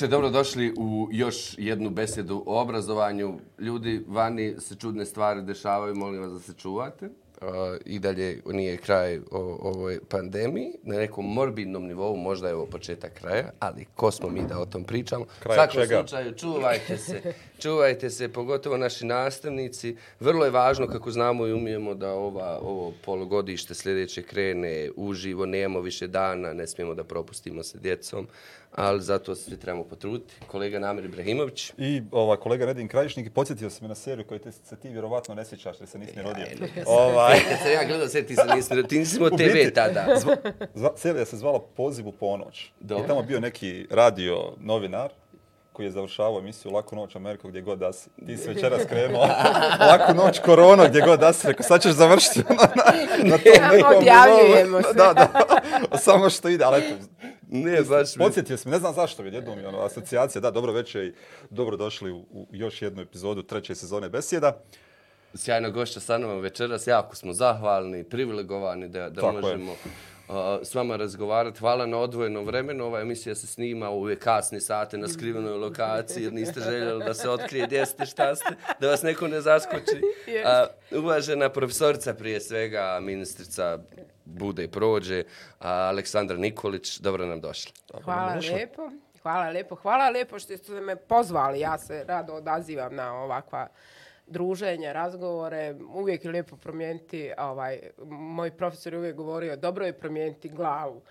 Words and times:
Dobro 0.00 0.06
večer, 0.06 0.20
dobrodošli 0.20 0.74
u 0.78 1.08
još 1.12 1.58
jednu 1.58 1.90
besedu 1.90 2.42
o 2.46 2.60
obrazovanju. 2.60 3.38
Ljudi, 3.58 4.04
vani 4.08 4.54
se 4.58 4.74
čudne 4.74 5.06
stvari 5.06 5.42
dešavaju, 5.42 5.94
molim 5.94 6.22
vas 6.22 6.32
da 6.32 6.38
se 6.38 6.52
čuvate. 6.54 7.08
Uh, 7.40 7.48
I 7.84 7.98
dalje 7.98 8.42
nije 8.46 8.76
kraj 8.76 9.18
o, 9.18 9.58
ovoj 9.60 10.00
pandemiji. 10.08 10.72
Na 10.82 10.96
nekom 10.96 11.24
morbidnom 11.24 11.86
nivou 11.86 12.16
možda 12.16 12.48
je 12.48 12.54
ovo 12.54 12.66
početak 12.66 13.12
kraja, 13.14 13.50
ali 13.58 13.86
ko 13.94 14.10
smo 14.10 14.28
mi 14.28 14.42
da 14.42 14.58
o 14.58 14.66
tom 14.66 14.84
pričamo? 14.84 15.24
Kraj 15.40 15.56
Svakom 15.56 15.80
čega? 15.80 15.98
slučaju, 15.98 16.34
čuvajte 16.34 16.98
se. 16.98 17.34
Čuvajte 17.62 18.10
se, 18.10 18.32
pogotovo 18.32 18.76
naši 18.76 19.06
nastavnici. 19.06 19.96
Vrlo 20.20 20.44
je 20.44 20.50
važno 20.50 20.86
kako 20.86 21.10
znamo 21.10 21.46
i 21.46 21.52
umijemo 21.52 21.94
da 21.94 22.12
ova, 22.12 22.58
ovo 22.62 22.92
polugodište 23.04 23.74
sljedeće 23.74 24.22
krene 24.22 24.90
uživo, 24.96 25.46
nemamo 25.46 25.80
više 25.80 26.06
dana, 26.06 26.52
ne 26.52 26.66
smijemo 26.66 26.94
da 26.94 27.04
propustimo 27.04 27.62
sa 27.62 27.78
djecom, 27.78 28.26
ali 28.72 29.02
zato 29.02 29.34
se 29.34 29.58
trebamo 29.58 29.84
potruditi. 29.84 30.34
Kolega 30.46 30.78
Namir 30.78 31.04
Ibrahimović. 31.04 31.72
I 31.78 32.02
ovaj, 32.12 32.36
kolega 32.36 32.64
Redin 32.64 32.88
Krajišnik 32.88 33.26
i 33.26 33.30
podsjetio 33.30 33.70
se 33.70 33.82
me 33.82 33.88
na 33.88 33.94
seriju 33.94 34.26
koju 34.26 34.38
te, 34.38 34.52
se 34.52 34.76
ti 34.76 34.88
vjerovatno 34.88 35.34
ne 35.34 35.44
sjećaš 35.44 35.76
jer 35.80 35.88
se 35.88 35.98
nisi 35.98 36.16
ni 36.16 36.22
rodio. 36.22 36.44
ovaj, 36.86 37.38
Kad 37.48 37.58
sam 37.58 37.72
ja 37.72 37.84
gledao, 37.86 38.08
sve 38.08 38.22
ti 38.22 38.34
se 38.36 38.42
nisi, 38.54 38.88
ti 38.88 38.98
nisi 38.98 39.16
imao 39.16 39.30
TV 39.30 39.34
biti- 39.44 39.74
tada. 39.74 40.06
zva, 40.74 40.90
serija 40.96 41.24
se 41.24 41.36
zvala 41.36 41.60
Poziv 41.76 42.08
u 42.08 42.12
ponoć. 42.12 42.70
Dobro. 42.80 43.04
I 43.04 43.08
tamo 43.08 43.22
bio 43.22 43.40
neki 43.40 43.86
radio 43.90 44.52
novinar 44.60 45.10
koji 45.72 45.86
je 45.86 45.90
završavao 45.90 46.38
emisiju 46.38 46.72
Laku 46.72 46.96
noć 46.96 47.16
Amerika 47.16 47.48
gdje 47.48 47.62
god 47.62 47.78
da 47.78 47.92
si. 47.92 48.10
Ti 48.26 48.36
si 48.36 48.48
večeras 48.48 48.82
krenuo. 48.88 49.26
Laku 49.90 50.14
noć 50.14 50.38
korona 50.38 50.88
gdje 50.88 51.00
god 51.00 51.20
da 51.20 51.32
si. 51.32 51.46
Rekao, 51.46 51.62
sad 51.62 51.82
ćeš 51.82 51.92
završiti 51.92 52.40
na, 52.48 52.54
na, 52.54 53.28
na 53.30 53.38
tom 53.38 53.76
nekom 53.76 53.96
Odjavljujemo 53.96 54.78
nivou. 54.78 54.82
se. 54.82 54.94
Da, 54.94 55.12
da. 55.14 55.28
Samo 56.04 56.30
što 56.30 56.48
ide, 56.48 56.64
ali 56.64 56.78
eto, 56.78 56.94
Ne, 57.48 57.80
mi. 57.80 58.18
Podsjetio 58.18 58.56
sam, 58.56 58.72
ne 58.72 58.78
znam 58.78 58.94
zašto, 58.94 59.22
vidi, 59.22 59.36
jednom 59.36 59.58
mi 59.58 59.64
ono, 59.64 59.80
asocijacija, 59.80 60.40
da, 60.40 60.50
dobro 60.50 60.72
večer 60.72 61.04
i 61.04 61.14
dobro 61.50 61.76
došli 61.76 62.10
u, 62.10 62.16
u 62.18 62.46
još 62.50 62.82
jednu 62.82 63.02
epizodu 63.02 63.42
treće 63.42 63.74
sezone 63.74 64.08
Besjeda. 64.08 64.62
Sjajno 65.34 65.70
gošća 65.70 66.00
sa 66.00 66.18
nama 66.18 66.34
večeras, 66.34 66.86
jako 66.86 67.16
smo 67.16 67.32
zahvalni, 67.32 68.04
privilegovani 68.04 68.88
da, 68.88 69.10
da 69.10 69.20
Tako 69.20 69.36
je. 69.36 69.42
možemo 69.42 69.72
uh, 69.72 69.78
s 70.62 70.74
vama 70.74 70.96
razgovarati. 70.96 71.58
Hvala 71.58 71.86
na 71.86 71.98
odvojenom 71.98 72.44
vremenu. 72.44 72.84
Ova 72.84 73.00
emisija 73.00 73.34
se 73.34 73.46
snima 73.46 73.90
u 73.90 74.02
ove 74.02 74.16
kasne 74.16 74.60
sate 74.60 74.98
na 74.98 75.08
skrivenoj 75.08 75.58
lokaciji 75.58 76.24
jer 76.24 76.32
niste 76.32 76.60
željeli 76.60 77.04
da 77.04 77.14
se 77.14 77.30
otkrije 77.30 77.66
gdje 77.66 77.86
ste, 77.86 78.06
šta 78.06 78.34
ste, 78.36 78.54
da 78.80 78.88
vas 78.88 79.02
neko 79.02 79.28
ne 79.28 79.40
zaskoči. 79.40 80.00
Uh, 80.90 80.98
uvažena 80.98 81.48
profesorica 81.48 82.14
prije 82.14 82.40
svega, 82.40 82.98
ministrica 83.02 83.78
bude 84.24 84.64
i 84.64 84.68
prođe, 84.68 85.24
a 85.58 85.70
Aleksandra 85.72 86.36
Nikolić, 86.36 86.98
dobro 86.98 87.26
nam 87.26 87.40
došli. 87.40 87.72
Hvala 88.04 88.34
lijepo. 88.34 88.90
Hvala 89.22 89.48
lijepo. 89.48 89.74
Hvala 89.74 90.08
lijepo 90.08 90.38
što 90.38 90.56
ste 90.56 90.72
me 90.72 90.96
pozvali. 90.96 91.60
Ja 91.60 91.78
se 91.78 92.04
rado 92.08 92.32
odazivam 92.32 92.94
na 92.94 93.14
ovakva 93.14 93.68
druženja, 94.30 94.92
razgovore. 94.92 95.74
Uvijek 95.94 96.24
je 96.24 96.30
lijepo 96.30 96.56
promijeniti, 96.56 97.32
ovaj, 97.38 97.80
moj 98.08 98.50
profesor 98.50 98.92
je 98.92 98.98
uvijek 98.98 99.16
govorio, 99.16 99.56
dobro 99.56 99.86
je 99.86 99.98
promijeniti 99.98 100.48
glavu. 100.48 101.02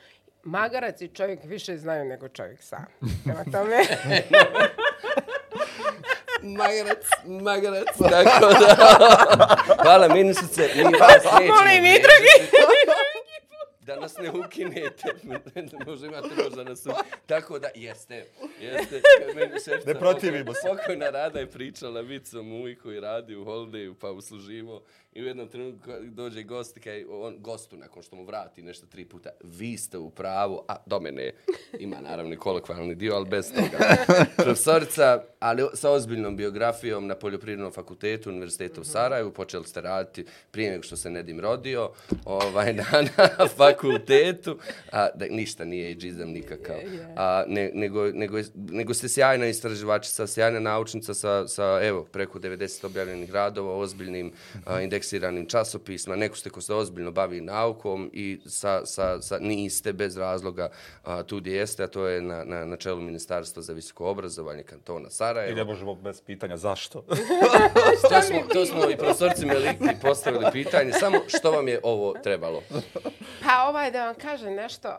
Magarac 0.44 1.02
i 1.02 1.08
čovjek 1.08 1.40
više 1.44 1.78
znaju 1.78 2.06
nego 2.06 2.30
čovjek 2.30 2.64
sam. 2.64 2.86
Prema 3.24 3.44
tome, 3.44 3.78
Magarac, 6.42 7.06
magarac, 7.26 7.88
tako 7.98 8.48
da. 8.60 8.76
Hvala 9.84 10.08
ministrice, 10.08 10.70
mi 10.76 10.84
vas 10.84 11.24
nećemo 11.24 11.56
Molim 11.56 11.86
i 11.86 11.90
vrijeđati. 11.90 12.60
Da 13.80 13.96
nas 13.96 14.18
ne 14.18 14.32
ukinete, 14.32 15.14
možda 15.88 16.08
imate 16.08 16.30
možda 16.44 16.64
nas 16.64 16.86
u... 16.86 16.90
Tako 17.26 17.60
da, 17.60 17.70
jeste, 17.76 18.26
jeste. 18.62 19.02
Meni 19.36 19.52
Ne 19.86 19.94
protivimo 19.96 20.54
se. 20.54 20.60
pokoj- 20.64 20.78
Pokojna 20.80 21.10
Rada 21.10 21.40
je 21.40 21.48
pričala 21.48 22.02
vicom 22.02 22.48
Muj 22.50 22.76
koji 22.76 23.00
radi 23.00 23.36
u 23.36 23.46
Holidayu 23.46 23.94
pa 23.94 24.12
usluživo 24.12 24.82
i 25.14 25.22
u 25.22 25.26
jednom 25.26 25.48
trenutku 25.48 25.90
dođe 26.04 26.44
gost 26.44 26.80
kaj, 26.80 27.06
on 27.06 27.36
gostu 27.40 27.78
nakon 27.78 28.04
što 28.04 28.16
mu 28.16 28.24
vrati 28.24 28.62
nešto 28.62 28.86
tri 28.88 29.06
puta, 29.06 29.30
vi 29.44 29.78
ste 29.78 29.98
u 29.98 30.10
pravu, 30.10 30.64
a 30.68 30.76
do 30.86 31.00
mene 31.00 31.32
ima 31.74 32.02
naravno 32.02 32.34
i 32.34 32.38
kolokvalni 32.38 32.96
dio, 32.96 33.16
ali 33.16 33.26
bez 33.28 33.52
toga. 33.52 33.78
Profesorica, 34.38 35.00
ali 35.40 35.64
sa 35.74 35.92
ozbiljnom 35.92 36.38
biografijom 36.38 37.08
na 37.08 37.16
Poljoprivrednom 37.16 37.72
fakultetu 37.72 38.30
Univerziteta 38.30 38.82
u 38.82 38.86
Sarajevu, 38.86 39.32
počeli 39.32 39.66
ste 39.66 39.82
raditi 39.82 40.26
prije 40.52 40.72
nego 40.72 40.84
što 40.84 40.98
se 40.98 41.10
Nedim 41.10 41.40
rodio, 41.40 41.92
ovaj, 42.26 42.74
na, 42.74 42.86
na 43.38 43.48
fakultetu, 43.48 44.58
a, 44.92 45.08
da, 45.16 45.26
ništa 45.28 45.66
nije 45.66 45.96
džizam 45.96 46.30
nikakav, 46.30 46.76
a, 47.16 47.44
ne, 47.48 47.72
nego, 47.74 48.06
nego, 48.06 48.38
je- 48.38 48.44
nego 48.56 48.94
ste 48.94 49.10
sjajna 49.10 49.46
istraživačica, 49.48 50.28
sjajna 50.28 50.60
naučnica 50.60 51.14
sa, 51.14 51.48
sa 51.48 51.80
evo, 51.84 52.04
preko 52.12 52.40
90 52.40 52.86
objavljenih 52.86 53.32
radova, 53.32 53.78
ozbiljnim 53.78 54.32
a, 54.66 54.82
indeksiranim 54.82 55.46
časopisma, 55.46 56.16
neko 56.16 56.36
ste 56.36 56.50
ko 56.50 56.62
se 56.62 56.74
ozbiljno 56.74 57.12
bavi 57.12 57.42
naukom 57.42 58.10
i 58.14 58.40
sa, 58.46 58.86
sa, 58.86 59.22
sa, 59.22 59.40
niste 59.40 59.94
bez 59.94 60.18
razloga 60.18 60.70
a, 61.04 61.24
tu 61.24 61.38
gdje 61.40 61.52
jeste, 61.52 61.84
a 61.84 61.88
to 61.88 62.08
je 62.08 62.22
na, 62.22 62.44
na, 62.44 62.66
na 62.66 62.78
čelu 62.78 63.02
Ministarstva 63.02 63.62
za 63.62 63.74
visoko 63.74 64.06
obrazovanje 64.06 64.64
kantona 64.64 65.08
I 65.08 65.12
Sarajevo. 65.12 65.56
ne 65.56 65.64
možemo 65.64 65.96
bez 65.96 66.22
pitanja 66.22 66.58
zašto. 66.58 67.04
To 68.10 68.22
smo, 68.22 68.40
to 68.54 68.66
smo 68.66 68.90
i 68.90 68.98
profesorci 68.98 69.46
Meliki 69.46 69.96
postavili 70.02 70.46
pitanje, 70.52 70.92
samo 70.92 71.18
što 71.28 71.52
vam 71.52 71.68
je 71.68 71.80
ovo 71.84 72.14
trebalo? 72.24 72.62
Pa 73.46 73.68
ovaj 73.70 73.92
da 73.92 74.06
vam 74.06 74.16
kažem 74.16 74.54
nešto, 74.54 74.98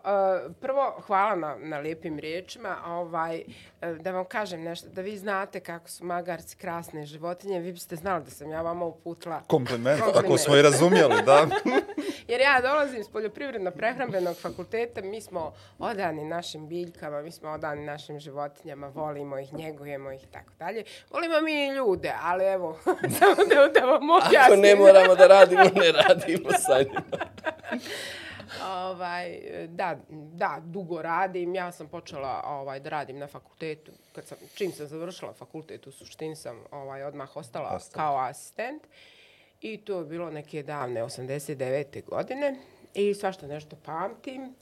prvo 0.60 1.02
hvala 1.06 1.36
na, 1.36 1.56
na 1.58 1.78
lijepim 1.78 2.18
riječima, 2.18 2.76
ovaj, 2.86 3.39
uh, 3.46 3.96
da 3.98 4.10
vam 4.10 4.24
kažem 4.24 4.62
nešto, 4.62 4.88
da 4.88 5.02
vi 5.02 5.16
znate 5.16 5.60
kako 5.60 5.88
su 5.88 6.04
magarci 6.04 6.56
krasne 6.56 7.06
životinje, 7.06 7.60
vi 7.60 7.72
biste 7.72 7.96
znali 7.96 8.24
da 8.24 8.30
sam 8.30 8.50
ja 8.50 8.62
vama 8.62 8.84
uputila. 8.84 9.42
Kompliment, 9.46 10.00
ako 10.00 10.12
Kompliment. 10.12 10.40
smo 10.40 10.56
i 10.56 10.62
razumjeli, 10.62 11.22
da. 11.26 11.46
Jer 12.28 12.40
ja 12.40 12.60
dolazim 12.60 13.04
s 13.04 13.08
poljoprivredno-prehrambenog 13.08 14.36
fakulteta, 14.36 15.02
mi 15.02 15.20
smo 15.20 15.52
odani 15.78 16.24
našim 16.24 16.68
biljkama, 16.68 17.22
mi 17.22 17.30
smo 17.30 17.50
odani 17.50 17.84
našim 17.84 18.20
životinjama, 18.20 18.88
volimo 18.88 19.38
ih, 19.38 19.54
njegujemo 19.54 20.12
ih 20.12 20.22
i 20.22 20.26
tako 20.26 20.52
dalje. 20.58 20.84
Volimo 21.10 21.40
mi 21.40 21.66
i 21.66 21.74
ljude, 21.74 22.12
ali 22.22 22.44
evo, 22.44 22.78
samo 23.18 23.34
da, 23.34 23.80
da 23.80 23.86
vam 23.86 24.10
objasnim. 24.10 24.40
Ako 24.44 24.56
ne 24.56 24.74
moramo 24.74 25.14
da 25.14 25.26
radimo, 25.26 25.64
ne 25.64 25.92
radimo 25.92 26.50
sa 26.52 26.78
njima. 26.78 27.02
Ovaj, 28.66 29.40
da, 29.68 29.96
da, 30.10 30.58
dugo 30.64 31.02
radim. 31.02 31.54
Ja 31.54 31.72
sam 31.72 31.88
počela 31.88 32.42
ovaj, 32.46 32.80
da 32.80 32.90
radim 32.90 33.18
na 33.18 33.26
fakultetu. 33.26 33.92
Kad 34.12 34.24
sam, 34.26 34.38
čim 34.54 34.72
sam 34.72 34.86
završila 34.86 35.32
fakultet, 35.32 35.86
u 35.86 35.92
suštini 35.92 36.36
sam 36.36 36.64
ovaj, 36.70 37.02
odmah 37.02 37.36
ostala 37.36 37.68
Ostala. 37.68 38.04
kao 38.04 38.18
asistent. 38.18 38.82
I 39.60 39.76
to 39.76 39.98
je 39.98 40.04
bilo 40.04 40.30
neke 40.30 40.62
davne 40.62 41.02
89. 41.04 42.04
godine. 42.04 42.56
I 42.94 43.14
svašta 43.14 43.46
nešto 43.46 43.76
pamtim. 43.84 44.54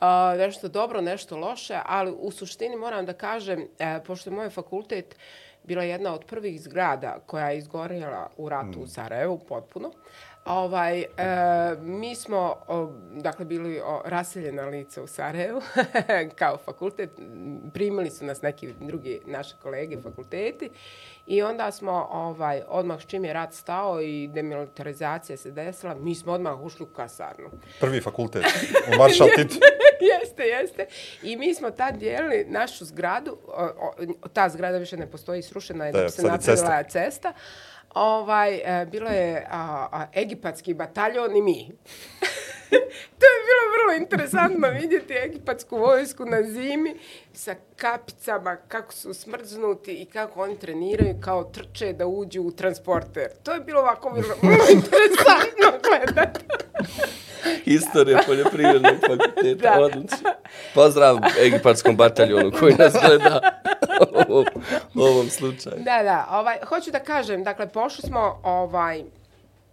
A, 0.00 0.34
nešto 0.38 0.68
dobro, 0.68 1.00
nešto 1.00 1.36
loše, 1.36 1.80
ali 1.86 2.14
u 2.18 2.30
suštini 2.30 2.76
moram 2.76 3.06
da 3.06 3.12
kažem, 3.12 3.68
e, 3.78 4.00
pošto 4.06 4.30
je 4.30 4.36
moj 4.36 4.50
fakultet 4.50 5.16
bila 5.62 5.82
jedna 5.82 6.14
od 6.14 6.24
prvih 6.24 6.60
zgrada 6.62 7.18
koja 7.26 7.50
je 7.50 7.58
izgorjela 7.58 8.30
u 8.36 8.48
ratu 8.48 8.80
u 8.80 8.86
Sarajevu 8.86 9.38
potpuno, 9.38 9.90
Ovaj, 10.44 11.00
e, 11.00 11.06
mi 11.82 12.14
smo, 12.14 12.56
o, 12.68 12.92
dakle, 13.12 13.44
bili 13.44 13.80
o, 13.80 14.02
raseljena 14.04 14.66
lica 14.66 15.02
u 15.02 15.06
Sarajevu 15.06 15.62
kao 16.38 16.58
fakultet. 16.64 17.10
Primili 17.72 18.10
su 18.10 18.24
nas 18.24 18.42
neki 18.42 18.74
drugi 18.80 19.20
naši 19.26 19.54
kolege 19.62 20.00
fakulteti 20.02 20.70
i 21.26 21.42
onda 21.42 21.70
smo 21.72 22.08
ovaj, 22.10 22.62
odmah 22.68 23.00
s 23.02 23.06
čim 23.06 23.24
je 23.24 23.32
rat 23.32 23.52
stao 23.52 24.00
i 24.00 24.28
demilitarizacija 24.28 25.36
se 25.36 25.50
desila, 25.50 25.94
mi 25.94 26.14
smo 26.14 26.32
odmah 26.32 26.60
ušli 26.60 26.84
u 26.84 26.94
kasarnu. 26.94 27.50
Prvi 27.80 28.00
fakultet 28.00 28.44
u 28.94 28.98
Maršal 28.98 29.28
Titu. 29.36 29.54
jeste, 30.12 30.42
jeste. 30.42 30.86
I 31.22 31.36
mi 31.36 31.54
smo 31.54 31.70
tad 31.70 31.96
dijelili 31.96 32.46
našu 32.48 32.84
zgradu, 32.84 33.38
o, 33.46 33.64
o, 33.64 33.92
ta 34.32 34.48
zgrada 34.48 34.78
više 34.78 34.96
ne 34.96 35.10
postoji, 35.10 35.42
srušena 35.42 35.86
je 35.86 35.92
Da, 35.92 35.98
da 35.98 36.04
bi 36.04 36.10
se 36.10 36.22
napravila 36.22 36.82
cesta. 36.82 37.32
Ovaj, 37.94 38.54
e, 38.54 38.86
bilo 38.86 39.10
je 39.10 39.46
a, 39.50 39.88
a, 39.92 40.06
egipatski 40.16 40.74
bataljon 40.74 41.36
i 41.36 41.42
mi. 41.42 41.68
to 43.18 43.26
je 43.26 43.40
bilo 43.46 43.62
vrlo 43.74 44.02
interesantno 44.02 44.68
vidjeti 44.80 45.14
egipatsku 45.14 45.76
vojsku 45.76 46.24
na 46.24 46.42
zimi 46.42 46.94
sa 47.32 47.54
kapicama, 47.76 48.56
kako 48.56 48.92
su 48.92 49.14
smrznuti 49.14 49.92
i 49.92 50.04
kako 50.06 50.42
oni 50.42 50.58
treniraju 50.58 51.14
kao 51.20 51.44
trče 51.44 51.92
da 51.92 52.06
uđu 52.06 52.42
u 52.42 52.50
transporter. 52.50 53.28
To 53.42 53.52
je 53.52 53.60
bilo 53.60 53.80
ovako 53.80 54.10
vrlo, 54.10 54.34
vrlo 54.42 54.64
interesantno 54.70 55.88
gledati. 55.88 56.44
Istorija 57.64 58.20
poljoprivrednog 58.26 58.94
fakulteta, 59.00 59.80
odlično. 59.80 60.30
Pozdrav 60.74 61.18
egipatskom 61.40 61.96
bataljonu 61.96 62.52
koji 62.60 62.74
nas 62.74 62.92
gleda 63.06 63.40
ovom, 64.28 64.44
u 64.94 65.00
ovom 65.00 65.28
slučaju. 65.28 65.76
Da, 65.78 66.02
da, 66.02 66.28
ovaj, 66.30 66.58
hoću 66.68 66.90
da 66.90 66.98
kažem, 66.98 67.44
dakle, 67.44 67.68
pošli 67.68 68.02
smo 68.02 68.40
ovaj, 68.42 69.04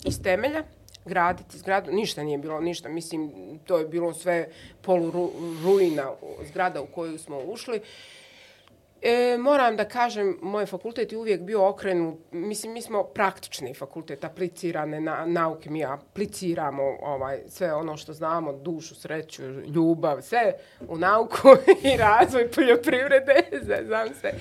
iz 0.03 0.21
temelja, 0.23 0.63
graditi 1.05 1.57
zgradu, 1.57 1.91
ništa 1.91 2.23
nije 2.23 2.37
bilo, 2.37 2.61
ništa, 2.61 2.89
mislim, 2.89 3.31
to 3.65 3.77
je 3.77 3.85
bilo 3.85 4.13
sve 4.13 4.47
poluruina 4.81 6.11
zgrada 6.49 6.81
u 6.81 6.85
koju 6.85 7.19
smo 7.19 7.39
ušli. 7.39 7.81
E, 9.01 9.37
moram 9.37 9.75
da 9.75 9.85
kažem, 9.85 10.37
moj 10.41 10.65
fakultet 10.65 11.11
je 11.11 11.17
uvijek 11.17 11.41
bio 11.41 11.67
okrenut, 11.67 12.19
mislim, 12.31 12.73
mi 12.73 12.81
smo 12.81 13.03
praktični 13.03 13.73
fakultet, 13.73 14.23
aplicirane 14.23 15.01
na 15.01 15.25
nauke, 15.25 15.69
mi 15.69 15.85
apliciramo 15.85 16.83
ovaj, 17.01 17.39
sve 17.47 17.73
ono 17.73 17.97
što 17.97 18.13
znamo, 18.13 18.53
dušu, 18.53 18.95
sreću, 18.95 19.43
ljubav, 19.49 20.21
sve 20.21 20.53
u 20.87 20.97
nauku 20.97 21.49
i 21.93 21.97
razvoj 21.97 22.51
poljoprivrede, 22.51 23.43
znam 23.87 24.07
se. 24.21 24.31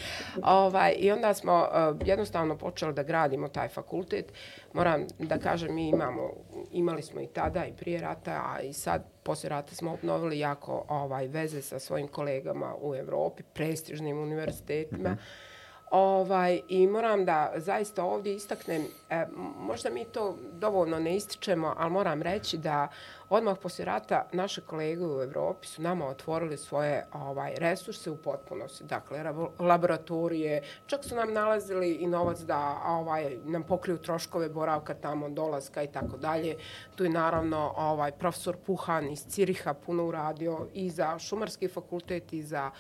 Ovaj, 0.43 0.95
I 0.99 1.12
onda 1.12 1.35
smo 1.35 1.69
uh, 1.71 2.07
jednostavno 2.07 2.57
počeli 2.57 2.95
da 2.95 3.03
gradimo 3.03 3.49
taj 3.49 3.69
fakultet. 3.69 4.33
Moram 4.73 5.07
da 5.19 5.39
kažem, 5.39 5.75
mi 5.75 5.89
imamo, 5.89 6.31
imali 6.73 7.03
smo 7.03 7.21
i 7.21 7.27
tada 7.27 7.67
i 7.67 7.73
prije 7.73 8.01
rata, 8.01 8.43
a 8.47 8.61
i 8.61 8.73
sad 8.73 9.05
poslije 9.23 9.51
rata 9.51 9.75
smo 9.75 9.93
obnovili 9.93 10.39
jako 10.39 10.85
ovaj 10.89 11.27
veze 11.27 11.63
sa 11.63 11.79
svojim 11.79 12.09
kolegama 12.09 12.75
u 12.81 12.95
Evropi, 12.95 13.43
prestižnim 13.43 14.19
univerzitetima. 14.19 15.11
Mm 15.11 15.15
-hmm. 15.15 15.50
Ovaj, 15.91 16.61
I 16.69 16.87
moram 16.87 17.25
da 17.25 17.53
zaista 17.57 18.05
ovdje 18.05 18.35
istaknem, 18.35 18.83
e, 19.11 19.27
možda 19.59 19.91
mi 19.91 20.05
to 20.05 20.37
dovoljno 20.53 20.99
ne 20.99 21.17
ističemo, 21.17 21.75
ali 21.77 21.91
moram 21.91 22.23
reći 22.23 22.59
da 22.59 22.89
odmah 23.29 23.57
poslije 23.63 23.87
rata 23.87 24.29
naše 24.33 24.61
kolege 24.61 25.07
u 25.07 25.23
Evropi 25.23 25.67
su 25.67 25.83
nama 25.83 26.07
otvorili 26.07 26.57
svoje 26.57 27.07
ovaj 27.13 27.55
resurse 27.57 28.11
u 28.11 28.17
potpunosti. 28.17 28.85
Dakle, 28.85 29.25
laboratorije, 29.59 30.63
čak 30.87 31.05
su 31.05 31.15
nam 31.15 31.33
nalazili 31.33 31.93
i 31.93 32.07
novac 32.07 32.39
da 32.39 32.83
ovaj, 32.87 33.37
nam 33.45 33.63
pokriju 33.63 33.99
troškove 33.99 34.49
boravka 34.49 34.95
tamo, 34.95 35.29
dolaska 35.29 35.83
i 35.83 35.93
tako 35.93 36.17
dalje. 36.17 36.57
Tu 36.97 37.05
je 37.05 37.11
naravno 37.11 37.75
ovaj 37.77 38.13
profesor 38.13 38.57
Puhan 38.67 39.11
iz 39.11 39.27
Ciriha 39.27 39.75
puno 39.75 40.07
uradio 40.07 40.67
i 40.75 40.91
za 40.91 41.19
šumarski 41.19 41.69
fakultet 41.69 42.33
i 42.33 42.43
za 42.43 42.71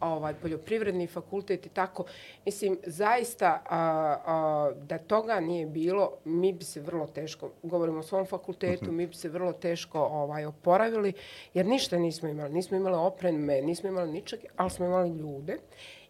ovaj 0.00 0.34
poljoprivredni 0.34 1.06
fakultet 1.06 1.66
i 1.66 1.68
tako. 1.68 2.04
Mislim, 2.44 2.78
zaista 2.86 3.62
a, 3.68 3.78
a, 4.26 4.72
da 4.82 4.98
toga 4.98 5.40
nije 5.40 5.66
bilo, 5.66 6.12
mi 6.24 6.52
bi 6.52 6.64
se 6.64 6.80
vrlo 6.80 7.06
teško, 7.06 7.50
govorimo 7.62 7.98
o 7.98 8.02
svom 8.02 8.26
fakultetu, 8.26 8.84
mhm. 8.84 8.96
mi 8.96 9.06
bi 9.06 9.14
se 9.14 9.28
vrlo 9.28 9.52
teško 9.52 10.00
ovaj 10.00 10.44
oporavili, 10.44 11.12
jer 11.54 11.66
ništa 11.66 11.98
nismo 11.98 12.28
imali. 12.28 12.52
Nismo 12.52 12.76
imali 12.76 12.96
opreme, 12.96 13.62
nismo 13.62 13.88
imali 13.88 14.12
ničeg, 14.12 14.40
ali 14.56 14.70
smo 14.70 14.86
imali 14.86 15.10
ljude 15.10 15.58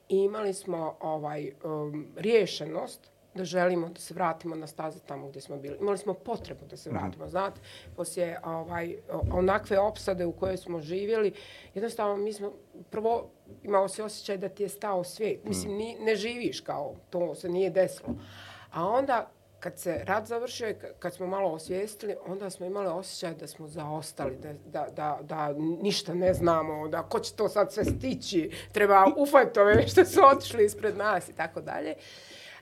i 0.08 0.16
imali 0.16 0.54
smo 0.54 0.96
ovaj 1.00 1.52
um, 1.64 2.06
riješenost 2.16 3.15
da 3.36 3.44
želimo 3.44 3.88
da 3.88 4.00
se 4.00 4.14
vratimo 4.14 4.54
na 4.54 4.66
staze 4.66 5.00
tamo 5.06 5.28
gdje 5.28 5.40
smo 5.40 5.56
bili. 5.56 5.76
Imali 5.80 5.98
smo 5.98 6.14
potrebu 6.14 6.66
da 6.70 6.76
se 6.76 6.90
mhm. 6.90 6.98
vratimo, 6.98 7.24
mm 7.24 7.28
-hmm. 7.28 7.30
znate, 7.30 7.60
poslije 7.96 8.40
ovaj, 8.44 8.96
onakve 9.32 9.78
opsade 9.78 10.26
u 10.26 10.32
kojoj 10.32 10.56
smo 10.56 10.80
živjeli, 10.80 11.32
jednostavno 11.74 12.16
mi 12.16 12.32
smo 12.32 12.52
prvo 12.90 13.30
imao 13.62 13.88
se 13.88 14.02
osjećaj 14.02 14.36
da 14.36 14.48
ti 14.48 14.62
je 14.62 14.68
stao 14.68 15.04
svijet. 15.04 15.44
Mm. 15.44 15.48
Mislim, 15.48 15.76
ni, 15.76 15.96
ne 16.00 16.16
živiš 16.16 16.60
kao 16.60 16.94
to, 17.10 17.34
se 17.34 17.48
nije 17.48 17.70
desilo. 17.70 18.14
A 18.72 18.88
onda, 18.88 19.30
kad 19.60 19.78
se 19.78 20.00
rad 20.04 20.26
završio, 20.26 20.74
kad 20.98 21.14
smo 21.14 21.26
malo 21.26 21.50
osvijestili, 21.50 22.16
onda 22.26 22.50
smo 22.50 22.66
imali 22.66 22.86
osjećaj 22.86 23.34
da 23.34 23.46
smo 23.46 23.68
zaostali, 23.68 24.36
da, 24.36 24.52
da, 24.52 24.86
da, 24.96 25.18
da 25.22 25.52
ništa 25.58 26.14
ne 26.14 26.34
znamo, 26.34 26.88
da 26.88 27.02
ko 27.02 27.20
će 27.20 27.34
to 27.34 27.48
sad 27.48 27.72
sve 27.72 27.84
stići, 27.84 28.50
treba 28.72 29.06
ufati 29.16 29.60
ove 29.60 29.82
što 29.88 30.04
su 30.04 30.20
otišli 30.24 30.64
ispred 30.64 30.96
nas 30.96 31.28
i 31.28 31.32
tako 31.32 31.60
dalje. 31.60 31.94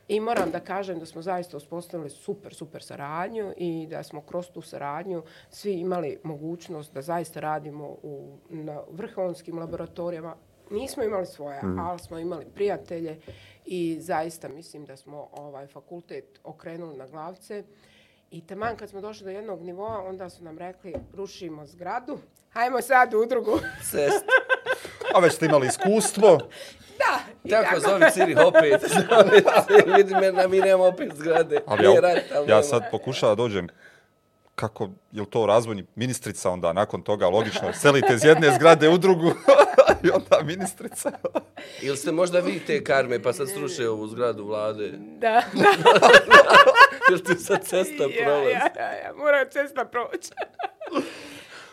I 0.08 0.20
moram 0.20 0.50
da 0.50 0.60
kažem 0.60 0.98
da 0.98 1.06
smo 1.06 1.22
zaista 1.22 1.56
uspostavili 1.56 2.10
super, 2.10 2.54
super 2.54 2.82
saradnju 2.82 3.52
i 3.56 3.86
da 3.90 4.02
smo 4.02 4.20
kroz 4.20 4.50
tu 4.50 4.62
saradnju 4.62 5.22
svi 5.50 5.72
imali 5.72 6.18
mogućnost 6.22 6.94
da 6.94 7.02
zaista 7.02 7.40
radimo 7.40 7.84
u, 8.02 8.38
na 8.48 8.82
vrhovonskim 8.90 9.58
laboratorijama. 9.58 10.36
Nismo 10.70 11.02
imali 11.02 11.26
svoje, 11.26 11.62
mm. 11.62 11.78
ali 11.78 11.98
smo 11.98 12.18
imali 12.18 12.44
prijatelje 12.54 13.20
i 13.64 13.98
zaista 14.00 14.48
mislim 14.48 14.84
da 14.84 14.96
smo 14.96 15.28
ovaj 15.32 15.66
fakultet 15.66 16.40
okrenuli 16.44 16.96
na 16.96 17.06
glavce. 17.06 17.64
I 18.30 18.46
taman 18.46 18.76
kad 18.76 18.88
smo 18.90 19.00
došli 19.00 19.24
do 19.24 19.30
jednog 19.30 19.62
nivoa, 19.62 20.02
onda 20.08 20.30
su 20.30 20.44
nam 20.44 20.58
rekli 20.58 20.94
rušimo 21.12 21.66
zgradu, 21.66 22.18
hajmo 22.50 22.82
sad 22.82 23.14
u 23.14 23.26
drugu. 23.26 23.58
Sest. 23.82 24.24
A 25.14 25.20
već 25.20 25.32
ste 25.32 25.46
imali 25.46 25.66
iskustvo. 25.66 26.38
Da. 26.98 27.18
Tako, 27.50 27.64
tako. 27.64 27.80
zove 27.80 28.10
Ciri 28.10 28.34
opet. 28.34 28.80
Zove, 28.94 29.96
vidi 29.96 30.14
me, 30.14 30.32
na 30.32 30.48
mi 30.48 30.60
nemamo 30.60 30.84
opet 30.84 31.12
zgrade. 31.14 31.60
Ali 31.66 31.84
ja, 31.84 32.00
rat, 32.00 32.22
ali 32.36 32.50
ja 32.50 32.62
sad 32.62 32.82
pokušam 32.90 33.28
da 33.28 33.34
dođem 33.34 33.68
kako 34.54 34.90
je 35.12 35.24
to 35.30 35.46
razvojni 35.46 35.86
ministrica 35.94 36.50
onda 36.50 36.72
nakon 36.72 37.02
toga 37.02 37.28
logično 37.28 37.72
selite 37.72 38.14
iz 38.14 38.24
jedne 38.24 38.54
zgrade 38.54 38.88
u 38.88 38.98
drugu 38.98 39.32
i 40.04 40.10
onda 40.10 40.42
ministrica 40.44 41.12
ili 41.82 41.96
ste 41.96 42.12
možda 42.12 42.40
vi 42.40 42.60
te 42.66 42.84
karme 42.84 43.22
pa 43.22 43.32
sad 43.32 43.50
sruše 43.50 43.88
ovu 43.88 44.06
zgradu 44.06 44.44
vlade 44.44 44.92
da 45.18 45.42
ili 47.10 47.24
ti 47.24 47.34
sad 47.34 47.64
cesta 47.64 48.04
prolazi 48.22 48.50
ja, 48.50 48.58
ja, 48.58 48.70
ja, 48.78 48.92
ja, 48.92 49.12
mora 49.16 49.44
cesta 49.44 49.84
proći 49.84 50.30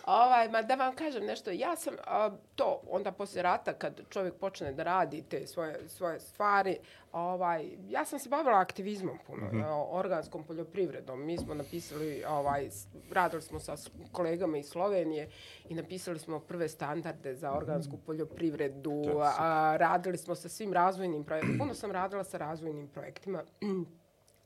Ovaj, 0.05 0.49
ma 0.49 0.61
da 0.61 0.75
vam 0.75 0.95
kažem 0.95 1.25
nešto, 1.25 1.51
ja 1.51 1.75
sam 1.75 1.93
a, 2.07 2.29
to 2.55 2.81
onda 2.89 3.11
posle 3.11 3.41
rata 3.41 3.73
kad 3.73 4.01
čovjek 4.09 4.33
počne 4.33 4.73
da 4.73 4.83
radi 4.83 5.23
te 5.29 5.47
svoje, 5.47 5.89
svoje 5.89 6.19
stvari, 6.19 6.77
ovaj, 7.11 7.69
ja 7.89 8.05
sam 8.05 8.19
se 8.19 8.29
bavila 8.29 8.59
aktivizmom 8.59 9.17
puno, 9.27 9.45
mm 9.45 9.57
-hmm. 9.57 9.85
organskom 9.89 10.43
poljoprivredom. 10.43 11.25
Mi 11.25 11.37
smo 11.37 11.53
napisali, 11.53 12.23
ovaj, 12.27 12.69
radili 13.11 13.41
smo 13.41 13.59
sa 13.59 13.75
kolegama 14.11 14.57
iz 14.57 14.65
Slovenije 14.65 15.29
i 15.69 15.75
napisali 15.75 16.19
smo 16.19 16.39
prve 16.39 16.69
standarde 16.69 17.35
za 17.35 17.51
organsku 17.51 17.95
mhm. 17.95 18.05
poljoprivredu, 18.05 19.03
a, 19.39 19.75
radili 19.79 20.17
smo 20.17 20.35
sa 20.35 20.49
svim 20.49 20.73
razvojnim 20.73 21.23
projektima. 21.23 21.57
Puno 21.57 21.73
sam 21.73 21.91
radila 21.91 22.23
sa 22.23 22.37
razvojnim 22.37 22.87
projektima 22.87 23.43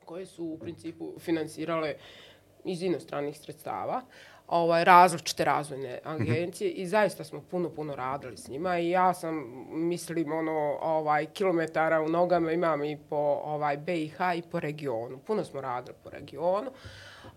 koje 0.04 0.26
su 0.26 0.44
u 0.44 0.58
principu 0.58 1.14
finansirale 1.18 1.94
iz 2.64 2.82
inostranih 2.82 3.38
sredstava 3.38 4.02
ovaj, 4.48 4.84
različite 4.84 5.44
razvojne 5.44 5.98
agencije 6.04 6.70
i 6.70 6.86
zaista 6.86 7.24
smo 7.24 7.40
puno, 7.50 7.70
puno 7.70 7.96
radili 7.96 8.36
s 8.36 8.48
njima 8.48 8.78
i 8.78 8.90
ja 8.90 9.14
sam, 9.14 9.44
mislim, 9.68 10.32
ono, 10.32 10.78
ovaj, 10.82 11.26
kilometara 11.26 12.00
u 12.00 12.08
nogama 12.08 12.52
imam 12.52 12.84
i 12.84 12.98
po 13.10 13.40
ovaj, 13.44 13.76
BiH 13.76 14.16
i 14.36 14.42
po 14.42 14.60
regionu. 14.60 15.18
Puno 15.18 15.44
smo 15.44 15.60
radili 15.60 15.96
po 16.04 16.10
regionu, 16.10 16.70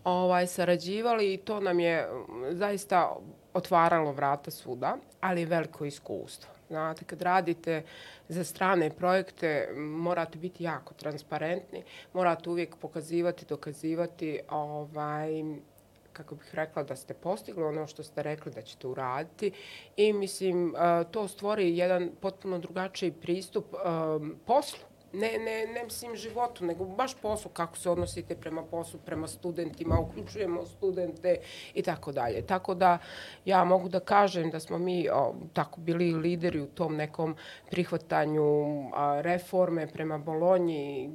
ovaj, 0.03 0.47
sarađivali 0.47 1.33
i 1.33 1.37
to 1.37 1.59
nam 1.59 1.79
je 1.79 2.07
mm, 2.07 2.55
zaista 2.55 3.15
otvaralo 3.53 4.11
vrata 4.11 4.51
svuda, 4.51 4.97
ali 5.21 5.45
veliko 5.45 5.85
iskustvo. 5.85 6.49
Znate, 6.67 7.05
kad 7.05 7.21
radite 7.21 7.83
za 8.27 8.43
strane 8.43 8.89
projekte, 8.89 9.69
morate 9.75 10.37
biti 10.37 10.63
jako 10.63 10.93
transparentni, 10.93 11.83
morate 12.13 12.49
uvijek 12.49 12.75
pokazivati, 12.75 13.45
dokazivati 13.49 14.39
ovaj, 14.49 15.43
kako 16.19 16.35
bih 16.35 16.55
rekla, 16.55 16.83
da 16.83 16.95
ste 16.95 17.13
postigli 17.13 17.63
ono 17.63 17.87
što 17.87 18.03
ste 18.03 18.23
rekli 18.23 18.51
da 18.51 18.61
ćete 18.61 18.87
uraditi 18.87 19.51
i 19.97 20.13
mislim, 20.13 20.75
e, 20.75 21.03
to 21.11 21.27
stvori 21.27 21.77
jedan 21.77 22.11
potpuno 22.21 22.59
drugačiji 22.59 23.11
pristup 23.11 23.65
um, 23.73 24.35
poslu. 24.45 24.79
Ne, 25.13 25.31
ne, 25.37 25.73
ne 25.73 25.83
mislim 25.83 26.15
životu, 26.15 26.65
nego 26.65 26.85
baš 26.85 27.15
poslu, 27.15 27.51
kako 27.51 27.77
se 27.77 27.89
odnosite 27.89 28.35
prema 28.35 28.63
poslu, 28.63 28.99
prema 29.05 29.27
studentima, 29.27 29.99
uključujemo 29.99 30.65
studente 30.65 31.37
i 31.73 31.81
tako 31.81 32.11
dalje. 32.11 32.41
Tako 32.41 32.73
da 32.73 32.97
ja 33.45 33.63
mogu 33.63 33.89
da 33.89 33.99
kažem 33.99 34.49
da 34.49 34.59
smo 34.59 34.77
mi 34.77 35.09
o, 35.09 35.33
tako 35.53 35.81
bili 35.81 36.13
lideri 36.13 36.61
u 36.61 36.67
tom 36.67 36.95
nekom 36.95 37.35
prihvatanju 37.71 38.43
a, 38.93 39.21
reforme 39.21 39.87
prema 39.87 40.17
Bolonji, 40.17 41.09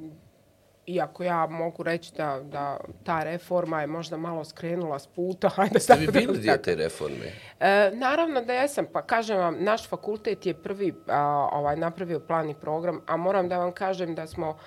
iako 0.87 1.23
ja 1.23 1.47
mogu 1.47 1.83
reći 1.83 2.13
da, 2.17 2.39
da 2.43 2.79
ta 3.03 3.23
reforma 3.23 3.81
je 3.81 3.87
možda 3.87 4.17
malo 4.17 4.43
skrenula 4.43 4.99
s 4.99 5.07
puta. 5.07 5.49
Hajde 5.55 5.79
Ste 5.79 5.95
vi 5.95 6.07
bili 6.07 6.39
dio 6.39 6.57
te 6.57 6.75
reforme? 6.75 7.31
E, 7.59 7.91
naravno 7.93 8.41
da 8.41 8.53
jesam. 8.53 8.85
Pa 8.93 9.01
kažem 9.01 9.37
vam, 9.37 9.55
naš 9.59 9.89
fakultet 9.89 10.45
je 10.45 10.53
prvi 10.53 10.93
a, 11.07 11.49
ovaj 11.51 11.75
napravio 11.75 12.19
plan 12.19 12.49
i 12.49 12.55
program, 12.55 13.01
a 13.05 13.17
moram 13.17 13.49
da 13.49 13.57
vam 13.57 13.71
kažem 13.71 14.15
da 14.15 14.27
smo 14.27 14.57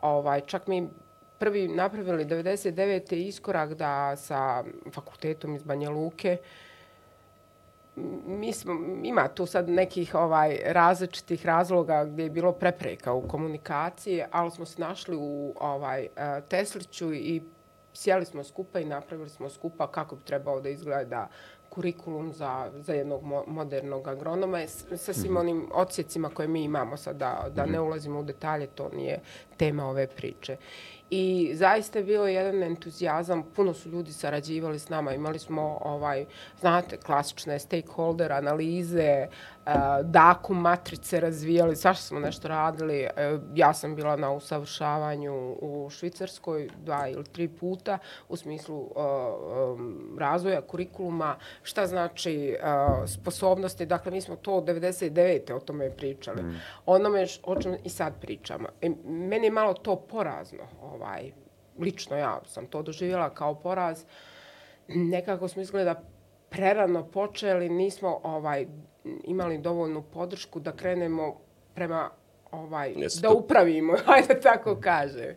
ovaj 0.00 0.40
čak 0.40 0.66
mi 0.66 0.88
prvi 1.38 1.68
napravili 1.68 2.24
99. 2.24 3.14
iskorak 3.14 3.74
da 3.74 4.16
sa 4.16 4.64
fakultetom 4.92 5.56
iz 5.56 5.62
Banja 5.62 5.90
Luke 5.90 6.36
mi 8.26 8.52
smo, 8.52 8.72
ima 9.02 9.28
tu 9.28 9.46
sad 9.46 9.68
nekih 9.68 10.14
ovaj 10.14 10.58
različitih 10.64 11.46
razloga 11.46 12.04
gdje 12.04 12.22
je 12.22 12.30
bilo 12.30 12.52
prepreka 12.52 13.12
u 13.12 13.28
komunikaciji, 13.28 14.22
ali 14.30 14.50
smo 14.50 14.64
se 14.64 14.80
našli 14.80 15.16
u 15.16 15.54
ovaj 15.60 16.02
e, 16.04 16.08
Tesliću 16.48 17.14
i 17.14 17.42
sjeli 17.92 18.24
smo 18.24 18.44
skupa 18.44 18.80
i 18.80 18.84
napravili 18.84 19.30
smo 19.30 19.48
skupa 19.48 19.86
kako 19.86 20.16
bi 20.16 20.24
trebao 20.24 20.60
da 20.60 20.68
izgleda 20.68 21.28
kurikulum 21.74 22.32
za, 22.32 22.70
za 22.74 22.94
jednog 22.94 23.22
modernog 23.46 24.08
agronoma 24.08 24.66
sa 24.96 25.12
svim 25.12 25.32
mhm. 25.32 25.36
onim 25.36 25.68
odsjecima 25.72 26.30
koje 26.30 26.48
mi 26.48 26.64
imamo 26.64 26.96
sad, 26.96 27.16
da, 27.16 27.46
da 27.54 27.66
ne 27.66 27.78
mhm. 27.78 27.86
ulazimo 27.86 28.20
u 28.20 28.22
detalje, 28.22 28.66
to 28.66 28.90
nije 28.96 29.20
tema 29.56 29.88
ove 29.88 30.06
priče. 30.06 30.56
I 31.10 31.50
zaista 31.54 31.98
je 31.98 32.04
bio 32.04 32.24
jedan 32.24 32.62
entuzijazam, 32.62 33.42
puno 33.56 33.74
su 33.74 33.88
ljudi 33.88 34.12
sarađivali 34.12 34.78
s 34.78 34.88
nama, 34.88 35.14
imali 35.14 35.38
smo, 35.38 35.78
ovaj, 35.80 36.24
znate, 36.60 36.96
klasične 36.96 37.58
stakeholder 37.58 38.32
analize, 38.32 39.26
uh, 39.66 39.72
daku 40.02 40.54
matrice 40.54 41.20
razvijali, 41.20 41.76
svašta 41.76 42.02
smo 42.02 42.20
nešto 42.20 42.48
radili. 42.48 43.06
Uh, 43.06 43.40
ja 43.54 43.74
sam 43.74 43.96
bila 43.96 44.16
na 44.16 44.32
usavršavanju 44.32 45.56
u 45.60 45.90
Švicarskoj 45.90 46.68
dva 46.84 47.08
ili 47.08 47.24
tri 47.24 47.48
puta 47.48 47.98
u 48.28 48.36
smislu 48.36 48.76
um, 48.76 50.16
razvoja 50.18 50.60
kurikuluma, 50.60 51.36
šta 51.62 51.86
znači 51.86 52.56
sposobnosti. 53.06 53.86
Dakle, 53.86 54.12
mi 54.12 54.20
smo 54.20 54.36
to 54.36 54.50
99. 54.50 55.52
o 55.52 55.60
tome 55.60 55.90
pričali. 55.90 56.42
Mm. 56.42 56.60
Onome 56.86 57.26
o 57.42 57.60
čem 57.60 57.76
i 57.84 57.88
sad 57.88 58.20
pričamo. 58.20 58.68
Meni 59.04 59.46
je 59.46 59.50
malo 59.50 59.74
to 59.74 59.96
porazno. 59.96 60.62
Ovaj, 60.82 61.32
lično 61.78 62.16
ja 62.16 62.40
sam 62.46 62.66
to 62.66 62.82
doživjela 62.82 63.30
kao 63.30 63.54
poraz. 63.54 64.04
Nekako 64.88 65.48
smo 65.48 65.62
izgleda 65.62 66.02
prerano 66.50 67.04
počeli, 67.04 67.68
nismo 67.68 68.20
ovaj 68.22 68.66
imali 69.24 69.58
dovoljnu 69.58 70.02
podršku 70.02 70.60
da 70.60 70.72
krenemo 70.72 71.40
prema 71.74 72.10
ovaj 72.50 72.92
Jesu 72.96 73.20
da 73.20 73.30
upravimo, 73.30 73.92
ajde 74.14 74.40
tako 74.40 74.76
kaže. 74.80 75.34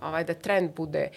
Ovaj 0.00 0.24
da 0.24 0.34
trend 0.34 0.70
bude 0.76 1.10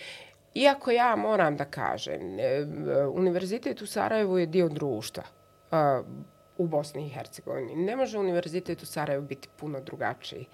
Iako 0.53 0.91
ja 0.91 1.15
moram 1.15 1.57
da 1.57 1.65
kažem, 1.65 2.39
e, 2.39 2.65
univerzitet 3.13 3.81
u 3.81 3.85
Sarajevu 3.85 4.37
je 4.37 4.45
dio 4.45 4.69
društva 4.69 5.23
uh, 5.71 6.05
u 6.57 6.67
Bosni 6.67 7.05
i 7.05 7.09
Hercegovini. 7.09 7.75
Ne 7.75 7.95
može 7.95 8.19
univerzitet 8.19 8.83
u 8.83 8.85
Sarajevu 8.85 9.25
biti 9.25 9.49
puno 9.57 9.81
drugačiji. 9.81 10.45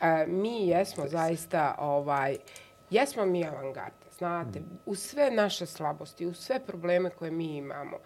Uh, 0.00 0.32
mi 0.32 0.68
jesmo 0.68 1.08
zaista, 1.08 1.74
ovaj, 1.78 2.36
jesmo 2.90 3.26
mi 3.26 3.46
avangarde, 3.46 4.06
znate, 4.18 4.60
u 4.86 4.94
sve 4.94 5.30
naše 5.30 5.66
slabosti, 5.66 6.26
u 6.26 6.34
sve 6.34 6.60
probleme 6.66 7.10
koje 7.10 7.30
mi 7.30 7.56
imamo. 7.56 7.96
Uh, 7.96 8.02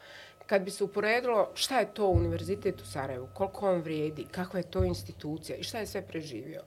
kad 0.52 0.62
bi 0.62 0.70
se 0.70 0.84
uporedilo 0.84 1.50
šta 1.54 1.78
je 1.78 1.94
to 1.94 2.06
univerzitet 2.06 2.80
u 2.80 2.84
Sarajevu, 2.86 3.28
koliko 3.34 3.70
on 3.70 3.80
vrijedi, 3.80 4.26
kakva 4.30 4.58
je 4.58 4.70
to 4.70 4.84
institucija 4.84 5.56
i 5.56 5.62
šta 5.62 5.78
je 5.78 5.86
sve 5.86 6.02
preživio. 6.02 6.62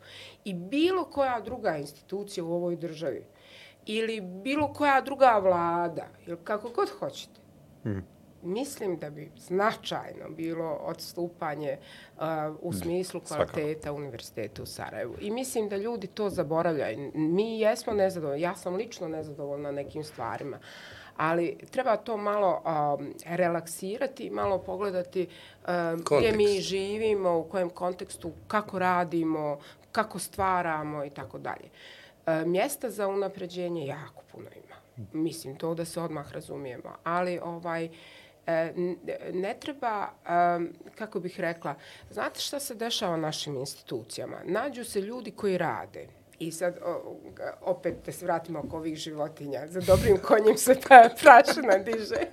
I 0.45 0.53
bilo 0.53 1.03
koja 1.03 1.41
druga 1.41 1.77
institucija 1.77 2.43
u 2.43 2.53
ovoj 2.53 2.75
državi 2.75 3.25
ili 3.85 4.21
bilo 4.21 4.73
koja 4.73 5.01
druga 5.01 5.37
vlada, 5.43 6.07
ili 6.25 6.37
kako 6.43 6.69
god 6.69 6.89
hoćete, 6.89 7.39
hmm. 7.83 8.03
mislim 8.43 8.97
da 8.97 9.09
bi 9.09 9.31
značajno 9.37 10.29
bilo 10.29 10.69
odstupanje 10.69 11.77
uh, 12.17 12.23
u 12.61 12.73
smislu 12.73 13.21
kvaliteta 13.27 13.81
Svakako. 13.81 13.97
univerziteta 13.97 14.63
u 14.63 14.65
Sarajevu. 14.65 15.15
I 15.21 15.31
mislim 15.31 15.69
da 15.69 15.77
ljudi 15.77 16.07
to 16.07 16.29
zaboravljaju. 16.29 17.11
Mi 17.13 17.59
jesmo 17.59 17.93
nezadovoljni, 17.93 18.41
ja 18.41 18.55
sam 18.55 18.75
lično 18.75 19.07
nezadovoljna 19.07 19.71
nekim 19.71 20.03
stvarima, 20.03 20.59
ali 21.17 21.57
treba 21.71 21.97
to 21.97 22.17
malo 22.17 22.61
um, 22.65 23.13
relaksirati, 23.25 24.29
malo 24.29 24.57
pogledati 24.57 25.27
um, 25.67 26.03
gdje 26.17 26.31
mi 26.31 26.61
živimo, 26.61 27.37
u 27.37 27.43
kojem 27.43 27.69
kontekstu, 27.69 28.31
kako 28.47 28.79
radimo, 28.79 29.59
kako 29.91 30.19
stvaramo 30.19 31.05
i 31.05 31.09
tako 31.09 31.37
dalje. 31.37 31.69
Um, 32.27 32.51
mjesta 32.51 32.89
za 32.89 33.07
unapređenje 33.07 33.87
jako 33.87 34.23
puno 34.31 34.47
ima. 34.65 34.75
Mislim, 35.13 35.55
to 35.55 35.73
da 35.75 35.85
se 35.85 36.01
odmah 36.01 36.31
razumijemo. 36.31 36.95
Ali 37.03 37.39
ovaj, 37.43 37.89
e, 38.47 38.73
ne 39.33 39.55
treba, 39.59 40.07
um, 40.57 40.69
kako 40.95 41.19
bih 41.19 41.39
rekla, 41.39 41.75
znate 42.09 42.39
šta 42.39 42.59
se 42.59 42.75
dešava 42.75 43.17
našim 43.17 43.57
institucijama? 43.57 44.37
Nađu 44.45 44.83
se 44.83 45.01
ljudi 45.01 45.31
koji 45.31 45.57
rade, 45.57 46.07
I 46.39 46.51
sad, 46.51 46.79
o, 46.85 47.17
opet 47.61 47.95
da 48.05 48.11
se 48.11 48.25
vratimo 48.25 48.59
oko 48.59 48.77
ovih 48.77 48.95
životinja. 48.95 49.67
Za 49.67 49.81
dobrim 49.81 50.17
konjem 50.17 50.57
se 50.57 50.75
ta 50.75 51.09
prašina 51.21 51.77
diže. 51.77 52.27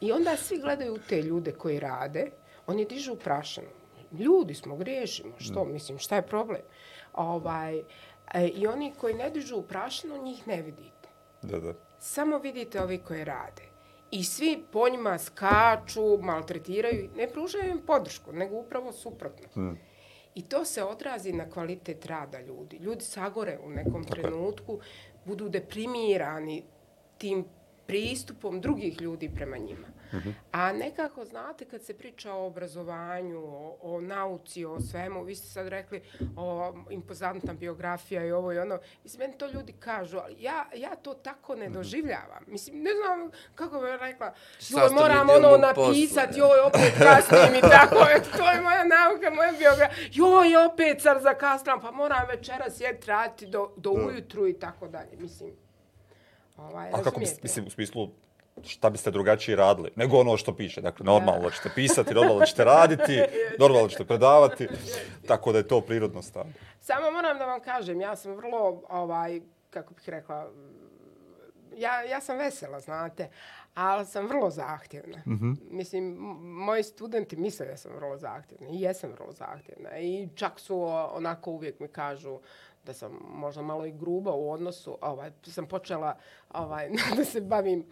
I 0.00 0.12
onda 0.12 0.36
svi 0.36 0.58
gledaju 0.58 0.98
te 1.08 1.22
ljude 1.22 1.52
koji 1.52 1.80
rade. 1.80 2.30
Oni 2.66 2.84
dižu 2.84 3.16
prašinu. 3.16 3.68
Ljudi 4.18 4.54
smo, 4.54 4.76
griješimo. 4.76 5.32
Što, 5.38 5.64
mislim, 5.64 5.98
šta 5.98 6.16
je 6.16 6.26
problem? 6.26 6.62
Ovaj, 7.12 7.78
e, 8.34 8.48
I 8.48 8.66
oni 8.66 8.92
koji 9.00 9.14
ne 9.14 9.30
dižu 9.30 9.62
prašinu, 9.62 10.22
njih 10.22 10.48
ne 10.48 10.62
vidite. 10.62 11.08
Da, 11.42 11.60
da. 11.60 11.74
Samo 11.98 12.38
vidite 12.38 12.82
ovi 12.82 12.98
koji 12.98 13.24
rade. 13.24 13.62
I 14.10 14.24
svi 14.24 14.64
po 14.72 14.88
njima 14.88 15.18
skaču, 15.18 16.18
maltretiraju, 16.22 17.10
ne 17.16 17.28
pružaju 17.28 17.70
im 17.70 17.80
podršku, 17.86 18.32
nego 18.32 18.56
upravo 18.56 18.92
suprotno. 18.92 19.48
Hmm. 19.54 19.78
I 20.34 20.42
to 20.42 20.64
se 20.64 20.84
odrazi 20.84 21.32
na 21.32 21.50
kvalitet 21.50 22.06
rada 22.06 22.40
ljudi. 22.40 22.76
Ljudi 22.76 23.04
sagore 23.04 23.58
u 23.64 23.70
nekom 23.70 24.04
trenutku, 24.04 24.80
budu 25.24 25.48
deprimirani 25.48 26.62
tim 27.18 27.44
pristupom 27.86 28.60
drugih 28.60 29.00
ljudi 29.00 29.30
prema 29.34 29.56
njima. 29.56 29.86
A 30.52 30.72
nekako, 30.72 31.24
znate, 31.24 31.64
kad 31.64 31.82
se 31.82 31.94
priča 31.94 32.32
o 32.32 32.46
obrazovanju, 32.46 33.38
o, 33.44 33.78
o 33.82 34.00
nauci, 34.00 34.64
o 34.64 34.80
svemu, 34.80 35.22
vi 35.22 35.34
ste 35.34 35.48
sad 35.48 35.68
rekli 35.68 36.02
o 36.36 36.74
impozantna 36.90 37.52
biografija 37.52 38.24
i 38.24 38.32
ovo 38.32 38.52
i 38.52 38.58
ono, 38.58 38.78
mislim, 39.02 39.20
meni 39.20 39.38
to 39.38 39.46
ljudi 39.46 39.72
kažu, 39.72 40.18
ali 40.18 40.36
ja, 40.38 40.66
ja 40.76 40.96
to 40.96 41.14
tako 41.14 41.54
ne 41.54 41.64
mhm. 41.64 41.74
doživljavam. 41.74 42.44
Mislim, 42.46 42.82
ne 42.82 42.90
znam 42.94 43.30
kako 43.54 43.80
bih 43.80 43.90
rekla, 44.00 44.34
joj, 44.68 44.90
moram 44.90 45.30
ono 45.30 45.56
napisati, 45.56 46.38
joj, 46.38 46.60
opet 46.66 46.94
kasnim 46.98 47.54
i 47.54 47.60
tako, 47.60 47.96
to 48.38 48.50
je 48.50 48.60
moja 48.60 48.84
nauka, 48.84 49.30
moja 49.30 49.52
biografija, 49.58 50.08
joj, 50.12 50.66
opet 50.66 51.02
car 51.02 51.20
zakasnam, 51.22 51.80
pa 51.80 51.90
moram 51.90 52.28
večera 52.28 52.70
sjeti 52.70 53.06
raditi 53.06 53.46
do, 53.46 53.72
do 53.76 53.90
ujutru 53.90 54.48
i 54.48 54.52
tako 54.52 54.88
dalje, 54.88 55.16
mislim. 55.18 55.50
Ovaj, 56.56 56.90
A 56.92 57.02
kako, 57.02 57.20
mislim, 57.20 57.66
u 57.66 57.70
smislu, 57.70 58.08
šta 58.62 58.90
biste 58.90 59.10
drugačije 59.10 59.56
radili, 59.56 59.90
nego 59.96 60.18
ono 60.18 60.36
što 60.36 60.56
piše. 60.56 60.80
Dakle, 60.80 61.04
normalno 61.04 61.50
ćete 61.50 61.70
pisati, 61.74 62.14
normalno 62.14 62.46
ćete 62.46 62.64
raditi, 62.64 63.22
normalno 63.60 63.88
ćete 63.88 64.04
predavati, 64.04 64.68
tako 65.26 65.52
da 65.52 65.58
je 65.58 65.68
to 65.68 65.80
prirodno 65.80 66.22
stav. 66.22 66.44
Samo 66.80 67.10
moram 67.10 67.38
da 67.38 67.44
vam 67.44 67.60
kažem, 67.60 68.00
ja 68.00 68.16
sam 68.16 68.34
vrlo, 68.34 68.82
ovaj, 68.88 69.40
kako 69.70 69.94
bih 69.94 70.08
rekla, 70.08 70.50
ja, 71.76 72.02
ja 72.02 72.20
sam 72.20 72.38
vesela, 72.38 72.80
znate, 72.80 73.28
ali 73.74 74.06
sam 74.06 74.26
vrlo 74.26 74.50
zahtjevna. 74.50 75.18
Mm 75.26 75.32
-hmm. 75.32 75.56
Mislim, 75.70 76.04
moji 76.42 76.82
studenti 76.82 77.36
misle 77.36 77.66
da 77.66 77.76
sam 77.76 77.92
vrlo 77.96 78.16
zahtjevna 78.16 78.68
i 78.68 78.80
jesam 78.80 79.10
vrlo 79.10 79.32
zahtjevna. 79.32 79.98
I 79.98 80.28
čak 80.34 80.60
su 80.60 80.82
onako 81.12 81.50
uvijek 81.50 81.80
mi 81.80 81.88
kažu 81.88 82.38
da 82.84 82.94
sam 82.94 83.18
možda 83.28 83.62
malo 83.62 83.86
i 83.86 83.92
gruba 83.92 84.32
u 84.32 84.50
odnosu, 84.50 84.98
ovaj, 85.00 85.30
sam 85.42 85.66
počela 85.66 86.16
ovaj, 86.52 86.90
da 87.16 87.24
se 87.24 87.40
bavim 87.40 87.86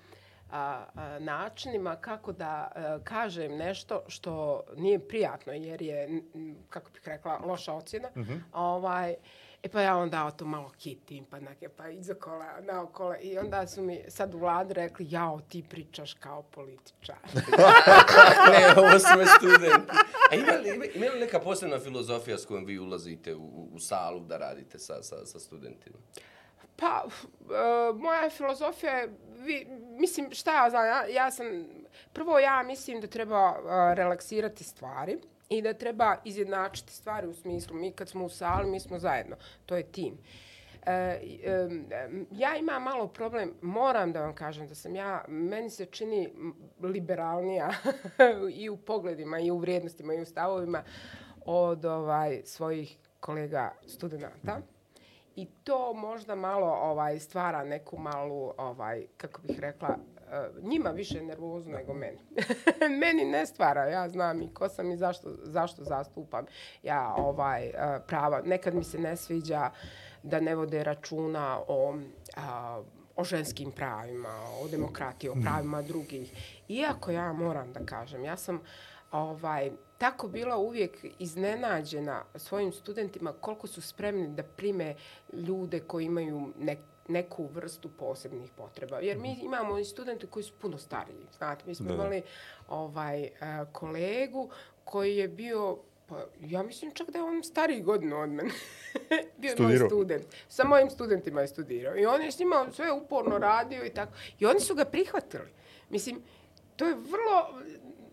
a, 0.52 0.84
a, 0.94 1.18
načinima 1.18 1.96
kako 1.96 2.32
da 2.32 2.72
a, 2.74 2.98
kažem 3.04 3.56
nešto 3.56 4.02
što 4.08 4.62
nije 4.76 5.08
prijatno 5.08 5.52
jer 5.52 5.82
je, 5.82 6.22
kako 6.68 6.90
bih 6.90 7.02
rekla, 7.04 7.40
loša 7.44 7.72
ocjena. 7.72 8.08
Mm 8.16 8.20
-hmm. 8.20 8.40
ovaj, 8.52 9.14
E 9.62 9.68
pa 9.68 9.80
ja 9.80 9.96
onda 9.96 10.30
to 10.30 10.44
malo 10.44 10.70
kitim, 10.78 11.24
pa 11.24 11.40
neke, 11.40 11.68
pa 11.68 11.88
iza 11.88 12.14
kola, 12.14 12.60
na 12.60 12.82
okolo. 12.82 13.14
I 13.20 13.38
onda 13.38 13.66
su 13.66 13.82
mi 13.82 14.00
sad 14.08 14.34
u 14.34 14.38
vladi 14.38 14.74
rekli, 14.74 15.06
jao, 15.10 15.40
ti 15.40 15.64
pričaš 15.70 16.14
kao 16.14 16.42
političar. 16.42 17.16
ne, 18.52 18.74
ovo 18.76 18.98
su 18.98 19.18
me 19.18 19.26
studenti. 19.26 19.92
A 20.30 20.34
ima 20.34 20.52
li, 20.52 20.92
ima 20.94 21.06
li 21.06 21.20
neka 21.20 21.40
posebna 21.40 21.78
filozofija 21.78 22.38
s 22.38 22.46
kojom 22.46 22.64
vi 22.64 22.78
ulazite 22.78 23.34
u, 23.34 23.68
u 23.72 23.78
salu 23.78 24.20
da 24.20 24.38
radite 24.38 24.78
sa, 24.78 25.02
sa, 25.02 25.26
sa 25.26 25.38
studentima? 25.38 25.96
Pa, 26.82 27.04
uh, 27.04 28.00
moja 28.00 28.30
filozofija 28.30 28.92
je, 28.92 29.08
vi, 29.38 29.66
mislim, 29.98 30.30
šta 30.30 30.64
ja 30.64 30.70
znam, 30.70 30.86
ja, 30.86 31.06
ja 31.06 31.30
sam, 31.30 31.46
prvo 32.12 32.38
ja 32.38 32.62
mislim 32.62 33.00
da 33.00 33.06
treba 33.06 33.50
uh, 33.50 33.66
relaksirati 33.94 34.64
stvari 34.64 35.18
i 35.48 35.62
da 35.62 35.72
treba 35.72 36.16
izjednačiti 36.24 36.92
stvari 36.92 37.26
u 37.26 37.34
smislu, 37.34 37.76
mi 37.76 37.92
kad 37.92 38.08
smo 38.08 38.24
u 38.24 38.28
sali, 38.28 38.70
mi 38.70 38.80
smo 38.80 38.98
zajedno, 38.98 39.36
to 39.66 39.76
je 39.76 39.82
tim. 39.82 40.18
E, 40.86 40.92
e, 40.92 41.68
ja 42.30 42.56
imam 42.56 42.82
malo 42.82 43.08
problem, 43.08 43.54
moram 43.62 44.12
da 44.12 44.20
vam 44.20 44.34
kažem 44.34 44.66
da 44.66 44.74
sam 44.74 44.96
ja, 44.96 45.24
meni 45.28 45.70
se 45.70 45.86
čini 45.86 46.32
liberalnija 46.80 47.70
i 48.62 48.68
u 48.68 48.76
pogledima, 48.76 49.38
i 49.40 49.50
u 49.50 49.58
vrijednostima, 49.58 50.14
i 50.14 50.20
u 50.20 50.24
stavovima 50.24 50.82
od 51.44 51.84
ovaj 51.84 52.42
svojih 52.44 52.96
kolega 53.20 53.72
studenta. 53.86 54.60
Mm. 55.36 55.40
I 55.40 55.46
to 55.64 55.94
možda 55.94 56.34
malo 56.34 56.66
ovaj 56.66 57.18
stvara 57.18 57.64
neku 57.64 57.98
malu 57.98 58.52
ovaj 58.58 59.06
kako 59.16 59.42
bih 59.42 59.60
rekla 59.60 59.88
uh, 59.88 60.64
njima 60.64 60.90
više 60.90 61.22
nervozu 61.22 61.70
nego 61.70 61.94
meni. 61.94 62.18
meni 63.00 63.24
ne 63.24 63.46
stvara, 63.46 63.84
ja 63.84 64.08
znam 64.08 64.42
i 64.42 64.54
ko 64.54 64.68
sam 64.68 64.90
i 64.90 64.96
zašto 64.96 65.28
zašto 65.42 65.84
zastupam 65.84 66.46
ja 66.82 67.14
ovaj 67.18 67.68
uh, 67.68 67.74
prava. 68.06 68.42
Nekad 68.44 68.74
mi 68.74 68.84
se 68.84 68.98
ne 68.98 69.16
sviđa 69.16 69.70
da 70.22 70.40
ne 70.40 70.54
vode 70.54 70.84
računa 70.84 71.60
o 71.68 71.90
uh, 71.90 72.86
o 73.16 73.24
ženskim 73.24 73.70
pravima, 73.72 74.28
o 74.62 74.68
demokratiji, 74.68 75.30
o 75.30 75.36
pravima 75.42 75.82
drugih. 75.82 76.32
Iako 76.68 77.10
ja 77.10 77.32
moram 77.32 77.72
da 77.72 77.86
kažem, 77.86 78.24
ja 78.24 78.36
sam 78.36 78.60
ovaj 79.12 79.70
tako 80.02 80.28
bila 80.28 80.56
uvijek 80.56 81.06
iznenađena 81.18 82.24
svojim 82.34 82.72
studentima 82.72 83.32
koliko 83.32 83.66
su 83.66 83.82
spremni 83.82 84.28
da 84.28 84.42
prime 84.42 84.94
ljude 85.32 85.80
koji 85.80 86.04
imaju 86.04 86.52
nek, 86.58 86.78
neku 87.08 87.46
vrstu 87.46 87.90
posebnih 87.98 88.50
potreba. 88.56 88.98
Jer 88.98 89.18
mi 89.18 89.38
imamo 89.42 89.78
i 89.78 89.84
studente 89.84 90.26
koji 90.26 90.42
su 90.42 90.52
puno 90.60 90.78
stariji. 90.78 91.26
Znate, 91.36 91.64
mi 91.66 91.74
smo 91.74 91.88
Da, 91.88 91.94
imali 91.94 92.22
ovaj, 92.68 93.22
uh, 93.22 93.72
kolegu 93.72 94.50
koji 94.84 95.16
je 95.16 95.28
bio 95.28 95.78
Pa, 96.06 96.26
ja 96.40 96.62
mislim 96.62 96.90
čak 96.94 97.10
da 97.10 97.18
je 97.18 97.24
on 97.24 97.42
stariji 97.42 97.82
godinu 97.82 98.20
od 98.20 98.28
mene. 98.28 98.50
Bio 99.38 99.48
je 99.48 99.56
moj 99.58 99.76
Studirao? 99.76 99.88
student. 99.88 100.26
Sa 100.48 100.64
mojim 100.64 100.90
studentima 100.90 101.40
je 101.40 101.48
studirao. 101.48 101.96
I 101.96 102.06
on 102.06 102.22
je 102.22 102.32
s 102.32 102.38
njima 102.38 102.66
sve 102.72 102.92
uporno 102.92 103.38
radio 103.38 103.84
i 103.84 103.90
tako. 103.90 104.12
I 104.38 104.46
oni 104.46 104.60
su 104.60 104.74
ga 104.74 104.84
prihvatili. 104.84 105.48
Mislim, 105.90 106.22
to 106.76 106.86
je 106.86 106.94
vrlo... 106.94 107.62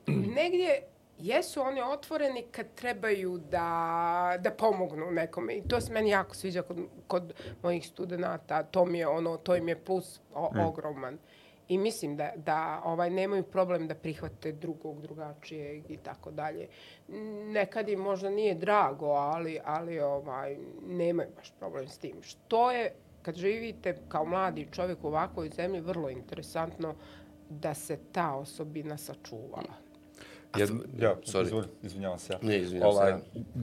Negdje 0.08 0.84
jesu 1.20 1.62
oni 1.62 1.82
otvoreni 1.82 2.46
kad 2.52 2.66
trebaju 2.76 3.38
da, 3.38 4.38
da 4.40 4.52
pomognu 4.52 5.12
nekome. 5.12 5.54
I 5.56 5.68
to 5.68 5.82
se 5.82 5.94
meni 5.94 6.10
jako 6.10 6.36
sviđa 6.36 6.62
kod, 6.62 6.78
kod 7.08 7.34
mojih 7.64 7.88
studenta. 7.88 8.64
To 8.64 8.86
mi 8.86 9.00
je 9.00 9.08
ono, 9.08 9.38
to 9.38 9.56
im 9.56 9.70
je 9.70 9.84
plus 9.84 10.22
o, 10.34 10.50
ogroman. 10.68 11.18
I 11.68 11.78
mislim 11.78 12.18
da, 12.18 12.32
da 12.36 12.82
ovaj 12.86 13.10
nemaju 13.10 13.44
problem 13.44 13.88
da 13.88 13.96
prihvate 13.96 14.52
drugog, 14.52 15.02
drugačijeg 15.02 15.92
i 15.92 15.98
tako 15.98 16.32
dalje. 16.32 16.68
Nekad 17.48 17.90
im 17.90 18.00
možda 18.00 18.30
nije 18.30 18.56
drago, 18.56 19.06
ali, 19.06 19.60
ali 19.66 20.00
ovaj, 20.00 20.58
nemaju 20.88 21.30
baš 21.36 21.54
problem 21.60 21.88
s 21.88 21.98
tim. 21.98 22.16
Što 22.22 22.72
je, 22.72 22.94
kad 23.22 23.36
živite 23.36 23.98
kao 24.08 24.26
mladi 24.26 24.68
čovjek 24.72 25.04
u 25.04 25.08
ovakvoj 25.08 25.50
zemlji, 25.50 25.82
vrlo 25.82 26.10
interesantno 26.10 26.96
da 27.50 27.74
se 27.74 28.00
ta 28.12 28.36
osobina 28.36 28.98
sačuvala. 28.98 29.89
Jedno, 30.58 30.84
ja, 31.00 31.16
sorry. 31.26 31.44
izvoli, 31.46 31.68
izvinjavam 31.84 32.20
se 32.20 32.34
ja. 32.34 32.40
Ne, 32.42 32.58
izvinjavam 32.60 32.94
se, 32.94 32.98
ovaj, 33.00 33.12
ja. 33.12 33.20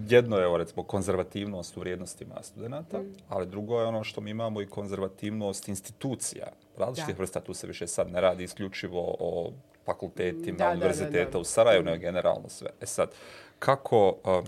Jedno 0.09 0.37
je, 0.39 0.59
recimo, 0.59 0.83
konzervativnost 0.83 1.77
u 1.77 1.81
vrijednostima 1.81 2.43
studenta, 2.43 2.99
Mm. 2.99 3.15
ali 3.29 3.47
drugo 3.47 3.81
je 3.81 3.87
ono 3.87 4.05
što 4.05 4.21
mi 4.21 4.31
imamo 4.31 4.63
i 4.63 4.67
konzervativnost 4.67 5.69
institucija. 5.69 6.47
Različitih 6.77 7.15
Da. 7.17 7.23
vrsta, 7.23 7.41
tu 7.41 7.55
se 7.55 7.67
više 7.67 7.87
sad 7.87 8.11
ne 8.11 8.21
radi 8.21 8.45
isključivo 8.45 9.17
o 9.21 9.53
fakultetima, 9.85 10.59
Da, 10.59 10.65
da, 10.65 10.71
da, 10.71 10.71
univerziteta 10.77 11.31
da. 11.31 11.39
u 11.39 11.45
Sarajevu, 11.45 11.85
nego 11.85 12.01
generalno 12.01 12.49
sve. 12.49 12.71
E 12.81 12.87
sad, 12.87 13.11
kako 13.59 14.09
uh, 14.09 14.45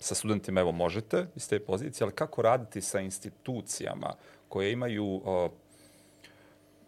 sa 0.00 0.14
studentima, 0.14 0.60
evo, 0.60 0.72
možete 0.72 1.26
iz 1.36 1.48
te 1.48 1.60
pozicije, 1.60 2.04
ali 2.04 2.12
kako 2.12 2.42
raditi 2.42 2.80
sa 2.80 3.00
institucijama 3.00 4.14
koje 4.48 4.72
imaju 4.72 5.04
uh, 5.06 5.50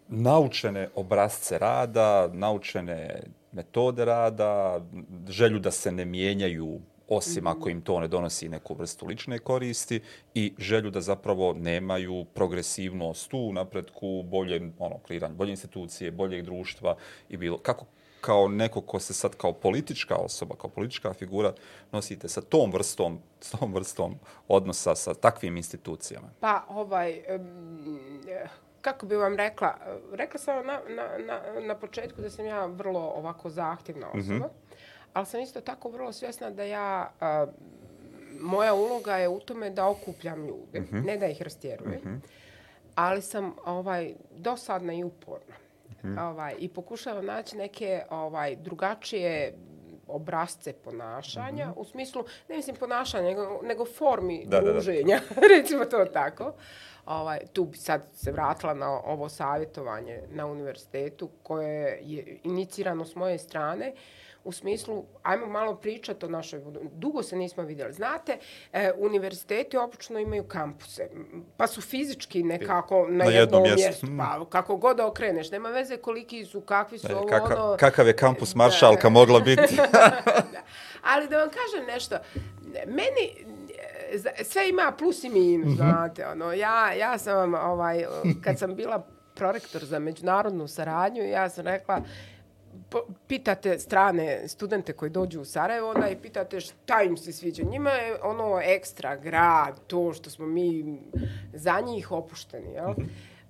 naučene 0.07 0.89
obrazce 0.95 1.57
rada, 1.57 2.29
naučene 2.33 3.23
metode 3.53 4.05
rada, 4.05 4.81
želju 5.27 5.59
da 5.59 5.71
se 5.71 5.91
ne 5.91 6.05
mijenjaju 6.05 6.79
osim 7.07 7.47
ako 7.47 7.69
im 7.69 7.81
to 7.81 7.99
ne 7.99 8.07
donosi 8.07 8.49
neku 8.49 8.73
vrstu 8.73 9.05
lične 9.05 9.39
koristi 9.39 10.01
i 10.33 10.53
želju 10.57 10.91
da 10.91 11.01
zapravo 11.01 11.53
nemaju 11.53 12.25
progresivnost 12.33 13.33
u 13.33 13.53
napretku, 13.53 14.23
bolje 14.23 14.71
ono, 14.79 14.97
kreiranje, 14.97 15.35
bolje 15.35 15.51
institucije, 15.51 16.11
boljeg 16.11 16.45
društva 16.45 16.95
i 17.29 17.37
bilo. 17.37 17.57
Kako 17.57 17.85
kao 18.21 18.47
neko 18.47 18.81
ko 18.81 18.99
se 18.99 19.13
sad 19.13 19.35
kao 19.35 19.53
politička 19.53 20.15
osoba, 20.15 20.55
kao 20.55 20.69
politička 20.69 21.13
figura 21.13 21.53
nosite 21.91 22.27
sa 22.27 22.41
tom 22.41 22.71
vrstom, 22.71 23.19
s 23.39 23.51
tom 23.51 23.73
vrstom 23.73 24.15
odnosa 24.47 24.95
sa 24.95 25.13
takvim 25.13 25.57
institucijama? 25.57 26.29
Pa, 26.39 26.65
ovaj, 26.69 27.21
um, 27.35 28.21
kako 28.83 29.05
bi 29.05 29.15
vam 29.15 29.35
rekla, 29.35 29.75
rekla 30.13 30.39
sam 30.39 30.55
vam 30.55 30.65
na, 30.65 30.79
na, 30.89 31.03
na, 31.25 31.59
na 31.67 31.75
početku 31.75 32.21
da 32.21 32.29
sam 32.29 32.45
ja 32.45 32.65
vrlo 32.65 32.99
ovako 32.99 33.49
zahtjevna 33.49 34.07
osoba, 34.13 34.49
ali 35.13 35.25
sam 35.25 35.39
isto 35.39 35.61
tako 35.61 35.89
vrlo 35.89 36.13
svjesna 36.13 36.49
da 36.49 36.63
ja, 36.63 37.11
a, 37.19 37.45
moja 38.39 38.73
uloga 38.73 39.15
je 39.17 39.27
u 39.27 39.39
tome 39.39 39.69
da 39.69 39.87
okupljam 39.87 40.45
ljude, 40.47 40.83
ne 40.91 41.17
da 41.17 41.25
ih 41.27 41.41
rastjerujem, 41.41 42.21
ali 42.95 43.21
sam 43.21 43.55
ovaj, 43.65 44.13
dosadna 44.31 44.93
i 44.93 45.03
uporna. 45.03 45.55
Ovaj, 46.19 46.55
I 46.59 46.69
pokušavam 46.69 47.25
naći 47.25 47.57
neke 47.57 48.03
ovaj, 48.09 48.55
drugačije 48.55 49.53
obrazce 50.07 50.73
ponašanja, 50.73 51.73
u 51.75 51.85
smislu, 51.85 52.23
ne 52.49 52.55
mislim 52.55 52.75
ponašanja, 52.75 53.23
nego, 53.23 53.59
nego 53.63 53.85
formi 53.85 54.45
Da, 54.45 54.59
da, 54.59 54.65
da. 54.65 54.71
druženja, 54.71 55.19
recimo 55.57 55.85
to 55.85 56.05
tako. 56.05 56.53
Ovaj, 57.05 57.39
tu 57.53 57.65
bi 57.65 57.77
sad 57.77 58.01
se 58.13 58.31
vratila 58.31 58.73
na 58.73 58.91
ovo 58.91 59.29
savjetovanje 59.29 60.21
na 60.29 60.45
univerzitetu 60.45 61.29
koje 61.43 61.99
je 62.01 62.39
inicirano 62.43 63.05
s 63.05 63.15
moje 63.15 63.37
strane 63.37 63.93
u 64.43 64.51
smislu, 64.51 65.03
ajmo 65.23 65.45
malo 65.47 65.75
pričati 65.75 66.25
o 66.25 66.29
našoj 66.29 66.59
budu- 66.61 66.79
Dugo 66.91 67.23
se 67.23 67.35
nismo 67.35 67.63
vidjeli. 67.63 67.93
Znate, 67.93 68.37
e, 68.73 68.91
univerziteti 68.97 69.77
obično 69.77 70.19
imaju 70.19 70.43
kampuse, 70.43 71.09
pa 71.57 71.67
su 71.67 71.81
fizički 71.81 72.43
nekako 72.43 72.95
na, 72.99 73.17
Na 73.17 73.25
jednom 73.25 73.35
jednom 73.35 73.63
mjestu. 73.63 74.05
mjestu. 74.05 74.07
Pa, 74.19 74.45
kako 74.51 74.77
god 74.77 74.99
okreneš, 74.99 75.51
nema 75.51 75.69
veze 75.69 75.97
koliki 75.97 76.45
su, 76.45 76.61
kakvi 76.61 76.97
su, 76.99 77.07
ovo, 77.11 77.27
Kakav, 77.27 77.51
ono... 77.59 77.77
kakav 77.77 78.07
je 78.07 78.15
kampus 78.15 78.55
maršalka 78.55 79.09
mogla 79.09 79.39
biti? 79.39 79.77
Ali 81.13 81.27
da 81.27 81.37
vam 81.37 81.49
kažem 81.49 81.85
nešto, 81.87 82.15
meni 82.87 83.45
sve 84.43 84.69
ima 84.69 84.93
plus 84.97 85.23
i 85.23 85.29
minus, 85.29 85.75
znate, 85.75 86.27
ono, 86.27 86.53
ja, 86.53 86.93
ja 86.93 87.17
sam 87.17 87.37
vam, 87.37 87.71
ovaj, 87.71 88.05
kad 88.43 88.59
sam 88.59 88.75
bila 88.75 89.07
prorektor 89.35 89.85
za 89.85 89.99
međunarodnu 89.99 90.67
saradnju, 90.67 91.23
ja 91.23 91.49
sam 91.49 91.65
rekla, 91.65 92.01
pitate 93.27 93.79
strane 93.79 94.47
studente 94.47 94.93
koji 94.93 95.11
dođu 95.11 95.41
u 95.41 95.45
Sarajevo, 95.45 95.89
onda 95.89 96.09
i 96.09 96.15
pitate 96.15 96.59
šta 96.59 97.01
im 97.03 97.17
se 97.17 97.31
sviđa. 97.31 97.63
Njima 97.63 97.89
je 97.89 98.17
ono 98.23 98.59
ekstra 98.63 99.15
grad, 99.15 99.79
to 99.87 100.13
što 100.13 100.29
smo 100.29 100.45
mi 100.45 100.99
za 101.53 101.81
njih 101.85 102.11
opušteni, 102.11 102.71
jel? 102.73 102.93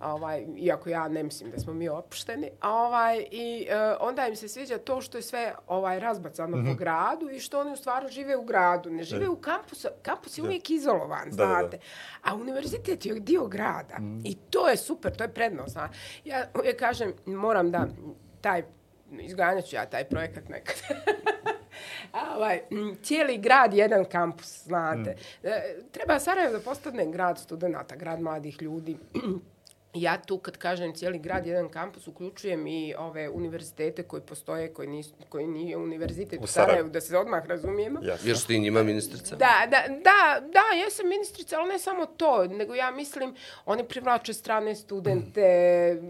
Ovaj, 0.03 0.45
iako 0.57 0.89
ja 0.89 1.07
ne 1.07 1.23
mislim 1.23 1.51
da 1.51 1.59
smo 1.59 1.73
mi 1.73 1.89
opušteni. 1.89 2.49
Ovaj, 2.61 3.25
I 3.31 3.67
e, 3.69 3.95
onda 3.99 4.27
im 4.27 4.35
se 4.35 4.47
sviđa 4.47 4.77
to 4.77 5.01
što 5.01 5.17
je 5.17 5.21
sve 5.21 5.53
ovaj 5.67 5.99
razbacano 5.99 6.57
po 6.69 6.75
gradu 6.75 7.29
i 7.29 7.39
što 7.39 7.59
oni 7.59 7.71
u 7.73 7.75
stvari 7.75 8.07
žive 8.09 8.37
u 8.37 8.43
gradu. 8.43 8.89
Ne 8.89 9.03
žive 9.03 9.29
u 9.29 9.35
kampusu. 9.35 9.87
Kampus 10.01 10.37
je 10.37 10.43
uvijek 10.43 10.69
izolovan, 10.69 11.29
Da, 11.29 11.35
da, 11.35 11.45
da. 11.45 11.59
znate. 11.59 11.79
A 12.23 12.35
univerzitet 12.35 13.05
je 13.05 13.19
dio 13.19 13.47
grada. 13.47 13.97
I 14.23 14.35
to 14.35 14.69
je 14.69 14.77
super, 14.77 15.15
to 15.15 15.23
je 15.23 15.33
prednost. 15.33 15.77
Ja 16.25 16.45
uvijek 16.59 16.79
kažem, 16.79 17.13
moram 17.25 17.71
da 17.71 17.87
taj, 18.41 18.63
izganjat 19.19 19.65
ću 19.65 19.75
ja 19.75 19.85
taj 19.85 20.03
projekat 20.03 20.49
nekad. 20.49 20.75
Ovaj, 22.35 22.61
cijeli 23.03 23.37
grad, 23.37 23.73
jedan 23.73 24.05
kampus, 24.05 24.63
znate. 24.63 25.15
E, 25.43 25.75
treba 25.91 26.19
Sarajevo 26.19 26.53
da 26.53 26.59
postane 26.59 27.11
grad 27.11 27.39
studenta, 27.39 27.95
grad 27.95 28.21
mladih 28.21 28.61
ljudi. 28.61 28.97
Ja 29.93 30.17
tu 30.21 30.38
kad 30.38 30.58
kažem 30.58 30.93
cijeli 30.93 31.19
grad, 31.19 31.47
jedan 31.47 31.69
kampus, 31.69 32.08
uključujem 32.08 32.67
i 32.67 32.95
ove 32.97 33.29
univerzitete 33.29 34.03
koji 34.03 34.21
postoje, 34.21 34.73
koji, 34.73 34.88
nisu, 34.88 35.13
koji 35.29 35.47
nije 35.47 35.77
univerzitet 35.77 36.39
U 36.39 36.43
u 36.43 36.47
Sarajevu. 36.47 36.89
Da 36.89 37.01
se 37.01 37.17
odmah 37.17 37.45
razumijemo. 37.45 37.99
Jasno. 38.03 38.27
Jer 38.27 38.38
si 38.38 38.47
ti 38.47 38.60
njima 38.60 38.84
ministrica. 38.84 39.36
Da, 39.36 39.67
da, 39.69 39.84
da, 39.88 40.47
da, 40.47 40.84
ja 40.84 40.89
sam 40.89 41.10
ministrica, 41.10 41.60
ali 41.60 41.69
ne 41.69 41.79
samo 41.79 42.06
to, 42.06 42.47
nego 42.47 42.75
ja 42.75 42.91
mislim, 42.91 43.36
oni 43.65 43.84
privlače 43.84 44.34
strane 44.34 44.75
studente, 44.75 46.01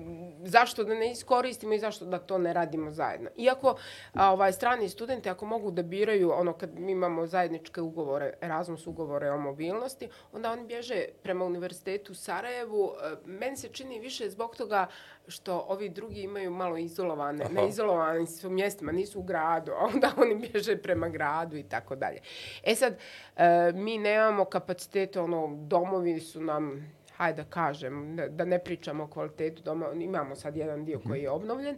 zašto 0.45 0.83
da 0.83 0.93
ne 0.93 1.11
iskoristimo 1.11 1.73
i 1.73 1.79
zašto 1.79 2.05
da 2.05 2.19
to 2.19 2.37
ne 2.37 2.53
radimo 2.53 2.91
zajedno. 2.91 3.29
Iako 3.37 3.77
a, 4.13 4.31
ovaj, 4.31 4.53
strani 4.53 4.89
studenti, 4.89 5.29
ako 5.29 5.45
mogu 5.45 5.71
da 5.71 5.83
biraju, 5.83 6.31
ono 6.31 6.53
kad 6.53 6.79
mi 6.79 6.91
imamo 6.91 7.27
zajedničke 7.27 7.81
ugovore, 7.81 8.33
Erasmus 8.41 8.87
ugovore 8.87 9.31
o 9.31 9.37
mobilnosti, 9.37 10.09
onda 10.31 10.51
oni 10.51 10.65
bježe 10.65 11.05
prema 11.23 11.45
univerzitetu 11.45 12.11
u 12.11 12.15
Sarajevu. 12.15 12.93
E, 13.03 13.15
Meni 13.25 13.57
se 13.57 13.72
čini 13.73 13.99
više 13.99 14.29
zbog 14.29 14.55
toga 14.55 14.87
što 15.27 15.65
ovi 15.67 15.89
drugi 15.89 16.21
imaju 16.21 16.51
malo 16.51 16.77
izolovane, 16.77 17.45
ne 17.51 17.67
izolovani 17.67 18.27
su 18.27 18.49
mjestima, 18.49 18.91
nisu 18.91 19.19
u 19.19 19.23
gradu, 19.23 19.71
a 19.71 19.85
onda 19.93 20.11
oni 20.21 20.35
bježe 20.35 20.77
prema 20.77 21.09
gradu 21.09 21.57
i 21.57 21.63
tako 21.63 21.95
dalje. 21.95 22.19
E 22.63 22.75
sad, 22.75 22.97
e, 23.37 23.71
mi 23.75 23.97
nemamo 23.97 24.45
kapacitete, 24.45 25.19
ono, 25.19 25.55
domovi 25.67 26.19
su 26.19 26.41
nam, 26.41 26.93
hajde 27.17 27.43
da 27.43 27.49
kažem, 27.49 28.15
da, 28.29 28.45
ne 28.45 28.59
pričamo 28.59 29.03
o 29.03 29.07
kvalitetu 29.07 29.63
doma, 29.63 29.87
imamo 29.93 30.35
sad 30.35 30.57
jedan 30.57 30.85
dio 30.85 30.99
koji 31.07 31.21
je 31.21 31.29
obnovljen, 31.29 31.77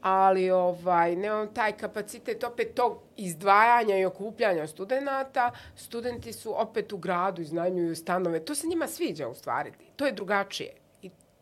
ali 0.00 0.50
ovaj, 0.50 1.16
nemamo 1.16 1.46
taj 1.46 1.72
kapacitet 1.72 2.44
opet 2.44 2.74
tog 2.74 3.02
izdvajanja 3.16 3.98
i 3.98 4.04
okupljanja 4.04 4.66
studenata. 4.66 5.50
Studenti 5.76 6.32
su 6.32 6.60
opet 6.60 6.92
u 6.92 6.98
gradu, 6.98 7.42
iznajmljuju 7.42 7.96
stanove. 7.96 8.44
To 8.44 8.54
se 8.54 8.66
njima 8.66 8.86
sviđa 8.86 9.28
u 9.28 9.34
stvari. 9.34 9.72
To 9.96 10.06
je 10.06 10.12
drugačije. 10.12 10.87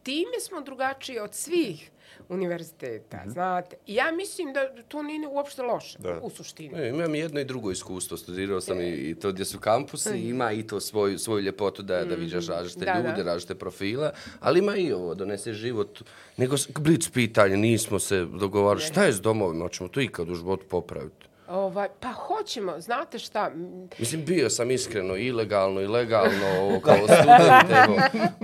Time 0.07 0.41
smo 0.41 0.61
drugačiji 0.61 1.19
od 1.19 1.35
svih 1.35 1.91
univerziteta, 2.29 3.23
znate. 3.27 3.77
I 3.87 3.95
ja 3.95 4.13
mislim 4.13 4.53
da 4.53 4.83
to 4.89 5.03
nije 5.03 5.29
uopšte 5.29 5.63
loše 5.63 5.99
Da. 5.99 6.21
u 6.23 6.31
suštini. 6.31 6.81
E, 6.81 6.89
imam 6.89 7.15
jedno 7.15 7.41
i 7.41 7.45
drugo 7.45 7.71
iskustvo. 7.71 8.17
Studirao 8.17 8.61
sam 8.61 8.81
i, 8.81 8.89
i 8.89 9.15
to 9.15 9.33
gdje 9.33 9.45
su 9.45 9.59
kampusi, 9.59 10.19
ima 10.19 10.53
i 10.53 10.67
to 10.67 10.81
svoju, 10.81 11.19
svoju 11.19 11.43
ljepotu 11.43 11.83
da, 11.83 12.05
da 12.05 12.15
viđaš 12.15 12.47
različite 12.47 12.85
Da, 12.85 12.93
da. 12.93 13.09
ljude, 13.09 13.23
različite 13.23 13.55
profile, 13.55 14.11
ali 14.41 14.59
ima 14.59 14.77
i 14.77 14.93
ovo, 14.93 15.15
donese 15.15 15.53
život. 15.53 16.03
Nego 16.37 16.57
blic 16.79 17.09
pitanje, 17.09 17.57
nismo 17.57 17.99
se 17.99 18.25
dogovarali, 18.25 18.81
šta 18.81 19.05
je 19.05 19.13
s 19.13 19.21
domovima, 19.21 19.65
hoćemo 19.65 19.89
to 19.89 20.01
ikad 20.01 20.31
u 20.31 20.35
životu 20.35 20.67
popraviti. 20.69 21.27
Ovaj, 21.49 21.89
pa 22.01 22.09
hoćemo, 22.09 22.81
znate 22.81 23.19
šta, 23.19 23.51
Mislim, 23.99 24.25
bio 24.25 24.51
sam 24.51 24.71
iskreno 24.71 25.17
ilegalno 25.17 25.81
i 25.81 25.87
legalno 25.87 26.47
ovo, 26.63 26.81
kao 26.81 26.97
student, 26.97 27.71
evo. 27.85 27.97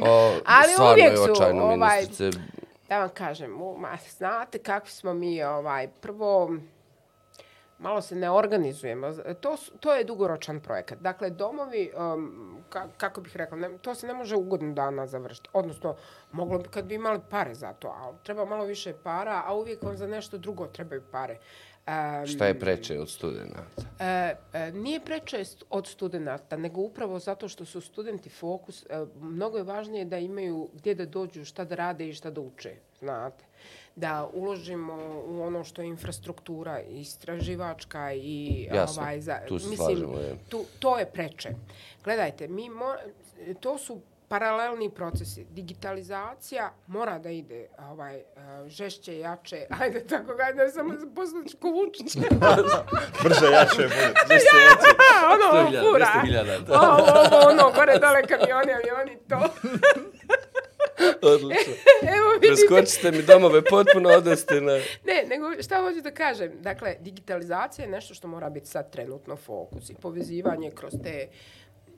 O, 0.03 0.33
Ali 0.47 0.73
stvarno 0.73 0.93
uvijek 0.93 1.11
je 1.11 1.17
su, 1.17 1.33
očajno, 1.33 1.63
ovaj, 1.65 1.77
ministrice. 1.99 2.39
da 2.89 2.99
vam 2.99 3.09
kažem, 3.09 3.63
u- 3.63 3.77
ma, 3.79 3.89
znate 4.11 4.59
kakvi 4.59 4.91
smo 4.91 5.15
mi, 5.15 5.43
ovaj, 5.43 5.89
prvo, 5.91 6.57
malo 7.79 8.01
se 8.01 8.15
ne 8.15 8.31
organizujemo. 8.31 9.13
To, 9.35 9.57
to 9.81 9.95
je 9.95 10.05
dugoročan 10.05 10.61
projekat. 10.61 10.99
Dakle, 10.99 11.31
domovi, 11.31 11.93
um, 12.15 12.33
ka, 12.69 12.87
kako 12.97 13.21
bih 13.21 13.37
rekla, 13.37 13.57
ne, 13.59 13.79
to 13.79 13.95
se 13.95 14.07
ne 14.07 14.15
može 14.15 14.37
u 14.37 14.43
godinu 14.43 14.75
dana 14.75 15.07
završiti. 15.07 15.49
Odnosno, 15.53 15.97
moglo 16.33 16.59
bi 16.59 16.69
kad 16.69 16.85
bi 16.85 16.95
imali 16.95 17.21
pare 17.31 17.55
za 17.55 17.73
to, 17.73 17.95
ali 17.99 18.17
treba 18.23 18.45
malo 18.45 18.65
više 18.65 18.93
para, 18.95 19.43
a 19.47 19.55
uvijek 19.55 19.83
vam 19.83 19.97
za 19.97 20.07
nešto 20.07 20.39
drugo 20.39 20.67
trebaju 20.67 21.03
pare. 21.13 21.39
Um, 21.87 22.27
Šta 22.27 22.47
je 22.47 22.59
preče 22.59 23.01
od 23.01 23.11
studenta? 23.11 23.65
E, 23.99 24.35
e, 24.53 24.73
nije 24.73 25.01
preče 25.01 25.45
od 25.71 25.87
studenta, 25.87 26.57
nego 26.57 26.81
upravo 26.81 27.19
zato 27.19 27.49
što 27.49 27.65
su 27.65 27.81
studenti 27.81 28.29
fokus. 28.31 28.87
E, 28.91 29.05
mnogo 29.21 29.59
je 29.59 29.65
važnije 29.65 30.05
da 30.05 30.19
imaju 30.19 30.69
gdje 30.75 30.95
da 30.95 31.07
dođu, 31.07 31.45
šta 31.45 31.65
da 31.65 31.75
rade 31.75 32.09
i 32.09 32.15
šta 32.15 32.31
da 32.31 32.41
uče, 32.41 32.75
znate. 32.99 33.45
Da 33.97 34.31
uložimo 34.33 35.23
u 35.27 35.43
ono 35.43 35.65
što 35.65 35.83
je 35.83 35.89
infrastruktura 35.89 36.81
istraživačka 36.81 38.13
i 38.15 38.69
Jasno, 38.75 39.03
ovaj 39.03 39.21
za 39.21 39.41
tu 39.49 39.59
se 39.59 39.69
mislim 39.69 39.87
slažemo, 39.87 40.19
je. 40.19 40.37
tu 40.49 40.65
to 40.79 40.99
je 40.99 41.07
preče. 41.07 41.51
Gledajte, 42.05 42.49
mi 42.49 42.71
mo, 42.71 42.95
to 43.61 43.79
su 43.79 44.01
paralelni 44.33 44.91
procesi. 44.91 45.45
Digitalizacija 45.51 46.73
mora 46.87 47.19
da 47.19 47.31
ide 47.31 47.69
ovaj 47.79 48.17
e, 48.17 48.25
žešće, 48.67 49.19
jače. 49.19 49.67
Ajde 49.81 50.07
tako 50.07 50.35
ga, 50.35 50.45
ne 50.55 50.71
samo 50.71 50.95
postati 51.15 51.57
ko 51.61 51.69
Vučić. 51.69 52.17
Brže, 53.25 53.47
jače, 53.53 53.77
bolje. 53.77 54.13
Gdje 54.25 54.39
se 54.39 54.57
jače? 54.69 54.91
ono, 55.35 55.71
100.000, 55.71 55.91
fura. 55.91 56.07
200.000, 56.25 56.65
da. 56.65 56.81
Ovo, 56.81 57.03
ovo, 57.03 57.49
ono, 57.51 57.73
gore 57.77 57.99
dole 57.99 58.23
kamioni, 58.23 58.73
avioni, 58.73 59.19
to. 59.29 59.39
Odlično. 61.33 61.73
Evo 62.17 62.29
vidite. 62.41 62.67
Preskočite 62.69 63.11
mi 63.11 63.23
domove 63.23 63.65
potpuno, 63.65 64.09
odeste 64.09 64.61
na... 64.61 64.73
Ne, 65.05 65.25
nego 65.29 65.63
šta 65.63 65.81
hoću 65.81 66.01
da 66.01 66.11
kažem? 66.11 66.53
Dakle, 66.61 66.97
digitalizacija 67.01 67.85
je 67.85 67.91
nešto 67.91 68.15
što 68.15 68.29
mora 68.29 68.51
biti 68.51 68.67
sad 68.67 68.93
trenutno 68.93 69.37
fokus 69.37 69.91
i 69.91 69.95
povezivanje 69.95 70.71
kroz 70.71 70.93
te 71.03 71.29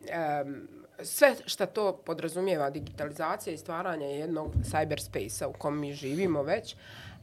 em, 0.08 0.68
sve 1.02 1.34
što 1.46 1.66
to 1.66 1.92
podrazumijeva 1.92 2.70
digitalizacija 2.70 3.54
i 3.54 3.58
stvaranje 3.58 4.06
jednog 4.06 4.52
cyberspace-a 4.72 5.48
u 5.48 5.52
kom 5.52 5.80
mi 5.80 5.92
živimo 5.92 6.42
već, 6.42 6.76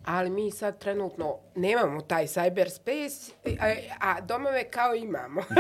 ali 0.05 0.29
mi 0.29 0.51
sad 0.51 0.79
trenutno 0.79 1.37
nemamo 1.55 2.01
taj 2.01 2.27
cyberspace, 2.27 3.31
a, 3.59 3.75
a 3.99 4.21
domove 4.21 4.63
kao 4.63 4.95
imamo. 4.95 5.41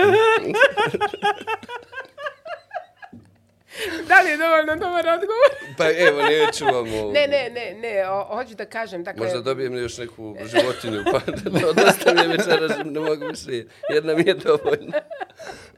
da 4.07 4.21
li 4.21 4.29
je 4.29 4.37
dovoljno 4.37 4.75
dobar 4.75 5.07
odgovor? 5.07 5.49
Pa 5.77 5.85
evo, 5.89 6.21
neću 6.21 6.65
vam 6.65 6.93
ovo. 6.99 7.11
Ne, 7.11 7.27
ne, 7.27 7.49
ne, 7.49 7.73
ne, 7.79 8.09
o, 8.09 8.23
hoću 8.23 8.55
da 8.55 8.65
kažem, 8.65 9.03
dakle... 9.03 9.25
Možda 9.25 9.41
dobijem 9.41 9.77
još 9.77 9.97
neku 9.97 10.35
životinju, 10.45 11.03
pa 11.11 11.19
da 11.31 11.83
dosta 11.83 12.13
mi 12.13 12.21
je 12.21 12.27
večeras, 12.27 12.71
ne 12.85 12.99
mogu 12.99 13.25
više. 13.25 13.65
Jedna 13.89 14.13
mi 14.15 14.23
je 14.27 14.33
dovoljna. 14.33 14.99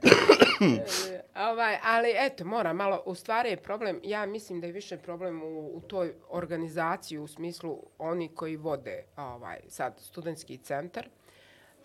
Ovaj, 1.36 1.78
ali 1.84 2.13
eto, 2.17 2.46
mora 2.46 2.74
malo, 2.74 3.04
u 3.06 3.15
stvari 3.15 3.50
je 3.50 3.58
problem, 3.58 4.00
ja 4.04 4.26
mislim 4.26 4.62
da 4.62 4.67
je 4.67 4.74
više 4.74 4.98
problem 4.98 5.43
u, 5.43 5.78
u 5.78 5.82
toj 5.82 6.13
organizaciji 6.30 7.17
u 7.17 7.28
smislu 7.28 7.80
oni 7.98 8.28
koji 8.36 8.56
vode 8.56 9.04
ovaj, 9.17 9.60
sad 9.67 10.00
studentski 10.00 10.58
centar. 10.58 11.08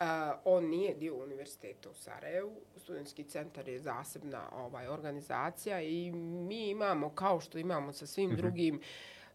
Uh, 0.01 0.05
on 0.45 0.65
nije 0.65 0.95
dio 0.95 1.15
univerziteta 1.15 1.91
u 1.91 1.95
Sarajevu. 1.95 2.53
Studentski 2.77 3.25
centar 3.25 3.69
je 3.69 3.81
zasebna 3.81 4.43
ovaj, 4.53 4.89
organizacija 4.89 5.83
i 5.83 6.13
mi 6.13 6.69
imamo, 6.69 7.11
kao 7.11 7.41
što 7.41 7.59
imamo 7.59 7.93
sa 7.93 8.07
svim 8.07 8.37
drugim 8.37 8.81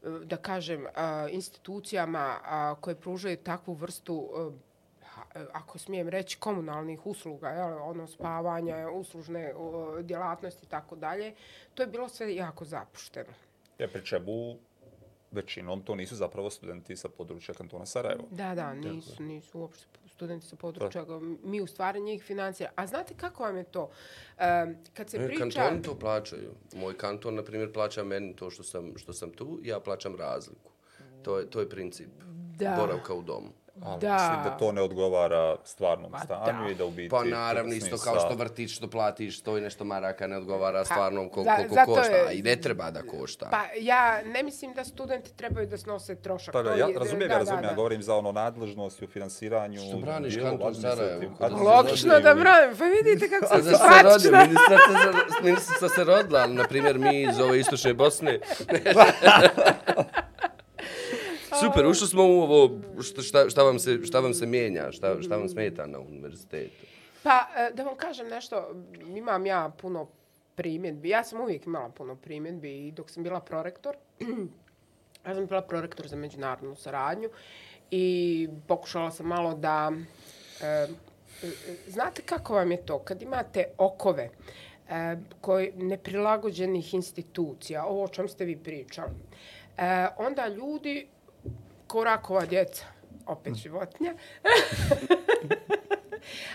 eh, 0.04 0.10
da 0.10 0.38
kažem, 0.38 0.88
a, 0.96 1.28
institucijama 1.32 2.40
a, 2.44 2.76
koje 2.82 2.96
pružaju 2.96 3.38
takvu 3.38 3.74
vrstu 3.74 4.30
ha- 4.36 4.73
ako 5.52 5.78
smijem 5.78 6.10
reći, 6.10 6.38
komunalnih 6.38 7.06
usluga, 7.06 7.50
jel, 7.50 7.90
ono 7.90 8.08
spavanja, 8.08 8.90
uslužne 8.90 9.54
o, 9.58 10.02
djelatnosti 10.02 10.66
i 10.66 10.70
tako 10.70 10.96
dalje, 10.96 11.34
to 11.74 11.84
je 11.84 11.88
bilo 11.88 12.10
sve 12.10 12.36
jako 12.36 12.66
zapušteno. 12.66 13.34
Ja 13.80 13.88
pri 13.88 14.06
čemu 14.06 14.56
većinom 15.32 15.82
to 15.82 15.96
nisu 15.96 16.16
zapravo 16.16 16.50
studenti 16.50 16.96
sa 16.96 17.10
područja 17.10 17.54
kantona 17.54 17.86
Sarajevo. 17.86 18.24
Da, 18.32 18.56
da, 18.56 18.74
nisu, 18.74 19.24
nisu 19.24 19.60
uopšte 19.60 19.86
studenti 20.08 20.46
sa 20.46 20.56
područja. 20.56 21.06
Mi 21.44 21.62
u 21.62 21.68
stvari 21.68 22.02
njih 22.02 22.24
financira. 22.24 22.70
A 22.76 22.88
znate 22.88 23.14
kako 23.18 23.44
vam 23.44 23.58
je 23.58 23.64
to? 23.64 23.84
Um, 23.84 24.76
kad 24.94 25.10
se 25.10 25.18
E, 25.18 25.26
priča... 25.28 25.40
Kantoni 25.44 25.82
to 25.82 26.00
plaćaju. 26.00 26.52
Moj 26.76 26.98
kanton, 26.98 27.36
na 27.36 27.44
primjer, 27.44 27.74
plaća 27.74 28.04
meni 28.04 28.36
to 28.36 28.50
što 28.50 28.64
sam, 28.64 28.94
što 28.98 29.14
sam 29.14 29.32
tu, 29.32 29.60
ja 29.64 29.80
plaćam 29.80 30.16
razliku. 30.16 30.72
To 31.24 31.40
je, 31.40 31.50
to 31.50 31.60
je 31.60 31.70
princip 31.70 32.10
Da. 32.58 32.76
boravka 32.80 33.14
u 33.14 33.22
domu. 33.22 33.50
Ali 33.76 34.00
Da. 34.00 34.14
mislim 34.14 34.44
da 34.44 34.50
to 34.52 34.72
ne 34.72 34.82
odgovara 34.82 35.56
stvarnom 35.64 36.12
Pa 36.12 36.20
stanju 36.20 36.64
da. 36.66 36.72
i 36.72 36.76
da 36.76 36.86
u 36.86 36.92
biti... 36.92 37.10
Pa 37.10 37.24
naravno, 37.24 37.74
isto 37.74 37.98
kao 38.00 38.16
što 38.18 38.36
vrtić 38.36 38.72
što 38.72 38.88
platiš, 38.88 39.42
to 39.42 39.58
i 39.58 39.62
nešto 39.62 39.84
maraka 39.84 40.28
ne 40.28 40.38
odgovara 40.38 40.86
stvarnom 40.86 41.26
kol- 41.28 41.44
za- 41.44 41.56
koliko 41.56 41.76
zato 41.76 41.94
košta. 41.94 42.12
je- 42.12 42.28
A 42.28 42.32
i 42.32 42.42
ne 42.42 42.56
treba 42.56 42.92
da 42.92 43.02
košta. 43.04 43.48
Pa 43.48 43.62
ja 43.78 44.22
ne 44.24 44.44
mislim 44.44 44.74
da 44.74 44.84
studenti 44.84 45.34
trebaju 45.34 45.68
da 45.68 45.78
snose 45.78 46.16
trošak. 46.18 46.54
Pa 46.54 46.62
da, 46.62 46.70
To 46.70 46.78
ja 46.78 46.88
je- 46.88 46.94
razumijem, 46.96 47.20
da, 47.20 47.26
ja 47.26 47.30
da, 47.30 47.38
razumijem, 47.38 47.62
da. 47.62 47.68
ja 47.68 47.76
govorim 47.76 48.04
za 48.04 48.16
ono 48.16 48.32
nadležnost 48.32 49.02
u 49.02 49.08
finansiranju... 49.08 49.80
Što 49.82 49.98
braniš 49.98 50.36
kanton 50.38 50.76
Sarajevo, 50.76 51.22
se 51.40 51.54
Logično 51.56 52.20
da 52.20 52.34
branim, 52.36 52.78
pa 52.78 52.86
vidite 52.86 53.30
kako 53.30 53.46
A 53.46 53.48
sam 53.50 53.64
se 53.64 53.70
simpatična. 53.70 54.40
ministrica, 54.40 55.12
ministrica 55.44 55.90
se 55.90 56.04
rodila, 56.04 56.40
ali, 56.40 56.54
na 56.54 56.64
primjer, 56.64 56.98
mi 56.98 57.22
iz 57.22 57.40
ove 57.40 57.60
istočne 57.60 57.94
Bosne. 57.96 58.40
Super, 61.60 61.86
ušli 61.86 62.08
smo 62.08 62.24
u 62.24 62.42
ovo, 62.42 62.80
šta, 63.02 63.22
šta, 63.22 63.50
šta, 63.50 63.64
vam, 63.64 63.80
se, 63.80 64.00
šta 64.04 64.20
vam 64.20 64.34
se 64.34 64.46
mijenja, 64.46 64.92
šta, 64.92 65.22
šta 65.22 65.38
vam 65.38 65.50
smeta 65.50 65.86
na 65.86 66.00
univerzitetu. 66.00 66.86
Pa, 67.24 67.48
e, 67.58 67.72
da 67.74 67.84
vam 67.84 67.96
kažem 67.96 68.28
nešto, 68.28 68.76
imam 69.16 69.46
ja 69.46 69.72
puno 69.82 70.08
primjedbi. 70.56 71.10
Ja 71.10 71.24
sam 71.24 71.42
uvijek 71.42 71.66
imala 71.66 71.90
puno 71.90 72.16
primjedbi 72.16 72.88
i 72.88 72.92
dok 72.92 73.10
sam 73.10 73.24
bila 73.24 73.40
prorektor, 73.40 73.96
ja 75.28 75.36
sam 75.36 75.46
bila 75.46 75.62
prorektor 75.62 76.08
za 76.08 76.16
međunarodnu 76.16 76.76
saradnju 76.76 77.30
i 77.92 78.48
pokušala 78.68 79.12
sam 79.12 79.26
malo 79.26 79.54
da... 79.54 79.92
E, 80.62 80.88
znate 81.88 82.22
kako 82.22 82.54
vam 82.54 82.72
je 82.72 82.86
to? 82.86 83.00
Kad 83.00 83.22
imate 83.22 83.66
okove 83.78 84.30
e, 84.90 85.18
koji 85.42 85.72
neprilagođenih 85.76 86.94
institucija, 86.94 87.86
ovo 87.86 88.04
o 88.04 88.08
čem 88.08 88.30
ste 88.30 88.46
vi 88.46 88.58
pričali, 88.58 89.12
e, 89.78 90.08
onda 90.18 90.48
ljudi, 90.48 91.08
ko 91.94 92.04
rakova 92.04 92.46
djeca, 92.46 92.86
opet 93.26 93.56
životinja, 93.56 94.14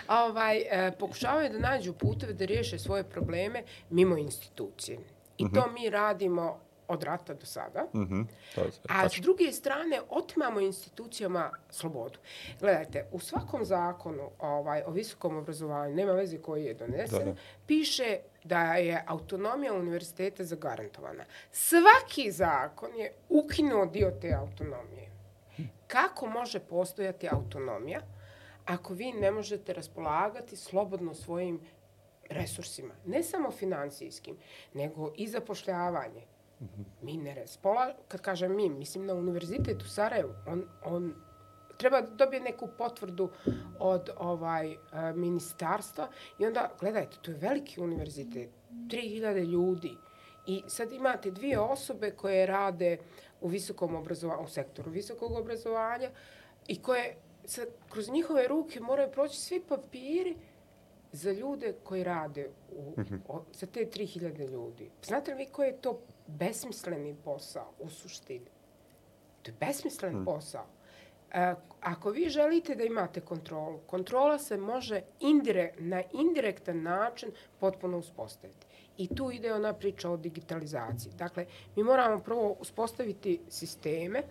a 0.07 0.25
ovaj, 0.29 0.57
e, 0.57 0.91
pokušavaju 0.99 1.49
da 1.49 1.59
nađu 1.59 1.93
puteve 1.93 2.33
da 2.33 2.45
riješe 2.45 2.79
svoje 2.79 3.03
probleme 3.03 3.63
mimo 3.89 4.17
institucije. 4.17 4.99
I 5.37 5.45
to 5.53 5.67
mi 5.71 5.89
radimo 5.89 6.59
od 6.87 7.03
rata 7.03 7.33
do 7.33 7.45
sada. 7.45 7.85
Mhm, 7.95 8.21
to 8.55 8.61
je 8.61 8.71
A 8.89 9.09
s 9.09 9.13
druge 9.21 9.51
strane, 9.51 10.01
otimamo 10.09 10.59
institucijama 10.59 11.51
slobodu. 11.69 12.19
Gledajte, 12.59 13.05
u 13.11 13.19
svakom 13.19 13.65
zakonu 13.65 14.29
ovaj, 14.39 14.83
o 14.87 14.91
visokom 14.91 15.37
obrazovanju, 15.37 15.95
nema 15.95 16.11
veze 16.11 16.37
koji 16.37 16.65
je 16.65 16.73
donesen, 16.73 17.19
Da, 17.19 17.25
da. 17.25 17.35
piše 17.67 18.17
da 18.43 18.73
je 18.73 19.03
autonomija 19.07 19.73
univerziteta 19.73 20.43
zagarantovana. 20.43 21.25
Svaki 21.51 22.31
zakon 22.31 22.95
je 22.95 23.13
ukinuo 23.29 23.85
dio 23.85 24.11
te 24.21 24.33
autonomije. 24.33 25.08
Kako 25.89 26.27
može 26.27 26.59
postojati 26.59 27.27
autonomija 27.31 28.01
ako 28.65 28.93
vi 28.93 29.11
ne 29.11 29.31
možete 29.31 29.73
raspolagati 29.73 30.55
slobodno 30.55 31.13
svojim 31.13 31.59
resursima? 32.29 32.93
Ne 33.05 33.23
samo 33.23 33.51
financijskim, 33.51 34.37
nego 34.73 35.13
i 35.15 35.27
zapošljavanje. 35.27 36.21
Mi 37.01 37.17
ne 37.17 37.35
raspola, 37.35 37.93
kad 38.07 38.21
kažem 38.21 38.55
mi, 38.55 38.69
mislim 38.69 39.05
na 39.05 39.13
univerzitet 39.13 39.81
u 39.81 39.89
Sarajevu, 39.89 40.33
on, 40.47 40.63
on 40.85 41.15
treba 41.77 42.01
da 42.01 42.15
dobije 42.15 42.41
neku 42.41 42.67
potvrdu 42.77 43.29
od 43.79 44.09
ovaj 44.17 44.71
e, 44.71 44.77
ministarstva 45.15 46.07
i 46.39 46.45
onda, 46.45 46.71
gledajte, 46.79 47.17
to 47.21 47.31
je 47.31 47.37
veliki 47.37 47.81
univerzitet, 47.81 48.49
3000 48.71 49.45
ljudi 49.45 49.97
i 50.45 50.63
sad 50.67 50.91
imate 50.91 51.31
dvije 51.31 51.59
osobe 51.59 52.11
koje 52.11 52.45
rade 52.45 52.97
u 53.41 53.47
visokom 53.47 53.95
obrazovanju, 53.95 54.43
u 54.43 54.47
sektoru 54.47 54.91
visokog 54.91 55.31
obrazovanja 55.31 56.09
i 56.67 56.81
koje 56.81 57.15
sad, 57.45 57.67
kroz 57.89 58.09
njihove 58.09 58.47
ruke 58.47 58.79
moraju 58.79 59.11
proći 59.11 59.37
svi 59.37 59.59
papiri 59.59 60.35
za 61.11 61.31
ljude 61.31 61.73
koji 61.83 62.03
rade 62.03 62.49
u, 62.71 62.93
o, 63.27 63.43
za 63.53 63.67
te 63.67 63.85
3000 63.85 64.49
ljudi. 64.51 64.91
Znate 65.03 65.31
li 65.31 65.37
vi 65.37 65.51
koji 65.51 65.67
je 65.67 65.81
to 65.81 65.99
besmisleni 66.27 67.15
posao 67.23 67.71
u 67.79 67.89
suštini? 67.89 68.45
To 69.41 69.51
je 69.51 69.55
besmislen 69.59 70.25
posao. 70.25 70.65
E, 71.31 71.53
ako 71.81 72.09
vi 72.09 72.29
želite 72.29 72.75
da 72.75 72.83
imate 72.83 73.21
kontrolu, 73.21 73.79
kontrola 73.87 74.39
se 74.39 74.57
može 74.57 75.01
indire, 75.19 75.73
na 75.77 76.03
indirektan 76.13 76.81
način 76.81 77.31
potpuno 77.59 77.97
uspostaviti. 77.97 78.67
I 78.99 79.07
tu 79.15 79.31
ide 79.31 79.53
ona 79.53 79.73
priča 79.73 80.09
o 80.09 80.17
digitalizaciji. 80.17 81.13
Dakle, 81.17 81.45
mi 81.75 81.83
moramo 81.83 82.19
prvo 82.19 82.55
uspostaviti 82.59 83.41
sisteme 83.49 84.23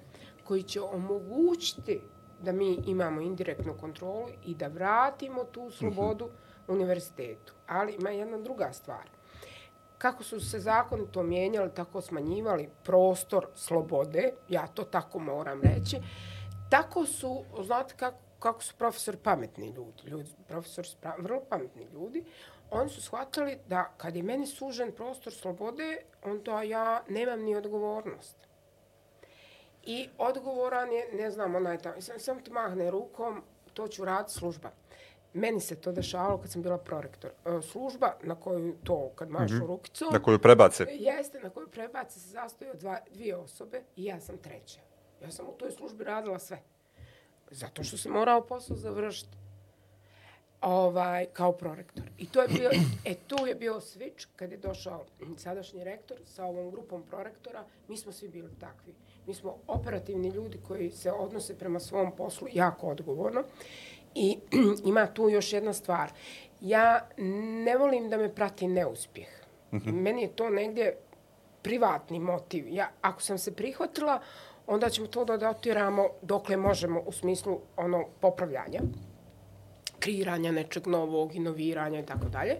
koji 0.45 0.63
će 0.63 0.81
omogućiti 0.81 2.01
da 2.43 2.53
mi 2.53 2.79
imamo 2.87 3.21
indirektnu 3.21 3.75
kontrolu 3.81 4.29
i 4.47 4.55
da 4.55 4.67
vratimo 4.67 5.45
tu 5.45 5.71
slobodu 5.71 6.29
univerzitetu. 6.69 7.55
Ali 7.67 7.95
ima 7.95 8.11
jedna 8.11 8.39
druga 8.39 8.73
stvar. 8.73 9.09
Kako 9.99 10.25
su 10.25 10.41
se 10.41 10.61
zakoni 10.61 11.07
to 11.13 11.23
mijenjali, 11.23 11.75
tako 11.75 12.01
smanjivali 12.01 12.69
prostor 12.85 13.47
slobode, 13.55 14.33
ja 14.49 14.67
to 14.67 14.85
tako 14.85 15.19
moram 15.19 15.63
reći, 15.63 15.97
tako 16.71 17.07
su, 17.07 17.45
znate 17.63 17.95
kako, 17.97 18.19
kako 18.39 18.63
su 18.63 18.75
profesori 18.79 19.17
pametni 19.17 19.69
ljudi, 19.69 20.03
ljudi 20.07 20.31
profesori 20.49 20.89
su 20.89 20.97
vrlo 21.19 21.41
pametni 21.49 21.85
ljudi, 21.93 22.25
oni 22.71 22.91
su 22.91 23.03
shvatili 23.03 23.59
da 23.67 23.93
kad 23.97 24.17
je 24.17 24.23
meni 24.23 24.47
sužen 24.47 24.93
prostor 24.93 25.33
slobode, 25.33 25.97
onda 26.25 26.63
ja 26.63 27.03
nemam 27.09 27.41
ni 27.43 27.57
odgovornost. 27.57 28.37
I 29.83 30.09
odgovoran 30.19 30.93
je, 30.93 31.09
ne 31.13 31.31
znam, 31.31 31.55
onaj 31.55 31.79
tamo, 31.79 32.01
sam, 32.01 32.21
sam 32.21 32.45
ti 32.45 32.51
mahne 32.51 32.91
rukom, 32.91 33.43
to 33.75 33.89
ću 33.89 34.05
raditi 34.05 34.33
služba. 34.33 34.71
Meni 35.33 35.61
se 35.61 35.77
to 35.77 35.93
dešavalo 35.93 36.39
kad 36.39 36.51
sam 36.51 36.63
bila 36.63 36.79
prorektor. 36.79 37.31
E, 37.31 37.63
služba 37.63 38.15
na 38.23 38.35
koju 38.35 38.77
to, 38.85 39.13
kad 39.15 39.31
mašu 39.31 39.55
mm 39.55 39.59
-hmm. 39.59 39.67
rukicom... 39.67 40.09
Na 40.13 40.23
koju 40.23 40.39
prebace. 40.39 40.87
Jeste, 40.91 41.41
na 41.41 41.51
koju 41.51 41.69
prebace 41.69 42.21
se 42.21 42.29
zastoji 42.29 42.71
od 42.71 42.77
dva, 42.77 42.99
dvije 43.11 43.37
osobe 43.37 43.83
i 43.97 44.05
ja 44.05 44.21
sam 44.21 44.39
treća. 44.39 44.81
Ja 45.23 45.31
sam 45.31 45.47
u 45.49 45.53
toj 45.53 45.71
službi 45.71 46.05
radila 46.05 46.39
sve. 46.39 46.63
Zato 47.51 47.85
što 47.85 47.97
se 47.97 48.09
morao 48.09 48.47
posao 48.47 48.77
završiti 48.77 49.38
ovaj, 50.61 51.27
kao 51.33 51.53
prorektor. 51.53 52.05
I 52.19 52.27
to 52.27 52.43
je 52.43 52.49
bio, 52.49 52.71
e, 53.05 53.15
tu 53.15 53.47
je 53.47 53.55
bio 53.55 53.75
switch 53.75 54.27
kad 54.37 54.53
je 54.53 54.59
došao 54.59 55.05
sadašnji 55.37 55.85
rektor 55.85 56.17
sa 56.25 56.45
ovom 56.45 56.71
grupom 56.71 57.03
prorektora. 57.03 57.65
Mi 57.89 57.97
smo 57.97 58.13
svi 58.13 58.29
bili 58.29 58.51
takvi. 58.61 58.95
Mi 59.27 59.35
smo 59.35 59.57
operativni 59.67 60.29
ljudi 60.29 60.59
koji 60.69 60.91
se 60.91 61.13
odnose 61.13 61.59
prema 61.59 61.81
svom 61.81 62.13
poslu 62.17 62.49
jako 62.53 62.87
odgovorno. 62.87 63.43
I 64.15 64.39
ima 64.91 65.07
tu 65.07 65.29
još 65.29 65.53
jedna 65.53 65.73
stvar. 65.73 66.11
Ja 66.61 67.09
ne 67.65 67.77
volim 67.77 68.11
da 68.11 68.17
me 68.17 68.35
prati 68.35 68.69
neuspjeh. 68.69 69.29
Mm 69.73 69.77
-hmm. 69.77 69.93
Meni 69.93 70.23
je 70.23 70.37
to 70.37 70.51
negdje 70.51 70.97
privatni 71.63 72.19
motiv. 72.19 72.69
Ja, 72.69 72.91
ako 73.01 73.23
sam 73.23 73.39
se 73.39 73.55
prihvatila, 73.55 74.21
onda 74.67 74.91
ćemo 74.91 75.07
to 75.07 75.25
da 75.25 75.37
dotiramo 75.37 76.09
dokle 76.23 76.57
možemo 76.57 77.01
u 77.07 77.13
smislu 77.13 77.61
ono 77.77 78.05
popravljanja, 78.21 78.81
kreiranja 79.99 80.53
nečeg 80.53 80.87
novog, 80.87 81.35
inoviranja 81.35 82.01
i 82.01 82.07
tako 82.07 82.29
dalje. 82.29 82.57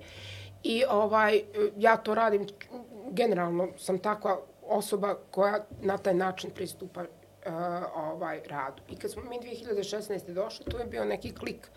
I 0.63 0.85
ovaj, 0.91 1.43
ja 1.77 1.97
to 1.97 2.15
radim, 2.15 2.47
generalno 3.11 3.69
sam 3.79 3.99
takva 3.99 4.39
osoba 4.63 5.15
koja 5.31 5.65
na 5.83 5.99
taj 5.99 6.15
način 6.15 6.51
pristupa 6.51 7.05
uh, 7.47 7.53
ovaj 7.95 8.41
radu. 8.49 8.83
I 8.89 8.97
kad 8.97 9.11
smo 9.11 9.23
mi 9.23 9.37
2016. 9.39 10.33
došli, 10.33 10.65
to 10.65 10.79
je 10.79 10.85
bio 10.85 11.05
neki 11.05 11.35
klik. 11.35 11.71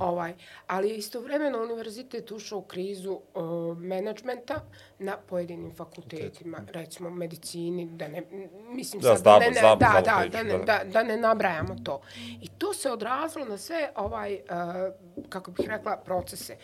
ovaj, 0.00 0.34
ali 0.66 0.96
istovremeno 0.96 1.62
univerzitet 1.62 2.30
ušao 2.30 2.58
u 2.58 2.62
krizu 2.62 3.20
uh, 3.34 3.78
menadžmenta 3.78 4.60
na 4.98 5.16
pojedinim 5.16 5.74
fakultetima, 5.74 6.58
recimo 6.72 7.10
medicini, 7.10 7.86
da 7.86 8.08
ne, 8.08 8.22
mislim 8.68 9.02
da, 9.02 9.08
sad, 9.08 9.18
znam, 9.18 9.40
da, 9.40 9.46
ne, 9.46 9.52
znam, 9.52 9.78
da, 9.78 10.02
da, 10.04 10.28
da, 10.28 10.42
ne, 10.42 10.58
da, 10.58 10.80
da 10.84 11.02
ne 11.02 11.16
nabrajamo 11.16 11.76
to. 11.84 12.00
I 12.40 12.48
to 12.58 12.74
se 12.74 12.90
odrazilo 12.90 13.44
na 13.44 13.58
sve, 13.58 13.90
ovaj, 13.96 14.34
uh, 14.34 15.28
kako 15.28 15.50
bih 15.50 15.68
rekla, 15.68 15.96
procese. 15.96 16.56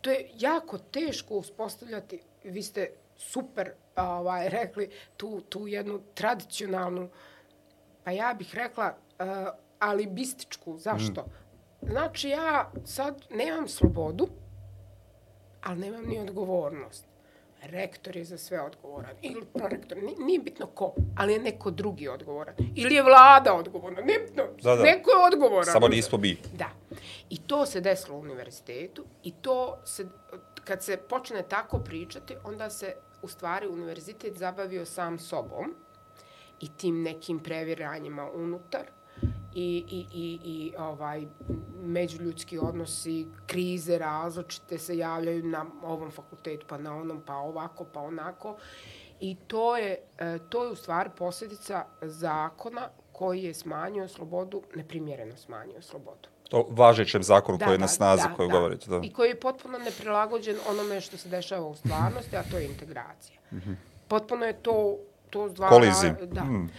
To 0.00 0.10
je 0.10 0.30
jako 0.38 0.78
teško 0.78 1.34
uspostavljati, 1.34 2.20
vi 2.44 2.62
ste 2.62 2.90
super 3.16 3.70
ovaj, 3.96 4.48
rekli, 4.48 4.90
tu, 5.16 5.40
tu 5.40 5.66
jednu 5.66 6.00
tradicionalnu 6.14 7.04
uh, 7.04 7.10
pa 8.04 8.10
ja 8.10 8.34
bih 8.38 8.54
rekla, 8.54 8.94
uh, 9.18 9.26
alibističku. 9.78 10.78
Zašto? 10.78 11.22
Mm. 11.22 11.90
Znači, 11.90 12.28
ja 12.28 12.70
sad 12.84 13.22
nemam 13.30 13.68
slobodu, 13.68 14.28
ali 15.62 15.80
nemam 15.80 16.04
ni 16.04 16.18
odgovornost. 16.18 17.04
Rektor 17.62 18.16
je 18.16 18.24
za 18.24 18.38
sve 18.38 18.60
odgovoran. 18.60 19.16
Ili 19.22 19.44
prorektor. 19.54 19.98
Nije 20.18 20.38
bitno 20.38 20.66
ko, 20.66 20.94
ali 21.16 21.32
je 21.32 21.38
neko 21.38 21.70
drugi 21.70 22.08
odgovoran. 22.08 22.54
Ili 22.76 22.94
je 22.94 23.02
vlada 23.02 23.54
odgovorna. 23.54 24.00
Nije 24.00 24.18
bitno. 24.18 24.42
Da, 24.62 24.76
da. 24.76 24.82
Neko 24.82 25.10
je 25.10 25.26
odgovoran. 25.32 25.72
Samo 25.72 25.88
nismo 25.88 26.18
bi. 26.18 26.38
Da. 26.52 26.70
I 27.30 27.36
to 27.36 27.66
se 27.66 27.80
desilo 27.80 28.16
u 28.16 28.20
univerzitetu. 28.20 29.04
I 29.22 29.32
to 29.32 29.78
se, 29.84 30.06
kad 30.64 30.82
se 30.82 30.96
počne 30.96 31.42
tako 31.42 31.78
pričati, 31.78 32.36
onda 32.44 32.70
se 32.70 32.94
u 33.22 33.28
stvari 33.28 33.68
univerzitet 33.68 34.36
zabavio 34.36 34.86
sam 34.86 35.18
sobom 35.18 35.74
i 36.62 36.68
tim 36.68 37.02
nekim 37.02 37.38
previranjima 37.38 38.30
unutar 38.30 38.86
i, 39.54 39.84
i, 39.90 40.06
i, 40.12 40.38
i 40.44 40.72
ovaj 40.78 41.26
međuljudski 41.82 42.58
odnosi, 42.58 43.26
krize 43.46 43.98
različite 43.98 44.78
se 44.78 44.98
javljaju 44.98 45.44
na 45.44 45.66
ovom 45.82 46.10
fakultetu, 46.10 46.66
pa 46.68 46.78
na 46.78 46.96
onom, 46.96 47.22
pa 47.26 47.34
ovako, 47.34 47.84
pa 47.84 48.00
onako. 48.00 48.56
I 49.20 49.36
to 49.46 49.76
je, 49.76 49.98
e, 50.18 50.38
to 50.48 50.64
je 50.64 50.70
u 50.70 50.74
stvari 50.74 51.10
posljedica 51.18 51.84
zakona 52.02 52.88
koji 53.12 53.42
je 53.42 53.54
smanjio 53.54 54.08
slobodu, 54.08 54.62
neprimjereno 54.74 55.36
smanjio 55.36 55.82
slobodu. 55.82 56.28
To 56.48 56.66
važećem 56.70 57.22
zakonu 57.22 57.58
da, 57.58 57.64
koji 57.64 57.74
je 57.74 57.78
na 57.78 57.88
snazi, 57.88 58.22
koju 58.36 58.48
da. 58.48 58.54
govorite. 58.54 58.90
Da. 58.90 59.00
I 59.02 59.12
koji 59.12 59.28
je 59.28 59.40
potpuno 59.40 59.78
neprilagođen 59.78 60.56
onome 60.68 61.00
što 61.00 61.16
se 61.16 61.28
dešava 61.28 61.66
u 61.66 61.74
stvarnosti, 61.74 62.36
a 62.36 62.42
to 62.50 62.58
je 62.58 62.66
integracija. 62.66 63.38
Mhm. 63.52 63.72
Potpuno 64.08 64.44
je 64.44 64.52
to 64.52 64.98
to 65.32 65.48
dva, 65.48 65.68
Kolizim. 65.68 66.16
Da. 66.22 66.40
Hmm, 66.40 66.70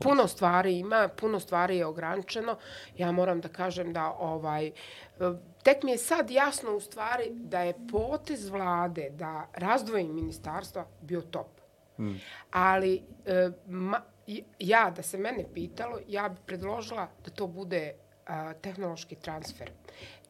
puno 0.00 0.26
stvari 0.28 0.78
ima, 0.78 1.08
puno 1.08 1.40
stvari 1.40 1.76
je 1.76 1.86
ograničeno. 1.86 2.56
Ja 2.96 3.12
moram 3.12 3.40
da 3.40 3.48
kažem 3.48 3.92
da 3.92 4.12
ovaj 4.18 4.72
tek 5.62 5.82
mi 5.82 5.90
je 5.90 5.98
sad 5.98 6.30
jasno 6.30 6.76
u 6.76 6.80
stvari 6.80 7.30
da 7.30 7.60
je 7.60 7.74
potez 7.90 8.48
vlade 8.48 9.10
da 9.10 9.46
razdvoji 9.54 10.08
ministarstva 10.08 10.86
bio 11.00 11.20
top. 11.20 11.46
Hmm. 11.96 12.20
Ali 12.50 13.02
e, 13.26 13.50
ma, 13.66 14.00
ja, 14.58 14.90
da 14.90 15.02
se 15.02 15.18
mene 15.18 15.44
pitalo, 15.54 15.98
ja 16.08 16.28
bih 16.28 16.38
predložila 16.46 17.08
da 17.24 17.30
to 17.30 17.46
bude 17.46 17.94
a, 18.26 18.52
tehnološki 18.54 19.14
transfer 19.14 19.70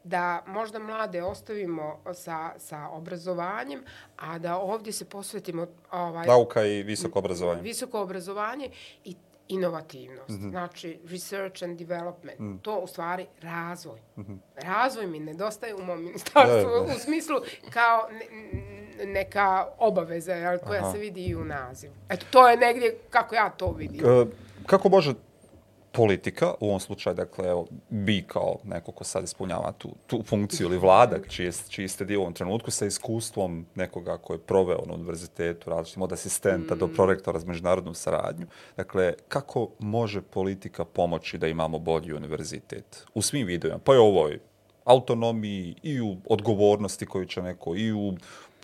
da 0.03 0.43
možda 0.47 0.79
mlade 0.79 1.23
ostavimo 1.23 1.99
sa, 2.13 2.51
sa 2.57 2.89
obrazovanjem, 2.89 3.83
a 4.17 4.39
da 4.39 4.57
ovdje 4.57 4.93
se 4.93 5.05
posvetimo... 5.05 5.67
Ovaj, 5.91 6.27
Nauka 6.27 6.65
i 6.65 6.83
visoko 6.83 7.19
obrazovanje. 7.19 7.61
Visoko 7.61 8.01
obrazovanje 8.01 8.69
i 9.05 9.15
inovativnost. 9.47 10.29
Mm 10.29 10.35
-hmm. 10.35 10.49
Znači, 10.49 10.99
research 11.09 11.63
and 11.63 11.77
development. 11.77 12.39
Mm. 12.39 12.57
To 12.57 12.79
u 12.79 12.87
stvari 12.87 13.25
razvoj. 13.41 13.99
Mm 14.17 14.21
-hmm. 14.21 14.37
Razvoj 14.55 15.07
mi 15.07 15.19
nedostaje 15.19 15.75
u 15.75 15.83
mom 15.83 16.03
ministarstvu 16.03 16.69
da, 16.69 16.85
da. 16.87 16.95
u 16.95 16.99
smislu 16.99 17.35
kao 17.69 18.07
ne, 18.11 19.05
neka 19.05 19.67
obaveza 19.77 20.33
jel, 20.33 20.57
koja 20.59 20.81
Aha. 20.81 20.91
se 20.91 20.97
vidi 20.97 21.25
i 21.25 21.35
u 21.35 21.45
nazivu. 21.45 21.93
Eto, 22.09 22.25
to 22.31 22.49
je 22.49 22.57
negdje 22.57 22.97
kako 23.09 23.35
ja 23.35 23.49
to 23.49 23.71
vidim. 23.71 23.99
K 23.99 24.67
kako 24.67 24.89
može 24.89 25.13
politika, 25.97 26.53
u 26.59 26.67
ovom 26.67 26.79
slučaju, 26.79 27.15
dakle, 27.15 27.49
evo, 27.49 27.67
bi 27.89 28.23
kao 28.27 28.55
neko 28.63 28.91
ko 28.91 29.03
sad 29.03 29.23
ispunjava 29.23 29.71
tu, 29.71 29.89
tu 30.07 30.23
funkciju 30.23 30.67
ili 30.67 30.77
vlada, 30.77 31.17
čiji, 31.29 31.51
čiji 31.69 31.87
ste 31.87 32.05
dio 32.05 32.19
u 32.19 32.21
ovom 32.21 32.33
trenutku, 32.33 32.71
sa 32.71 32.85
iskustvom 32.85 33.65
nekoga 33.75 34.17
ko 34.17 34.33
je 34.33 34.39
proveo 34.39 34.83
na 34.85 34.93
univerzitetu, 34.93 35.69
različitim 35.69 36.03
od 36.03 36.13
asistenta 36.13 36.75
mm. 36.75 36.79
do 36.79 36.87
prorektora 36.87 37.39
za 37.39 37.47
međunarodnu 37.47 37.93
saradnju. 37.93 38.45
Dakle, 38.77 39.13
kako 39.27 39.69
može 39.79 40.21
politika 40.21 40.85
pomoći 40.85 41.37
da 41.37 41.47
imamo 41.47 41.79
bolji 41.79 42.13
univerzitet? 42.13 43.05
U 43.13 43.21
svim 43.21 43.47
videojima, 43.47 43.79
pa 43.83 43.93
i 43.93 43.97
ovoj 43.97 44.39
autonomiji 44.85 45.75
i 45.83 46.01
u 46.01 46.17
odgovornosti 46.29 47.05
koju 47.05 47.25
će 47.25 47.41
neko, 47.41 47.75
i 47.75 47.93
u 47.93 48.13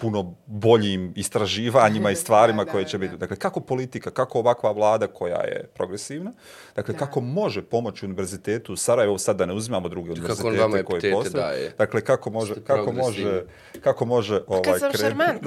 puno 0.04 0.36
boljim 0.46 1.14
istraživanjima 1.16 2.12
i 2.12 2.16
stvarima 2.24 2.64
da, 2.64 2.72
koje 2.72 2.86
će 2.86 2.98
da, 2.98 3.02
biti. 3.02 3.18
Dakle, 3.18 3.36
kako 3.36 3.60
politika, 3.60 4.12
kako 4.12 4.40
ovakva 4.40 4.72
vlada 4.72 5.08
koja 5.08 5.42
je 5.42 5.70
progresivna, 5.74 6.32
dakle, 6.76 6.94
da. 6.94 7.00
kako 7.00 7.22
može 7.22 7.62
pomoći 7.62 8.06
univerzitetu 8.06 8.74
u 8.74 8.76
Sarajevo, 8.76 9.18
sad 9.18 9.36
da 9.36 9.46
ne 9.46 9.54
uzimamo 9.54 9.90
druge 9.90 10.12
univerzitete 10.12 10.84
koje 10.84 11.12
postoje. 11.12 11.74
Dakle, 11.78 12.02
kako 12.02 12.30
može, 12.30 12.54
kako 12.68 12.92
može, 12.92 13.44
kako 13.84 14.06
može 14.06 14.42
ovaj, 14.48 14.64
Kad 14.64 14.80
sam 14.80 14.92
šarmant. 14.94 15.42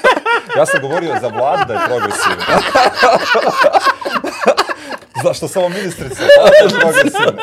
ja 0.58 0.66
sam 0.66 0.80
govorio 0.82 1.14
za 1.20 1.28
vladu 1.28 1.62
da 1.68 1.74
je 1.74 1.80
progresivna. 1.86 2.44
Zašto 5.24 5.48
samo 5.48 5.68
ministrica? 5.68 6.22
Da 6.22 6.74
je 6.74 6.80
progresivna. 6.80 7.42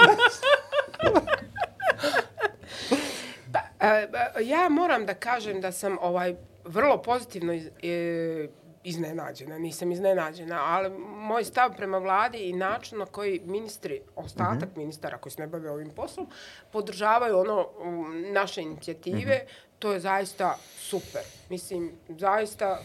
ja 4.42 4.70
moram 4.70 5.06
da 5.06 5.14
kažem 5.14 5.62
da 5.62 5.72
sam 5.72 5.98
ovaj 6.02 6.36
vrlo 6.70 7.02
pozitivno 7.02 7.54
e, 7.54 8.48
iznenađena, 8.84 9.58
nisam 9.58 9.92
iznenađena, 9.92 10.62
ali 10.66 10.90
moj 11.00 11.44
stav 11.44 11.76
prema 11.76 11.98
vladi 11.98 12.38
i 12.38 12.54
način 12.54 12.98
na 12.98 13.06
koji 13.06 13.42
ministri, 13.46 14.02
ostatak 14.16 14.76
ministara 14.76 15.18
koji 15.18 15.32
se 15.32 15.42
ne 15.42 15.48
bave 15.48 15.72
ovim 15.72 15.90
poslom, 15.90 16.28
podržavaju 16.72 17.38
ono 17.38 17.68
um, 17.80 18.26
naše 18.32 18.62
inicijative, 18.62 19.46
to 19.80 19.94
je 19.94 20.00
zaista 20.00 20.58
super. 20.78 21.22
Mislim, 21.50 21.92
zaista 22.10 22.80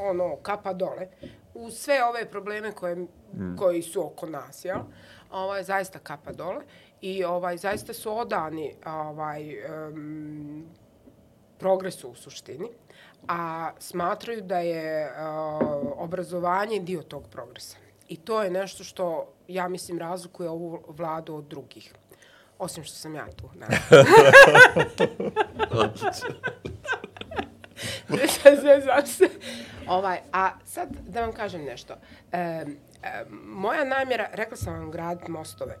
ono, 0.00 0.36
kapa 0.36 0.72
dole. 0.72 1.08
U 1.54 1.70
sve 1.70 2.04
ove 2.04 2.30
probleme 2.30 2.72
koje, 2.72 3.06
koji 3.58 3.82
su 3.82 4.06
oko 4.06 4.26
nas, 4.26 4.64
jel? 4.64 4.78
Ovaj, 5.30 5.62
zaista 5.62 5.98
kapa 5.98 6.32
dole. 6.32 6.64
I 7.00 7.24
ovaj, 7.24 7.56
zaista 7.56 7.92
su 7.92 8.18
odani 8.18 8.74
ovaj, 8.86 9.56
um, 9.88 10.66
progresu 11.58 12.08
u 12.08 12.14
suštini, 12.14 12.68
a 13.28 13.70
smatraju 13.78 14.42
da 14.42 14.58
je 14.58 15.12
obrazovanje 15.96 16.80
dio 16.80 17.02
tog 17.02 17.28
progresa. 17.30 17.76
I 18.08 18.16
to 18.16 18.42
je 18.42 18.50
nešto 18.50 18.84
što, 18.84 19.32
ja 19.48 19.68
mislim, 19.68 19.98
razlikuje 19.98 20.48
ovu 20.48 20.84
vladu 20.88 21.34
od 21.34 21.44
drugih. 21.44 21.94
Osim 22.58 22.84
što 22.84 22.94
sam 22.94 23.14
ja 23.14 23.26
tu. 23.36 23.50
Zezam 28.62 29.06
se. 29.06 29.28
Ovaj, 29.96 30.18
a 30.32 30.50
sad 30.64 30.88
da 31.08 31.20
vam 31.20 31.32
kažem 31.32 31.64
nešto. 31.64 31.94
E, 32.32 32.38
e, 32.38 32.64
moja 33.44 33.84
namjera, 33.84 34.28
rekla 34.32 34.56
sam 34.56 34.74
vam 34.74 34.90
grad 34.90 35.28
mostove. 35.28 35.78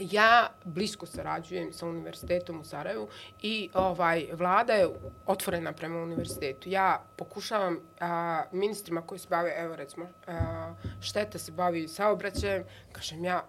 Ja 0.00 0.50
blisko 0.64 1.06
sarađujem 1.06 1.72
sa 1.72 1.86
univerzitetom 1.86 2.60
u 2.60 2.64
Sarajevu 2.64 3.08
i 3.42 3.70
ovaj 3.74 4.26
vlada 4.32 4.72
je 4.72 4.88
otvorena 5.26 5.72
prema 5.72 6.02
univerzitetu. 6.02 6.68
Ja 6.68 7.04
pokušavam 7.16 7.80
a, 8.00 8.42
ministrima 8.52 9.02
koji 9.02 9.18
se 9.18 9.28
bave, 9.30 9.54
evo 9.56 9.76
recimo, 9.76 10.06
a, 10.26 10.74
šteta 11.00 11.38
se 11.38 11.52
bavi 11.52 11.88
saobraćajem, 11.88 12.64
kažem 12.92 13.24
ja, 13.24 13.46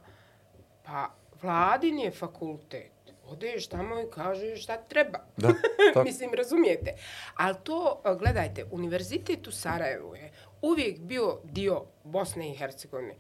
pa 0.84 1.10
vladin 1.42 2.00
je 2.00 2.12
fakultet. 2.12 2.92
Odeš 3.26 3.68
tamo 3.68 4.00
i 4.00 4.10
kažeš 4.12 4.64
šta 4.64 4.78
treba. 4.78 5.20
Da, 5.38 5.48
tako. 5.94 6.04
Mislim, 6.04 6.34
razumijete. 6.34 6.96
Ali 7.36 7.56
to, 7.64 8.02
gledajte, 8.20 8.66
univerzitet 8.72 9.48
u 9.48 9.52
Sarajevu 9.52 10.16
je 10.16 10.32
uvijek 10.62 11.00
bio 11.00 11.40
dio 11.44 11.86
Bosne 12.04 12.52
i 12.52 12.56
Hercegovine. 12.56 13.16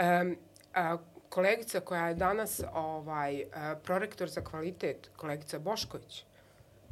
Um, 0.00 0.36
a, 0.74 0.96
kolegica 1.32 1.80
koja 1.80 2.08
je 2.08 2.14
danas 2.14 2.60
ovaj 2.74 3.42
uh, 3.42 3.48
prorektor 3.82 4.28
za 4.28 4.40
kvalitet, 4.44 5.10
kolegica 5.16 5.58
Bošković, 5.58 6.24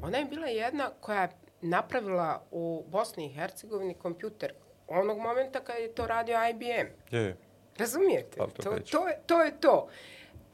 ona 0.03 0.18
je 0.18 0.24
bila 0.24 0.46
jedna 0.46 0.90
koja 1.00 1.22
je 1.22 1.29
napravila 1.61 2.42
u 2.50 2.85
Bosni 2.88 3.26
i 3.26 3.33
Hercegovini 3.33 3.94
kompjuter 3.94 4.53
onog 4.88 5.18
momenta 5.18 5.61
kad 5.61 5.76
je 5.79 5.94
to 5.94 6.07
radio 6.07 6.37
IBM. 6.50 6.88
Je, 7.11 7.20
je. 7.20 7.37
Razumijete? 7.79 8.37
To 8.37 8.46
To, 8.46 8.79
to, 8.90 9.09
je, 9.09 9.20
to 9.26 9.42
je 9.42 9.61
to. 9.61 9.88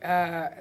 Uh, 0.01 0.09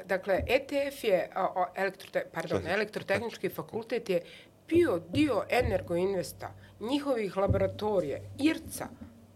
dakle, 0.06 0.44
ETF 0.48 1.04
je, 1.04 1.30
o, 1.36 1.66
elektrote, 1.76 2.26
pardon, 2.34 2.68
elektrotehnički 2.68 3.50
fakultet 3.50 4.10
je 4.10 4.22
bio 4.68 5.00
dio 5.10 5.44
Energoinvesta, 5.50 6.54
njihovih 6.80 7.38
laboratorija, 7.38 8.20
IRCA. 8.40 8.88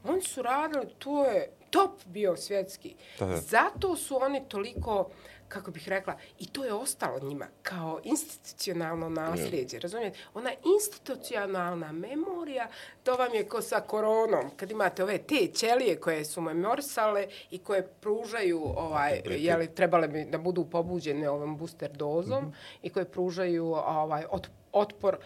Oni 0.03 0.21
su 0.21 0.41
radili, 0.41 0.85
to 0.99 1.25
je 1.25 1.47
top 1.69 1.91
bio 2.05 2.35
svjetski. 2.35 2.95
Da, 3.19 3.25
da. 3.25 3.37
Zato 3.37 3.95
su 3.95 4.17
oni 4.21 4.41
toliko, 4.47 5.09
kako 5.47 5.71
bih 5.71 5.89
rekla, 5.89 6.17
i 6.39 6.47
to 6.47 6.65
je 6.65 6.73
ostalo 6.73 7.19
njima 7.19 7.45
kao 7.63 7.99
institucionalno 8.03 9.09
nasljeđe, 9.09 9.79
razumijete? 9.79 10.19
Ona 10.33 10.51
institucionalna 10.77 11.91
memorija, 11.91 12.67
to 13.03 13.15
vam 13.15 13.33
je 13.33 13.47
ko 13.47 13.61
sa 13.61 13.79
koronom, 13.79 14.49
kad 14.55 14.71
imate 14.71 15.03
ove 15.03 15.17
te 15.17 15.47
ćelije 15.53 15.99
koje 15.99 16.25
su 16.25 16.41
memorisale 16.41 17.27
i 17.51 17.57
koje 17.57 17.87
pružaju, 17.87 18.63
ovaj, 18.63 19.21
jeli, 19.25 19.75
trebale 19.75 20.07
bi 20.07 20.25
da 20.25 20.37
budu 20.37 20.65
pobuđene 20.65 21.29
ovom 21.29 21.57
booster 21.57 21.91
dozom 21.91 22.43
mm 22.43 22.47
-hmm. 22.47 22.79
i 22.81 22.89
koje 22.89 23.05
pružaju 23.05 23.65
ovaj, 23.65 24.23
od, 24.29 24.49
otpor 24.71 25.17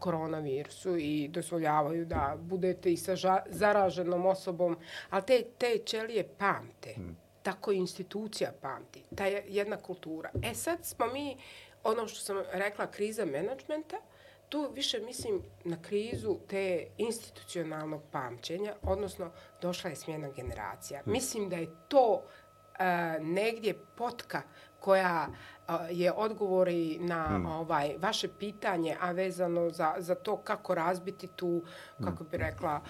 koronavirusu 0.00 0.96
i 0.96 1.28
dozvoljavaju 1.28 2.04
da 2.04 2.36
budete 2.40 2.92
i 2.92 2.96
sa 2.96 3.12
ža- 3.12 3.44
zaraženom 3.46 4.26
osobom, 4.26 4.76
ali 5.10 5.22
te, 5.26 5.44
te 5.58 5.78
ćelije 5.86 6.28
pamte. 6.38 6.94
Mm 6.98 7.26
tako 7.46 7.72
i 7.72 7.76
institucija 7.76 8.52
pamti. 8.60 9.04
Ta 9.16 9.26
je 9.26 9.44
jedna 9.48 9.76
kultura. 9.76 10.30
E 10.42 10.54
sad 10.54 10.84
smo 10.84 11.06
mi, 11.06 11.36
ono 11.84 12.08
što 12.08 12.20
sam 12.20 12.42
rekla, 12.52 12.86
kriza 12.86 13.24
menadžmenta, 13.24 13.96
tu 14.48 14.70
više 14.74 15.00
mislim 15.00 15.42
na 15.64 15.82
krizu 15.82 16.38
te 16.48 16.86
institucionalnog 16.98 18.02
pamćenja, 18.12 18.74
odnosno 18.82 19.30
došla 19.62 19.90
je 19.90 19.96
smjena 19.96 20.28
generacija. 20.28 21.02
Mislim 21.04 21.48
da 21.48 21.56
je 21.56 21.68
to 21.88 22.12
uh, 22.14 22.80
negdje 23.20 23.74
potka 23.96 24.42
koja 24.80 25.28
uh, 25.28 25.36
je 25.90 26.12
odgovor 26.12 26.68
i 26.68 26.98
na 27.00 27.26
hmm. 27.26 27.46
ovaj 27.46 27.94
vaše 27.98 28.28
pitanje, 28.28 28.96
a 29.00 29.12
vezano 29.12 29.70
za, 29.70 29.94
za 29.98 30.14
to 30.14 30.36
kako 30.36 30.74
razbiti 30.74 31.26
tu, 31.26 31.62
kako 32.04 32.24
bi 32.24 32.36
rekla, 32.36 32.80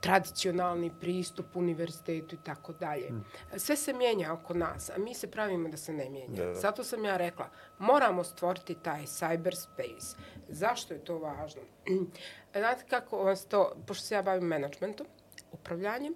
tradicionalni 0.00 0.90
pristup 1.00 1.56
univerzitetu 1.56 2.34
i 2.34 2.38
tako 2.44 2.72
dalje. 2.72 3.10
Sve 3.56 3.76
se 3.76 3.92
mijenja 3.92 4.32
oko 4.32 4.54
nas, 4.54 4.90
a 4.90 4.98
mi 4.98 5.14
se 5.14 5.30
pravimo 5.30 5.68
da 5.68 5.76
se 5.76 5.92
ne 5.92 6.10
mijenja. 6.10 6.36
Da, 6.36 6.44
da. 6.44 6.54
Zato 6.54 6.84
sam 6.84 7.04
ja 7.04 7.16
rekla, 7.16 7.48
moramo 7.78 8.24
stvoriti 8.24 8.74
taj 8.74 9.02
cyberspace. 9.02 10.16
Zašto 10.48 10.94
je 10.94 11.04
to 11.04 11.18
važno? 11.18 11.62
Znate 12.58 12.84
kako 12.88 13.24
vas 13.24 13.44
to, 13.44 13.72
pošto 13.86 14.04
se 14.04 14.14
ja 14.14 14.22
bavim 14.22 14.44
menadžmentom, 14.44 15.06
upravljanjem, 15.52 16.14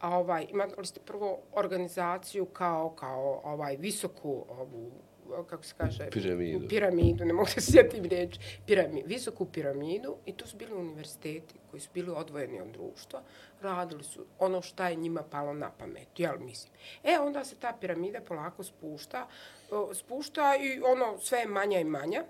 a 0.00 0.18
ovaj, 0.18 0.46
imali 0.50 0.86
ste 0.86 1.00
prvo 1.00 1.38
organizaciju 1.52 2.46
kao, 2.46 2.90
kao 2.90 3.40
ovaj 3.44 3.76
visoku 3.76 4.44
ovu, 4.48 4.92
kako 5.44 5.64
se 5.64 5.74
kaže? 5.78 6.10
Piramidu. 6.10 6.68
Piramidu, 6.68 7.24
ne 7.24 7.32
mogu 7.32 7.48
da 7.54 7.60
se 7.60 7.72
sjetim 7.72 8.04
riječ. 8.04 8.38
Pirami, 8.66 9.02
visoku 9.06 9.44
piramidu 9.44 10.16
i 10.26 10.32
to 10.32 10.46
su 10.46 10.56
bili 10.56 10.74
univerziteti 10.74 11.54
koji 11.70 11.80
su 11.80 11.88
bili 11.94 12.10
odvojeni 12.10 12.60
od 12.60 12.68
društva, 12.68 13.22
radili 13.60 14.04
su 14.04 14.26
ono 14.38 14.62
šta 14.62 14.88
je 14.88 14.96
njima 14.96 15.22
palo 15.22 15.52
na 15.52 15.70
pamet, 15.70 16.08
jel 16.16 16.38
mislim. 16.38 16.72
E, 17.04 17.18
onda 17.18 17.44
se 17.44 17.56
ta 17.56 17.76
piramida 17.80 18.20
polako 18.20 18.64
spušta, 18.64 19.26
spušta 19.94 20.56
i 20.56 20.80
ono 20.80 21.18
sve 21.20 21.38
je 21.38 21.46
manja 21.46 21.80
i 21.80 21.84
manja, 21.84 22.24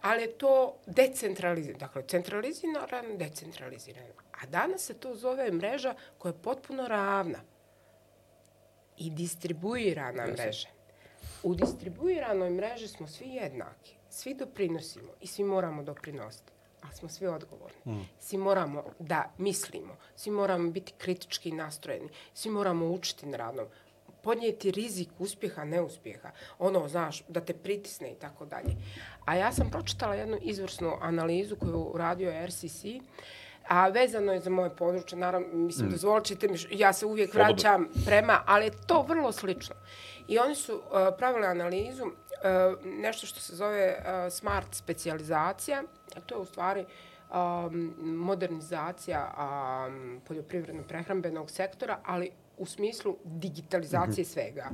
ali 0.00 0.22
je 0.22 0.32
to 0.32 0.76
decentralizirano, 0.86 1.78
dakle, 1.78 2.02
centralizirano, 2.02 3.16
decentralizirano. 3.16 4.12
A 4.42 4.46
danas 4.46 4.80
se 4.80 4.94
to 4.94 5.14
zove 5.14 5.52
mreža 5.52 5.94
koja 6.18 6.30
je 6.30 6.42
potpuno 6.42 6.88
ravna 6.88 7.38
i 8.96 9.10
distribuirana 9.10 10.26
mreža. 10.26 10.68
U 11.42 11.54
distribuiranoj 11.54 12.50
mreži 12.50 12.88
smo 12.88 13.06
svi 13.06 13.28
jednaki, 13.28 13.94
svi 14.10 14.34
doprinosimo 14.34 15.12
i 15.20 15.26
svi 15.26 15.44
moramo 15.44 15.82
doprinositi, 15.82 16.52
ali 16.82 16.94
smo 16.94 17.08
svi 17.08 17.26
odgovorni. 17.26 17.76
Mm. 17.86 18.08
Svi 18.18 18.38
moramo 18.38 18.84
da 18.98 19.32
mislimo, 19.38 19.96
svi 20.16 20.30
moramo 20.30 20.70
biti 20.70 20.92
kritički 20.98 21.52
nastrojeni, 21.52 22.08
svi 22.34 22.50
moramo 22.50 22.86
učiti 22.86 23.26
na 23.26 23.36
radnom, 23.36 23.66
podnijeti 24.22 24.70
rizik 24.70 25.08
uspjeha, 25.18 25.64
neuspjeha, 25.64 26.30
ono, 26.58 26.88
znaš, 26.88 27.24
da 27.28 27.40
te 27.40 27.54
pritisne 27.54 28.12
i 28.12 28.14
tako 28.14 28.44
dalje. 28.46 28.76
A 29.24 29.34
ja 29.34 29.52
sam 29.52 29.70
pročitala 29.70 30.14
jednu 30.14 30.38
izvrsnu 30.42 30.92
analizu 31.00 31.56
koju 31.56 31.70
je 31.70 31.76
uradio 31.76 32.46
RCC, 32.46 32.84
a 33.68 33.88
vezano 33.88 34.32
je 34.32 34.40
za 34.40 34.50
moje 34.50 34.76
područje, 34.76 35.18
naravno, 35.18 35.48
mislim, 35.52 35.88
mm. 35.88 35.90
dozvolit 35.90 36.24
ćete 36.24 36.48
mi, 36.48 36.58
ja 36.70 36.92
se 36.92 37.06
uvijek 37.06 37.30
Slobodno. 37.30 37.52
vraćam 37.52 37.88
prema, 38.06 38.42
ali 38.46 38.64
je 38.64 38.72
to 38.86 39.02
vrlo 39.02 39.32
slično. 39.32 39.76
I 40.30 40.38
oni 40.38 40.54
su 40.54 40.74
uh, 40.74 40.82
pravili 41.18 41.46
analizu, 41.46 42.04
uh, 42.04 42.12
nešto 42.84 43.26
što 43.26 43.40
se 43.40 43.56
zove 43.56 43.96
uh, 43.98 44.32
smart 44.32 44.74
specializacija, 44.74 45.82
a 46.16 46.20
to 46.20 46.34
je 46.34 46.40
u 46.40 46.44
stvari 46.44 46.84
um, 46.84 47.94
modernizacija 47.98 49.34
um, 49.34 50.20
poljoprivredno-prehrambenog 50.28 51.50
sektora, 51.50 51.98
ali 52.04 52.30
u 52.58 52.66
smislu 52.66 53.16
digitalizacije 53.24 54.22
mm 54.22 54.26
-hmm. 54.26 54.32
svega. 54.32 54.70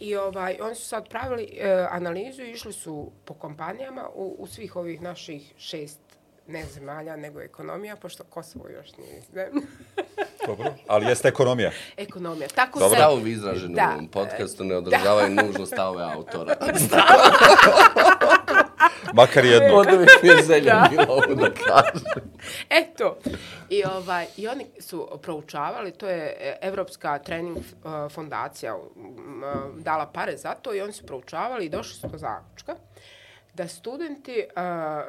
I 0.00 0.16
ovaj, 0.16 0.58
oni 0.60 0.74
su 0.74 0.88
sad 0.88 1.08
pravili 1.08 1.48
uh, 1.52 1.94
analizu 1.94 2.42
i 2.42 2.50
išli 2.50 2.72
su 2.72 3.10
po 3.24 3.34
kompanijama 3.34 4.08
u, 4.14 4.36
u 4.38 4.46
svih 4.46 4.76
ovih 4.76 5.02
naših 5.02 5.54
šest 5.56 6.00
ne 6.46 6.64
zemalja, 6.64 7.16
nego 7.16 7.40
ekonomija, 7.40 7.96
pošto 7.96 8.24
Kosovo 8.24 8.68
još 8.68 8.96
nije 8.96 9.20
zemlja. 9.32 9.66
Dobro, 10.46 10.74
ali 10.86 11.06
jeste 11.06 11.28
ekonomija. 11.28 11.70
ekonomija. 11.96 12.48
Tako 12.54 12.78
Dobro. 12.78 12.94
se... 12.94 13.00
Stavovi 13.00 13.30
izraženi 13.30 13.74
Da. 13.74 13.88
u 13.88 13.92
ovom 13.92 14.08
podcastu 14.08 14.64
ne 14.64 14.76
održavaju 14.76 15.30
nužno 15.30 15.66
stavove 15.66 16.04
autora. 16.04 16.56
Makar 19.14 19.44
jedno. 19.44 19.74
Onda 19.74 19.90
bi 19.90 20.06
mi 20.22 20.42
zelja 20.42 20.88
bilo 20.90 21.06
ovo 21.08 21.34
da 21.34 21.50
kažem. 21.50 22.30
Eto. 22.70 23.18
I, 23.68 23.84
ovaj, 23.84 24.26
I 24.36 24.48
oni 24.48 24.66
su 24.80 25.08
proučavali, 25.22 25.92
to 25.92 26.08
je 26.08 26.36
e, 26.40 26.58
Evropska 26.62 27.18
trening 27.18 27.56
uh, 27.56 28.12
fondacija 28.12 28.76
uh, 28.76 28.82
dala 29.76 30.06
pare 30.06 30.36
za 30.36 30.54
to 30.54 30.74
i 30.74 30.80
oni 30.80 30.92
su 30.92 31.06
proučavali 31.06 31.66
i 31.66 31.68
došli 31.68 31.94
su 31.94 32.08
do 32.08 32.18
zaključka 32.18 32.76
da 33.54 33.68
studenti 33.68 34.44
a, 34.56 35.04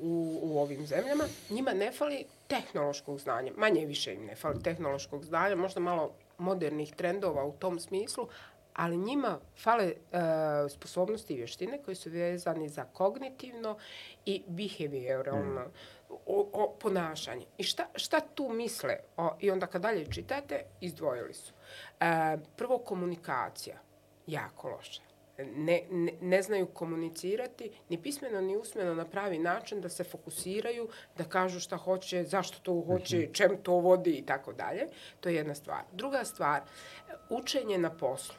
u, 0.00 0.38
u 0.42 0.58
ovim 0.58 0.86
zemljama, 0.86 1.24
njima 1.50 1.72
ne 1.72 1.92
fali 1.92 2.24
tehnološkog 2.46 3.18
znanja. 3.18 3.52
Manje 3.56 3.86
više 3.86 4.14
im 4.14 4.24
ne 4.24 4.36
fali 4.36 4.62
tehnološkog 4.62 5.24
znanja, 5.24 5.56
možda 5.56 5.80
malo 5.80 6.12
modernih 6.38 6.94
trendova 6.94 7.44
u 7.44 7.52
tom 7.52 7.80
smislu, 7.80 8.28
ali 8.74 8.96
njima 8.96 9.38
fale 9.62 9.84
e, 9.84 9.94
sposobnosti 10.68 11.34
i 11.34 11.36
vještine 11.36 11.82
koji 11.84 11.94
su 11.94 12.10
vezani 12.10 12.68
za 12.68 12.84
kognitivno 12.84 13.76
i 14.26 14.42
behavioralno 14.46 15.60
mm. 15.60 15.72
o, 16.26 16.48
o, 16.52 16.76
ponašanje. 16.80 17.46
I 17.58 17.62
šta, 17.62 17.86
šta 17.94 18.20
tu 18.20 18.48
misle? 18.48 18.96
O, 19.16 19.36
I 19.40 19.50
onda 19.50 19.66
kad 19.66 19.82
dalje 19.82 20.12
čitate, 20.12 20.64
izdvojili 20.80 21.34
su. 21.34 21.52
E, 22.00 22.36
prvo, 22.56 22.78
komunikacija. 22.78 23.76
Jako 24.26 24.68
loša 24.68 25.11
ne, 25.44 25.82
ne, 25.90 26.12
ne 26.20 26.42
znaju 26.42 26.66
komunicirati 26.66 27.70
ni 27.88 28.02
pismeno 28.02 28.40
ni 28.40 28.56
usmeno 28.56 28.94
na 28.94 29.04
pravi 29.04 29.38
način 29.38 29.80
da 29.80 29.88
se 29.88 30.04
fokusiraju, 30.04 30.88
da 31.16 31.24
kažu 31.24 31.60
šta 31.60 31.76
hoće, 31.76 32.24
zašto 32.24 32.58
to 32.62 32.84
hoće, 32.86 33.18
mhm. 33.18 33.32
čem 33.32 33.56
to 33.62 33.72
vodi 33.72 34.10
i 34.10 34.26
tako 34.26 34.52
dalje. 34.52 34.86
To 35.20 35.28
je 35.28 35.34
jedna 35.34 35.54
stvar. 35.54 35.82
Druga 35.92 36.24
stvar, 36.24 36.62
učenje 37.28 37.78
na 37.78 37.90
poslu. 37.90 38.34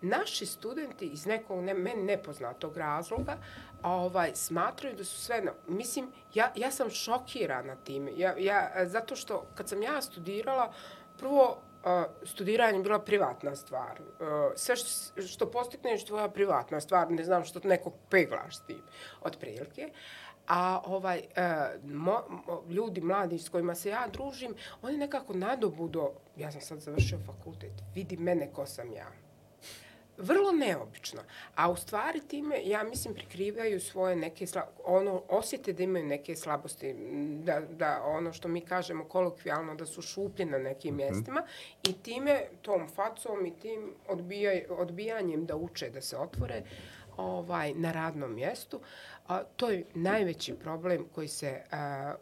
Naši 0.00 0.46
studenti 0.46 1.06
iz 1.06 1.26
nekog 1.26 1.64
ne, 1.64 1.74
meni 1.74 2.02
nepoznatog 2.02 2.76
razloga 2.76 3.38
ovaj, 3.82 4.30
smatraju 4.34 4.96
da 4.96 5.04
su 5.04 5.20
sve... 5.20 5.40
Na, 5.42 5.52
mislim, 5.68 6.12
ja, 6.34 6.52
ja 6.56 6.70
sam 6.70 6.90
šokirana 6.90 7.76
time. 7.76 8.12
Ja, 8.16 8.34
ja, 8.38 8.70
zato 8.86 9.16
što 9.16 9.46
kad 9.54 9.68
sam 9.68 9.82
ja 9.82 10.02
studirala, 10.02 10.72
prvo 11.18 11.58
studiranje 12.24 12.82
bila 12.82 12.98
privatna 12.98 13.56
stvar. 13.56 14.00
Sve 14.56 14.76
što, 14.76 15.22
što 15.22 15.50
postigneš 15.50 16.04
tvoja 16.04 16.28
privatna 16.28 16.80
stvar, 16.80 17.10
ne 17.10 17.24
znam 17.24 17.44
što 17.44 17.60
nekog 17.64 17.92
peglaš 18.10 18.56
s 18.56 18.60
tim, 18.60 18.82
od 19.20 19.36
prilike. 19.40 19.90
A 20.48 20.80
ovaj, 20.86 21.18
e, 21.18 21.78
mo, 21.84 22.22
mo, 22.28 22.62
ljudi 22.68 23.00
mladi 23.00 23.38
s 23.38 23.48
kojima 23.48 23.74
se 23.74 23.88
ja 23.88 24.06
družim, 24.12 24.54
oni 24.82 24.96
nekako 24.96 25.34
nadobudo, 25.34 26.12
ja 26.36 26.52
sam 26.52 26.60
sad 26.60 26.78
završio 26.78 27.18
fakultet, 27.26 27.72
vidi 27.94 28.16
mene 28.16 28.52
ko 28.52 28.66
sam 28.66 28.92
ja 28.92 29.06
vrlo 30.18 30.52
neobično. 30.52 31.20
A 31.54 31.70
u 31.70 31.76
stvari 31.76 32.20
time, 32.20 32.60
ja 32.64 32.84
mislim, 32.84 33.14
prikrivaju 33.14 33.80
svoje 33.80 34.16
neke, 34.16 34.46
ono, 34.84 35.22
osjete 35.28 35.72
da 35.72 35.82
imaju 35.82 36.06
neke 36.06 36.36
slabosti, 36.36 36.94
da, 37.44 37.60
da 37.60 38.02
ono 38.04 38.32
što 38.32 38.48
mi 38.48 38.60
kažemo 38.60 39.04
kolokvijalno, 39.04 39.74
da 39.74 39.86
su 39.86 40.02
šuplje 40.02 40.46
na 40.46 40.58
nekim 40.58 40.94
mm 40.94 40.98
-hmm. 40.98 41.12
mjestima 41.12 41.42
i 41.88 41.92
time, 41.92 42.42
tom 42.62 42.88
facom 42.88 43.46
i 43.46 43.58
tim 43.58 43.94
odbijaj, 44.08 44.64
odbijanjem 44.70 45.46
da 45.46 45.56
uče, 45.56 45.90
da 45.90 46.00
se 46.00 46.16
otvore 46.16 46.62
ovaj 47.18 47.74
na 47.74 47.92
radnom 47.92 48.34
mjestu, 48.34 48.80
a, 49.28 49.42
to 49.56 49.70
je 49.70 49.84
najveći 49.94 50.54
problem 50.54 51.06
koji 51.14 51.28
se 51.28 51.62
a, 51.70 51.76
a, 51.76 52.14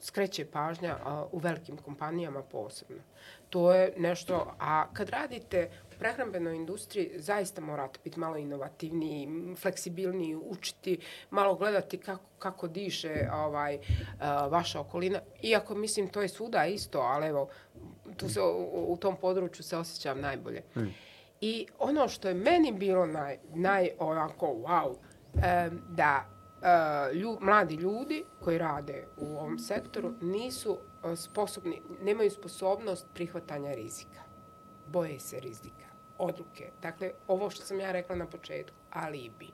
skreće 0.00 0.46
pažnja 0.46 0.96
a, 1.04 1.26
u 1.32 1.38
velikim 1.38 1.76
kompanijama 1.76 2.42
posebno. 2.42 3.02
To 3.50 3.74
je 3.74 3.94
nešto, 3.96 4.54
a 4.58 4.86
kad 4.92 5.08
radite 5.08 5.70
prehrambenoj 5.98 6.56
industriji 6.56 7.10
zaista 7.16 7.60
morate 7.60 8.00
biti 8.04 8.20
malo 8.20 8.36
inovativniji, 8.36 9.28
fleksibilniji, 9.56 10.36
učiti, 10.36 10.98
malo 11.30 11.54
gledati 11.54 11.98
kako, 11.98 12.24
kako 12.38 12.68
diše 12.68 13.28
ovaj, 13.32 13.74
uh, 13.74 13.82
vaša 14.52 14.80
okolina. 14.80 15.20
Iako 15.42 15.74
mislim 15.74 16.08
to 16.08 16.22
je 16.22 16.28
svuda 16.28 16.66
isto, 16.66 16.98
ali 16.98 17.26
evo, 17.26 17.48
tu 18.16 18.28
se, 18.28 18.40
u, 18.40 18.92
u 18.92 18.96
tom 18.96 19.16
području 19.16 19.62
se 19.64 19.76
osjećam 19.76 20.20
najbolje. 20.20 20.62
Hmm. 20.74 20.94
I 21.40 21.66
ono 21.78 22.08
što 22.08 22.28
je 22.28 22.34
meni 22.34 22.72
bilo 22.72 23.06
naj, 23.06 23.38
naj 23.54 23.90
onako 23.98 24.46
wow, 24.46 24.94
da 25.88 26.34
uh, 26.64 27.16
lju, 27.16 27.38
mladi 27.40 27.74
ljudi 27.74 28.24
koji 28.40 28.58
rade 28.58 29.06
u 29.16 29.26
ovom 29.26 29.58
sektoru 29.58 30.12
nisu 30.20 30.72
uh, 30.72 31.18
sposobni, 31.18 31.82
nemaju 32.02 32.30
sposobnost 32.30 33.06
prihvatanja 33.14 33.74
rizika. 33.74 34.22
Boje 34.86 35.20
se 35.20 35.40
rizika 35.40 35.83
odluke. 36.18 36.70
Dakle, 36.82 37.10
ovo 37.28 37.50
što 37.50 37.64
sam 37.64 37.80
ja 37.80 37.92
rekla 37.92 38.16
na 38.16 38.26
početku, 38.26 38.76
alibi. 38.90 39.48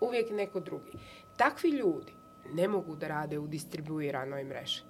Uvijek 0.00 0.30
neko 0.30 0.60
drugi. 0.60 0.92
Takvi 1.36 1.70
ljudi 1.70 2.12
ne 2.52 2.68
mogu 2.68 2.96
da 2.96 3.08
rade 3.08 3.38
u 3.38 3.46
distribuiranoj 3.46 4.44
mreži. 4.44 4.82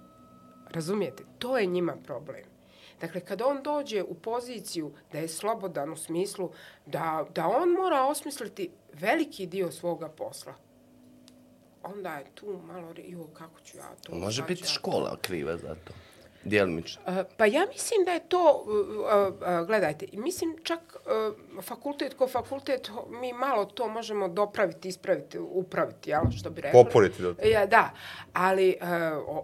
Razumijete? 0.69 1.23
To 1.39 1.57
je 1.57 1.65
njima 1.65 1.95
problem. 2.05 2.43
Dakle, 3.01 3.21
kad 3.21 3.41
on 3.41 3.63
dođe 3.63 4.03
u 4.03 4.13
poziciju 4.13 4.93
da 5.11 5.19
je 5.19 5.27
slobodan 5.27 5.91
u 5.91 5.95
smislu 5.95 6.51
da, 6.85 7.25
da 7.35 7.47
on 7.47 7.69
mora 7.69 8.05
osmisliti 8.05 8.69
veliki 8.93 9.45
dio 9.45 9.71
svoga 9.71 10.09
posla, 10.09 10.53
onda 11.83 12.15
je 12.15 12.25
tu 12.35 12.61
malo, 12.65 12.93
jo, 13.07 13.27
kako 13.27 13.59
ću 13.59 13.77
ja 13.77 13.95
to... 14.03 14.15
Može 14.15 14.43
biti 14.43 14.67
škola 14.67 15.17
kriva 15.21 15.57
za 15.57 15.75
to. 15.75 15.93
Djelimično. 16.45 17.01
Pa 17.37 17.45
ja 17.45 17.65
mislim 17.73 18.05
da 18.05 18.11
je 18.11 18.29
to, 18.29 18.65
gledajte, 19.67 20.05
mislim 20.13 20.57
čak 20.63 20.79
fakultet 21.61 22.13
ko 22.13 22.27
fakultet, 22.27 22.91
mi 23.09 23.33
malo 23.33 23.65
to 23.65 23.87
možemo 23.87 24.27
dopraviti, 24.27 24.87
ispraviti, 24.87 25.39
upraviti, 25.39 26.09
jel, 26.09 26.21
što 26.37 26.49
bi 26.49 26.61
rekli. 26.61 26.83
Poporiti. 26.83 27.21
Da. 27.21 27.47
Ja, 27.47 27.65
da, 27.65 27.89
ali 28.33 28.75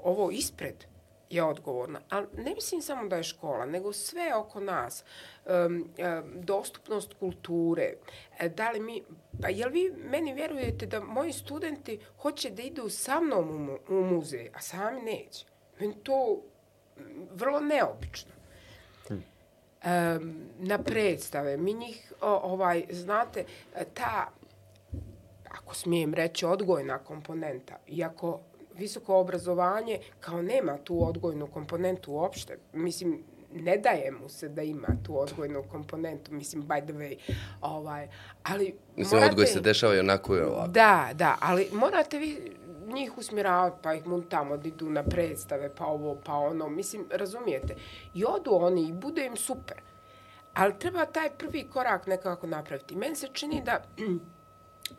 ovo 0.04 0.32
ispred 0.32 0.86
je 1.30 1.43
odgovorna. 1.43 2.00
Ali 2.10 2.28
ne 2.38 2.54
mislim 2.56 2.82
samo 2.82 3.08
da 3.08 3.16
je 3.16 3.24
škola, 3.24 3.66
nego 3.66 3.93
sve 3.93 4.36
oko 4.36 4.60
nas. 4.60 5.04
Dostupnost 6.34 7.14
kulture. 7.20 7.93
E, 8.39 8.50
da 8.50 8.72
li 8.72 8.80
mi, 8.80 9.04
pa 9.41 9.50
jel 9.50 9.70
vi 9.70 9.93
meni 9.97 10.34
vjerujete 10.34 10.86
da 10.86 11.00
moji 11.00 11.34
studenti 11.34 12.00
hoće 12.22 12.50
da 12.50 12.62
idu 12.62 12.89
sa 12.89 13.20
mnom 13.20 13.70
u 13.89 13.93
muzej, 13.93 14.50
a 14.54 14.62
sami 14.62 15.02
neće? 15.02 15.45
Meni 15.80 15.93
to 16.04 16.41
vrlo 17.34 17.60
neobično. 17.60 18.32
Hmm. 19.08 19.24
Um, 19.86 20.36
na 20.60 20.78
predstave, 20.78 21.58
mi 21.58 21.74
njih, 21.74 22.14
o, 22.22 22.39
ovaj, 22.43 22.86
znate, 22.89 23.45
ta, 23.93 24.28
ako 25.50 25.76
smijem 25.76 26.14
reći, 26.14 26.45
odgojna 26.45 26.97
komponenta, 26.97 27.78
iako 27.88 28.39
visoko 28.78 29.16
obrazovanje 29.16 30.00
kao 30.20 30.41
nema 30.41 30.78
tu 30.78 31.08
odgojnu 31.08 31.47
komponentu 31.47 32.12
uopšte, 32.12 32.58
mislim, 32.74 33.24
ne 33.54 33.78
daje 33.78 34.12
mu 34.12 34.30
se 34.30 34.50
da 34.50 34.62
ima 34.62 34.88
tu 35.04 35.20
odgojnu 35.20 35.64
komponentu, 35.72 36.34
mislim, 36.34 36.64
by 36.64 36.84
the 36.84 36.93
way, 36.93 37.18
ovaj, 37.62 38.08
ali... 38.43 38.76
Mislim, 38.95 39.20
morate, 39.20 39.32
odgoj 39.32 39.45
se 39.45 39.62
dešava 39.62 39.95
i 39.95 40.00
onako 40.00 40.36
je 40.36 40.45
ovako. 40.45 40.68
Da, 40.68 41.10
da, 41.14 41.38
ali 41.41 41.70
morate 41.74 42.18
vi 42.18 42.52
njih 42.93 43.17
usmjeravati, 43.17 43.77
pa 43.81 43.93
ih 43.93 44.07
mun 44.07 44.21
tamo 44.21 44.57
da 44.57 44.67
idu 44.67 44.89
na 44.89 45.03
predstave, 45.03 45.69
pa 45.75 45.85
ovo, 45.85 46.15
pa 46.25 46.33
ono. 46.33 46.69
Mislim, 46.69 47.05
razumijete? 47.11 47.75
I 48.13 48.25
odu 48.25 48.51
oni 48.53 48.87
i 48.87 48.93
bude 48.93 49.25
im 49.25 49.37
super. 49.37 49.81
Ali 50.53 50.79
treba 50.79 51.05
taj 51.05 51.29
prvi 51.29 51.63
korak 51.73 52.07
nekako 52.07 52.47
napraviti. 52.47 52.95
Meni 52.95 53.15
se 53.15 53.27
čini 53.33 53.61
da 53.65 53.83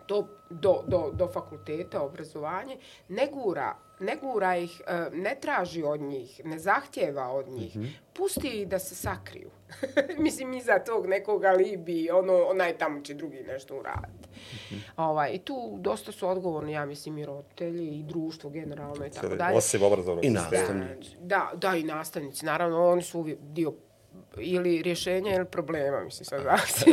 to 0.07 0.28
do, 0.51 0.82
do, 0.86 1.11
do 1.12 1.28
fakulteta, 1.28 2.03
obrazovanje, 2.03 2.76
ne 3.09 3.28
gura, 3.32 3.76
ne 4.01 4.16
gura 4.16 4.57
ih, 4.57 4.80
e, 4.86 5.11
ne 5.12 5.36
traži 5.41 5.82
od 5.82 6.01
njih, 6.01 6.41
ne 6.45 6.59
zahtjeva 6.59 7.30
od 7.30 7.49
njih. 7.49 7.76
Mm 7.76 7.80
-hmm. 7.80 7.91
Pusti 8.12 8.49
ih 8.49 8.68
da 8.68 8.78
se 8.78 8.95
sakriju. 8.95 9.51
Mislim, 10.24 10.53
iza 10.55 10.78
tog 10.78 11.07
nekog 11.07 11.45
alibi, 11.45 12.11
ono, 12.11 12.45
onaj 12.45 12.78
tamo 12.78 13.01
će 13.01 13.14
drugi 13.14 13.43
nešto 13.49 13.78
uraditi. 13.78 14.28
Mm 14.28 14.74
-hmm. 14.74 14.80
ovaj, 14.97 15.30
I 15.34 15.38
tu 15.38 15.76
dosta 15.80 16.12
su 16.12 16.28
odgovorni, 16.28 16.72
ja 16.72 16.86
mislim, 16.86 17.18
i 17.18 17.26
roditelji, 17.26 17.99
i 17.99 18.03
društvo 18.03 18.51
generalno 18.51 19.07
i 19.07 19.11
tako 19.11 19.36
dalje. 19.36 19.57
Osim 19.57 19.82
obrazovnog 19.82 20.24
I 20.24 20.30
nastavnici. 20.30 21.16
Da, 21.20 21.51
da, 21.55 21.76
i 21.76 21.82
nastavnici. 21.82 22.47
Naravno, 22.47 22.88
oni 22.88 23.03
su 23.03 23.18
uvijek 23.18 23.38
dio 23.41 23.72
ili 24.39 24.83
rješenja 24.83 25.35
ili 25.35 25.45
problema, 25.45 26.05
mislim, 26.05 26.25
sad 26.25 26.43
zavisi. 26.43 26.85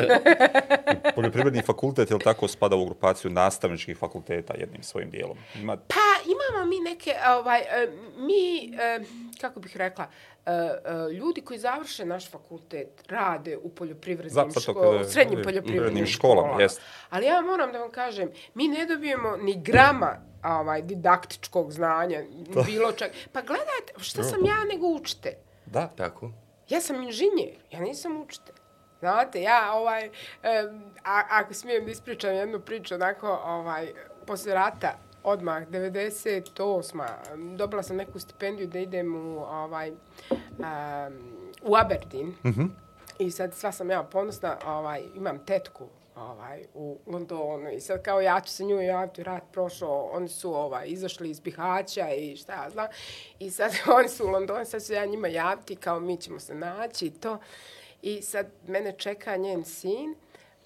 Poljoprivredni 1.16 1.62
fakultet, 1.62 2.10
je 2.10 2.16
li 2.16 2.22
tako, 2.24 2.48
spada 2.48 2.76
u 2.76 2.86
grupaciju 2.86 3.32
nastavničkih 3.32 3.98
fakulteta 3.98 4.54
jednim 4.54 4.84
svojim 4.84 5.10
dijelom? 5.10 5.38
Ima... 5.56 5.78
Pa, 5.78 5.96
imamo 6.26 6.66
mi 6.66 6.80
neke, 6.80 7.16
ovaj, 7.40 7.60
e, 7.60 7.88
mi, 8.18 8.74
e, 8.80 9.00
kako 9.42 9.60
bih 9.60 9.78
rekla, 9.78 10.08
e, 10.46 10.52
ljudi 11.14 11.42
koji 11.42 11.60
završe 11.60 12.06
naš 12.06 12.32
fakultet 12.32 13.04
rade 13.10 13.58
u 13.58 13.70
poljoprivrednim 13.70 14.52
školama, 14.62 15.04
srednjim 15.04 15.40
poljoprivrednim 15.44 16.06
školama. 16.06 16.48
školama. 16.48 16.70
Ali 17.10 17.26
ja 17.26 17.42
moram 17.42 17.72
da 17.72 17.80
vam 17.80 17.92
kažem, 17.92 18.30
mi 18.54 18.68
ne 18.68 18.86
dobijemo 18.86 19.38
ni 19.38 19.62
grama 19.62 20.22
ovaj, 20.44 20.82
didaktičkog 20.82 21.72
znanja, 21.72 22.24
bilo 22.66 22.92
čak. 22.92 23.12
Pa 23.32 23.42
gledajte, 23.42 23.94
šta 23.98 24.24
sam 24.24 24.46
ja 24.46 24.64
nego 24.74 24.88
učite? 24.88 25.38
Da. 25.66 25.88
Tako 25.88 26.32
ja 26.70 26.82
sam 26.82 27.04
inženjer, 27.04 27.56
ja 27.72 27.80
nisam 27.80 28.22
učitelj. 28.22 28.56
Znate, 29.00 29.42
ja, 29.42 29.74
ovaj, 29.74 30.06
e, 30.06 30.10
a, 31.04 31.24
ako 31.30 31.54
smijem 31.54 31.86
da 31.86 31.92
ispričam 31.92 32.34
jednu 32.34 32.60
priču, 32.60 32.96
onako, 32.96 33.40
ovaj, 33.46 33.94
posle 34.26 34.54
rata, 34.54 34.98
odmah, 35.24 35.68
98. 35.68 37.56
Dobila 37.56 37.84
sam 37.84 37.96
neku 37.96 38.20
stipendiju 38.20 38.68
da 38.68 38.80
idem 38.80 39.16
u, 39.16 39.40
ovaj, 39.40 39.92
um, 39.92 39.98
u 41.62 41.76
Aberdeen. 41.76 42.28
Mm 42.28 42.50
-hmm. 42.50 42.70
I 43.20 43.32
sad 43.32 43.54
sva 43.54 43.72
sam 43.72 43.90
ja 43.90 44.04
ponosna, 44.04 44.58
ovaj, 44.66 45.04
imam 45.16 45.46
tetku 45.46 45.88
ovaj, 46.18 46.66
u 46.74 46.98
Londonu 47.06 47.72
i 47.72 47.80
sad 47.80 48.04
kao 48.04 48.22
ja 48.22 48.42
ću 48.42 48.52
se 48.52 48.64
nju 48.64 48.82
javiti, 48.82 49.24
rat 49.24 49.44
prošao, 49.52 50.10
oni 50.14 50.30
su 50.30 50.56
ovaj, 50.56 50.88
izašli 50.88 51.30
iz 51.30 51.40
Bihaća 51.40 52.10
i 52.10 52.36
šta 52.36 52.54
ja 52.54 52.70
znam. 52.70 52.88
I 53.40 53.52
sad 53.52 53.72
oni 53.98 54.10
su 54.10 54.26
u 54.26 54.30
Londonu, 54.30 54.66
sad 54.66 54.86
ću 54.86 54.94
ja 54.94 55.06
njima 55.06 55.28
javiti 55.28 55.76
kao 55.76 56.00
mi 56.00 56.18
ćemo 56.18 56.40
se 56.40 56.56
naći 56.56 57.06
i 57.06 57.12
to. 57.12 57.38
I 58.02 58.22
sad 58.22 58.48
mene 58.68 58.92
čeka 58.98 59.38
njen 59.38 59.66
sin, 59.66 60.16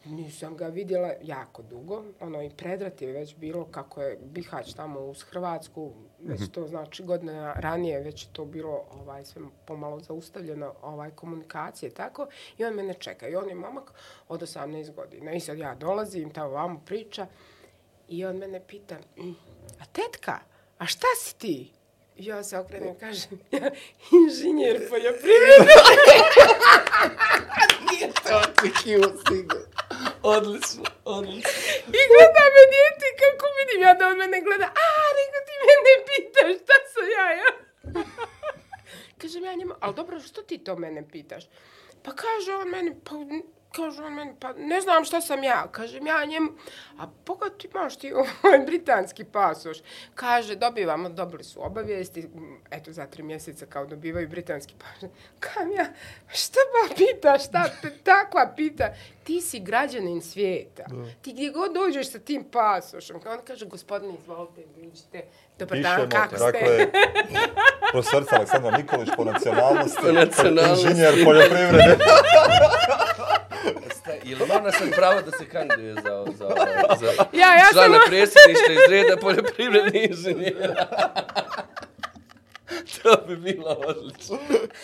Nisam 0.06 0.58
ga 0.58 0.68
vidjela 0.68 1.14
jako 1.22 1.62
dugo. 1.62 2.04
Ono 2.20 2.41
i 2.43 2.49
predrat 2.49 3.02
je 3.02 3.12
već 3.12 3.36
bilo 3.36 3.66
kako 3.66 4.02
je 4.02 4.18
Bihać 4.22 4.74
tamo 4.74 4.99
uz 4.99 5.22
Hrvatsku. 5.24 5.91
Već 6.20 6.41
to 6.52 6.68
znači 6.68 7.04
godine 7.04 7.54
ranije 7.56 7.99
već 7.99 8.26
to 8.26 8.45
bilo 8.45 8.84
ovaj 8.91 9.26
sve 9.26 9.41
pomalo 9.66 9.99
zaustavljeno 9.99 10.74
ovaj 10.82 11.12
komunikacije 11.12 11.89
tako. 11.93 12.28
I 12.58 12.66
on 12.66 12.74
mene 12.74 12.93
čeka. 12.93 13.28
I 13.28 13.36
on 13.36 13.49
je 13.49 13.56
momak 13.56 13.93
od 14.28 14.41
18 14.41 14.93
godina. 14.95 15.32
I 15.34 15.39
sad 15.39 15.58
ja 15.58 15.76
dolazim, 15.76 16.30
tamo 16.30 16.49
vamo 16.49 16.82
priča. 16.86 17.28
I 18.08 18.26
on 18.26 18.38
mene 18.38 18.62
pita, 18.68 18.97
"Mm, 19.18 19.36
a 19.80 19.86
tetka, 19.86 20.39
a 20.78 20.86
šta 20.86 21.08
si 21.22 21.38
ti? 21.38 21.72
I 22.18 22.26
ja 22.26 22.43
se 22.43 22.58
okrenem 22.58 22.95
i 22.95 22.99
kažem, 22.99 23.39
ja, 23.52 23.72
inženjer 24.12 24.89
poljoprivrede. 24.89 25.74
Očekivao 28.41 29.10
si 29.28 29.43
ga. 29.43 29.70
Odlično, 30.24 30.84
odlično. 31.05 31.51
I 31.97 32.01
gleda 32.11 32.43
me 32.55 32.63
djeti 32.74 33.07
kako 33.22 33.45
vidim 33.59 33.82
ja 33.82 33.93
da 33.93 34.07
on 34.07 34.17
mene 34.17 34.41
gleda. 34.41 34.65
A, 34.65 34.88
nego 35.19 35.38
ti 35.47 35.53
mene 35.69 35.93
pitaš 36.07 36.63
šta 36.63 36.78
sam 36.93 37.07
ja, 37.17 37.28
ja. 37.41 37.51
Kažem 39.22 39.43
ja 39.43 39.53
njemu, 39.53 39.74
ali 39.80 39.95
dobro, 39.95 40.19
što 40.19 40.41
ti 40.41 40.57
to 40.57 40.76
mene 40.76 41.07
pitaš? 41.11 41.43
Pa 42.03 42.11
kaže 42.11 42.55
on 42.55 42.69
meni, 42.69 42.95
pa 43.03 43.15
kaže 43.76 44.03
on 44.03 44.13
meni, 44.13 44.34
pa 44.39 44.53
ne 44.53 44.82
znam 44.82 45.05
šta 45.05 45.22
sam 45.22 45.43
ja. 45.43 45.67
Kažem 45.72 46.07
ja 46.07 46.26
njemu, 46.26 46.51
a 46.97 47.07
pogled 47.26 47.57
ti 47.57 47.69
imaš 47.74 47.97
ti 47.97 48.13
ovaj 48.13 48.59
britanski 48.65 49.24
pasoš. 49.24 49.78
Kaže, 50.15 50.55
dobivamo, 50.55 51.09
dobili 51.09 51.43
su 51.43 51.65
obavijesti, 51.65 52.30
eto 52.72 52.91
za 52.91 53.05
tri 53.05 53.24
mjeseca 53.24 53.65
kao 53.65 53.86
dobivaju 53.86 54.30
britanski 54.30 54.74
pasoš. 54.80 55.09
Kam 55.39 55.72
ja, 55.72 55.86
šta 56.28 56.59
pa 56.72 56.88
ba 56.88 56.95
pita, 56.95 57.38
šta 57.39 57.69
te 57.82 57.97
takva 58.03 58.53
pita? 58.55 58.93
Ti 59.24 59.41
si 59.41 59.59
građanin 59.59 60.22
svijeta. 60.22 60.84
Ti 61.22 61.34
gdje 61.34 61.49
god 61.49 61.74
dođeš 61.74 62.11
sa 62.11 62.19
tim 62.19 62.43
pasošom, 62.43 63.19
kao 63.19 63.34
on 63.34 63.39
kaže, 63.47 63.65
gospodine, 63.65 64.13
izvolite, 64.15 64.61
vidite, 64.78 65.24
dobar 65.59 65.80
dan, 65.80 65.95
Pišemo, 65.95 66.09
kako 66.11 66.36
ste? 66.36 66.45
dakle, 66.45 66.88
profesorica 67.91 68.36
Aleksandra 68.36 68.78
Nikolić 68.78 69.09
po 69.17 69.24
nacionalnosti, 69.24 69.97
Po 70.01 70.11
nacionalnosti. 70.11 70.88
inženjer 70.88 71.26
poljoprivrede. 71.26 71.97
Ili 74.24 74.41
ona 74.51 74.72
sam 74.72 74.89
pravo 74.95 75.22
da 75.22 75.32
se 75.32 75.45
kandiduje 75.45 75.93
za, 75.93 76.26
za, 76.28 76.47
za 76.99 77.05
Ja, 77.34 77.53
ja 77.53 77.65
sam... 77.65 77.74
člana 77.74 77.97
predsjedništva 78.07 78.74
iz 78.74 78.89
reda 78.89 79.17
poljoprivrednih 79.17 80.09
inženjera? 80.09 80.88
to 83.03 83.24
bi 83.28 83.36
bilo 83.36 83.78
odlično. 83.88 84.38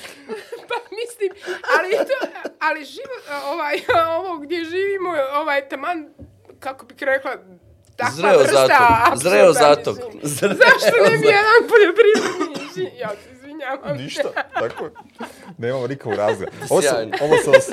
Pa 0.70 0.76
mislim, 1.00 1.32
ali 1.78 1.92
to, 1.92 2.28
ali 2.60 2.86
život, 2.86 3.24
ovaj, 3.46 3.76
ovo 4.18 4.38
gdje 4.38 4.64
živimo, 4.64 5.10
ovaj, 5.34 5.70
taman, 5.70 6.10
kako 6.60 6.86
bih 6.86 6.98
rekla, 7.00 7.32
takva 7.96 8.16
Zreo 8.16 8.40
vrsta 8.40 8.54
za 8.54 8.68
to. 8.68 8.74
apsurda, 9.12 9.30
Zreo 9.30 9.54
za. 9.54 9.76
Zreo 10.24 10.54
Zašto 10.54 11.04
ne 11.10 11.18
bi 11.18 11.28
jedan 11.28 11.62
poljoprivredni 11.70 12.64
inženjer? 12.64 13.02
Ja 13.02 13.10
se 13.10 13.32
izvinjavam. 13.34 13.98
Ništa, 13.98 14.32
tako 14.54 14.86
je. 14.86 14.92
Nemamo 15.58 15.88
nikakvog 15.88 16.16
razloga. 16.16 16.52
Ovo 16.70 16.82
sam, 16.82 17.12
ovo 17.22 17.38
sam, 17.44 17.54
vas, 17.54 17.70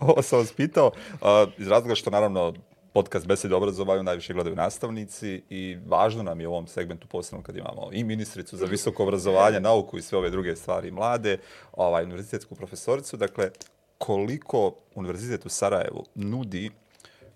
ovo 0.00 0.22
sam 0.22 0.38
vas 0.38 0.52
pitao 0.52 0.86
uh, 0.86 1.28
iz 1.58 1.68
razloga 1.68 1.94
što 1.94 2.10
naravno 2.10 2.54
podcast 2.92 3.26
Besede 3.26 3.54
o 3.54 3.56
obrazovanju 3.56 4.02
najviše 4.02 4.32
gledaju 4.32 4.56
nastavnici 4.56 5.42
i 5.50 5.76
važno 5.86 6.22
nam 6.22 6.40
je 6.40 6.48
u 6.48 6.52
ovom 6.52 6.66
segmentu 6.66 7.08
posebno 7.08 7.42
kad 7.42 7.56
imamo 7.56 7.88
i 7.92 8.04
ministricu 8.04 8.56
za 8.56 8.66
visoko 8.66 9.02
obrazovanje, 9.02 9.60
nauku 9.60 9.98
i 9.98 10.02
sve 10.02 10.18
ove 10.18 10.30
druge 10.30 10.56
stvari 10.56 10.90
mlade, 10.90 11.38
ovaj, 11.72 12.04
univerzitetsku 12.04 12.54
profesoricu. 12.54 13.16
Dakle, 13.16 13.50
koliko 13.98 14.74
Univerzitet 14.94 15.46
u 15.46 15.48
Sarajevu 15.48 16.04
nudi 16.14 16.70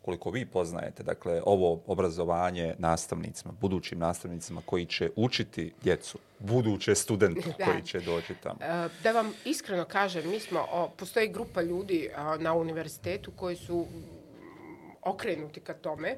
koliko 0.07 0.30
vi 0.30 0.46
poznajete, 0.46 1.02
dakle, 1.02 1.42
ovo 1.46 1.80
obrazovanje 1.86 2.74
nastavnicima, 2.78 3.52
budućim 3.61 3.98
nastavnicima 3.98 4.62
koji 4.66 4.86
će 4.86 5.11
učiti 5.16 5.72
djecu, 5.82 6.18
buduće 6.38 6.94
studente 6.94 7.48
Da. 7.59 7.64
koji 7.64 7.82
će 7.82 8.00
doći 8.00 8.34
tamo. 8.42 8.59
E, 8.61 8.88
Da 9.02 9.12
vam 9.12 9.32
iskreno 9.44 9.84
kažem, 9.84 10.30
mi 10.30 10.40
smo, 10.40 10.66
o, 10.72 10.88
postoji 10.96 11.28
grupa 11.28 11.62
ljudi 11.62 12.11
a, 12.16 12.36
na 12.36 12.54
univerzitetu 12.54 13.30
koji 13.36 13.57
su 13.57 13.86
okrenuti 15.07 15.61
ka 15.61 15.74
tome. 15.74 16.16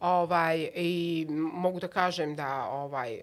Ovaj 0.00 0.70
i 0.74 1.26
mogu 1.52 1.80
da 1.80 1.88
kažem 1.88 2.36
da 2.36 2.68
ovaj 2.70 3.20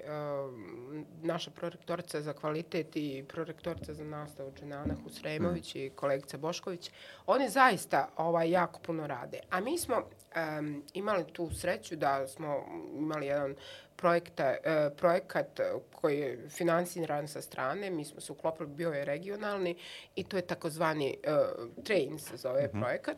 naša 1.21 1.51
prorektorica 1.51 2.21
za 2.21 2.33
kvalitet 2.33 2.95
i 2.95 3.23
prorektorica 3.27 3.93
za 3.93 4.03
nastavu 4.03 4.51
Dženana 4.59 4.95
Husremović 5.03 5.75
i 5.75 5.91
kolegica 5.95 6.37
Bošković, 6.37 6.91
oni 7.25 7.49
zaista 7.49 8.09
ovaj 8.17 8.51
jako 8.51 8.79
puno 8.79 9.07
rade. 9.07 9.39
A 9.49 9.59
mi 9.59 9.77
smo 9.77 9.95
em, 10.35 10.83
imali 10.93 11.23
tu 11.33 11.49
sreću 11.55 11.95
da 11.95 12.27
smo 12.27 12.65
imali 12.97 13.25
jedan 13.25 13.55
projekta, 13.97 14.55
e, 14.55 14.89
projekat 14.91 15.59
koji 15.91 16.19
je 16.19 16.49
financiran 16.49 17.27
sa 17.27 17.41
strane, 17.41 17.89
mi 17.89 18.05
smo 18.05 18.21
se 18.21 18.31
uklopili, 18.31 18.69
bio 18.69 18.91
je 18.91 19.05
regionalni 19.05 19.75
i 20.15 20.23
to 20.23 20.37
je 20.37 20.41
takozvani 20.43 21.17
e, 21.23 21.35
train 21.83 22.19
se 22.19 22.37
zove 22.37 22.71
projekat 22.71 23.17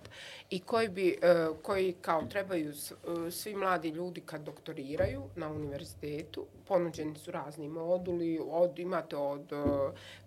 i 0.50 0.60
koji 0.60 0.90
bi, 0.90 1.20
e, 1.22 1.34
koji 1.62 1.94
kao 1.94 2.22
trebaju 2.24 2.74
s- 2.74 2.92
e, 2.92 2.96
svi 3.32 3.56
mladi 3.56 3.90
ljudi 3.90 4.22
kad 4.22 4.42
doktoriraju 4.42 5.24
na 5.36 5.50
univerzitetu, 5.50 6.46
ponuđeni 6.66 7.16
su 7.16 7.32
razni 7.32 7.70
moduli, 7.70 8.40
od, 8.44 8.80
imate 8.80 9.16
od 9.16 9.52
e, 9.54 9.56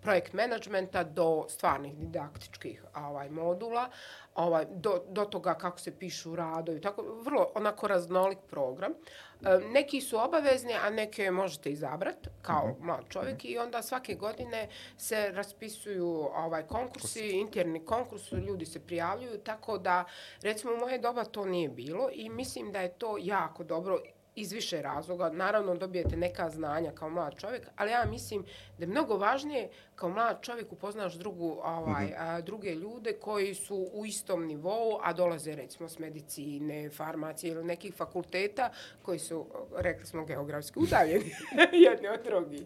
projekt 0.01 0.33
menadžmenta 0.33 1.03
do 1.03 1.45
stvarnih 1.49 1.95
didaktičkih 1.95 2.83
ovaj, 2.95 3.29
modula, 3.29 3.89
ovaj, 4.35 4.65
do, 4.69 5.03
do 5.09 5.25
toga 5.25 5.53
kako 5.53 5.79
se 5.79 5.99
pišu 5.99 6.35
radovi, 6.35 6.81
tako 6.81 7.01
vrlo 7.01 7.51
onako 7.55 7.87
raznolik 7.87 8.37
program. 8.49 8.91
E, 8.91 9.59
Neki 9.71 10.01
su 10.01 10.17
obavezni, 10.19 10.73
a 10.73 10.89
neke 10.89 11.31
možete 11.31 11.71
izabrati 11.71 12.29
kao 12.41 12.75
mlad 12.79 13.03
čovjek 13.09 13.45
i 13.45 13.57
onda 13.57 13.81
svake 13.81 14.15
godine 14.15 14.69
se 14.97 15.31
raspisuju 15.31 16.29
ovaj 16.35 16.67
konkursi, 16.67 17.29
interni 17.29 17.85
konkurs, 17.85 18.31
ljudi 18.31 18.65
se 18.65 18.79
prijavljuju, 18.79 19.37
tako 19.37 19.77
da 19.77 20.05
recimo 20.41 20.73
u 20.73 20.77
moje 20.77 20.97
doba 20.97 21.23
to 21.23 21.45
nije 21.45 21.69
bilo 21.69 22.09
i 22.13 22.29
mislim 22.29 22.71
da 22.71 22.81
je 22.81 22.93
to 22.93 23.17
jako 23.19 23.63
dobro 23.63 23.99
iz 24.35 24.51
više 24.51 24.81
razloga. 24.81 25.29
Naravno 25.29 25.75
dobijete 25.75 26.17
neka 26.17 26.49
znanja 26.49 26.91
kao 26.91 27.09
mlad 27.09 27.35
čovjek, 27.35 27.67
ali 27.75 27.91
ja 27.91 28.05
mislim 28.05 28.45
da 28.77 28.83
je 28.83 28.87
mnogo 28.87 29.17
važnije 29.17 29.69
kao 29.95 30.09
mlad 30.09 30.41
čovjek 30.41 30.71
upoznaš 30.71 31.13
drugu, 31.13 31.59
ovaj, 31.63 32.13
a, 32.17 32.41
druge 32.41 32.75
ljude 32.75 33.13
koji 33.13 33.55
su 33.55 33.89
u 33.93 34.05
istom 34.05 34.45
nivou, 34.45 34.99
a 35.03 35.13
dolaze 35.13 35.55
recimo 35.55 35.89
s 35.89 35.99
medicine, 35.99 36.89
farmacije 36.89 37.51
ili 37.51 37.63
nekih 37.63 37.93
fakulteta 37.93 38.69
koji 39.01 39.19
su, 39.19 39.45
rekli 39.77 40.05
smo, 40.05 40.25
geografski 40.25 40.79
udaljeni 40.83 41.31
jedni 41.87 42.07
od 42.07 42.23
drugih. 42.23 42.63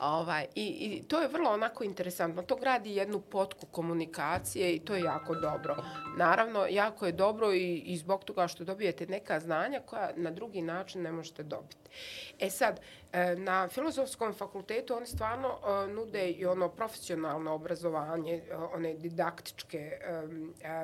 Ovaj, 0.00 0.46
i, 0.54 0.66
I 0.66 1.02
to 1.08 1.20
je 1.20 1.28
vrlo 1.28 1.50
onako 1.50 1.84
interesantno. 1.84 2.42
To 2.42 2.56
gradi 2.56 2.96
jednu 2.96 3.20
potku 3.20 3.66
komunikacije 3.66 4.74
i 4.74 4.80
to 4.80 4.94
je 4.94 5.02
jako 5.02 5.34
dobro. 5.34 5.76
Naravno, 6.16 6.66
jako 6.70 7.06
je 7.06 7.12
dobro 7.12 7.52
i, 7.52 7.78
i 7.78 7.96
zbog 7.96 8.24
toga 8.24 8.48
što 8.48 8.64
dobijete 8.64 9.06
neka 9.06 9.40
znanja 9.40 9.80
koja 9.86 10.10
na 10.16 10.30
drugi 10.30 10.62
način 10.62 10.97
ne 10.98 11.12
možete 11.12 11.42
dobiti. 11.42 11.90
E 12.38 12.50
sad, 12.50 12.80
e, 13.12 13.36
na 13.36 13.68
filozofskom 13.68 14.34
fakultetu 14.34 14.94
oni 14.96 15.06
stvarno 15.06 15.48
e, 15.48 15.86
nude 15.92 16.30
i 16.30 16.46
ono 16.46 16.68
profesionalno 16.68 17.54
obrazovanje, 17.54 18.42
e, 18.50 18.56
one 18.56 18.94
didaktičke 18.94 19.98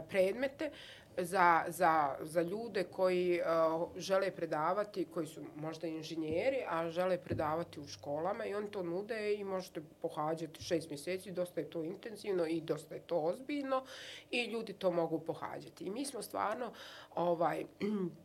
predmete 0.08 0.70
za, 1.18 1.64
za, 1.68 2.16
za 2.20 2.42
ljude 2.42 2.84
koji 2.84 3.40
uh, 3.40 3.88
žele 3.96 4.30
predavati, 4.30 5.04
koji 5.04 5.26
su 5.26 5.40
možda 5.56 5.86
inženjeri, 5.86 6.64
a 6.68 6.90
žele 6.90 7.18
predavati 7.18 7.80
u 7.80 7.86
školama 7.86 8.46
i 8.46 8.54
oni 8.54 8.70
to 8.70 8.82
nude 8.82 9.34
i 9.34 9.44
možete 9.44 9.80
pohađati 10.02 10.62
šest 10.62 10.90
mjeseci, 10.90 11.32
dosta 11.32 11.60
je 11.60 11.70
to 11.70 11.84
intenzivno 11.84 12.46
i 12.46 12.60
dosta 12.60 12.94
je 12.94 13.00
to 13.00 13.16
ozbiljno 13.16 13.84
i 14.30 14.44
ljudi 14.44 14.72
to 14.72 14.90
mogu 14.90 15.18
pohađati. 15.20 15.84
I 15.84 15.90
mi 15.90 16.04
smo 16.04 16.22
stvarno 16.22 16.72
ovaj, 17.14 17.64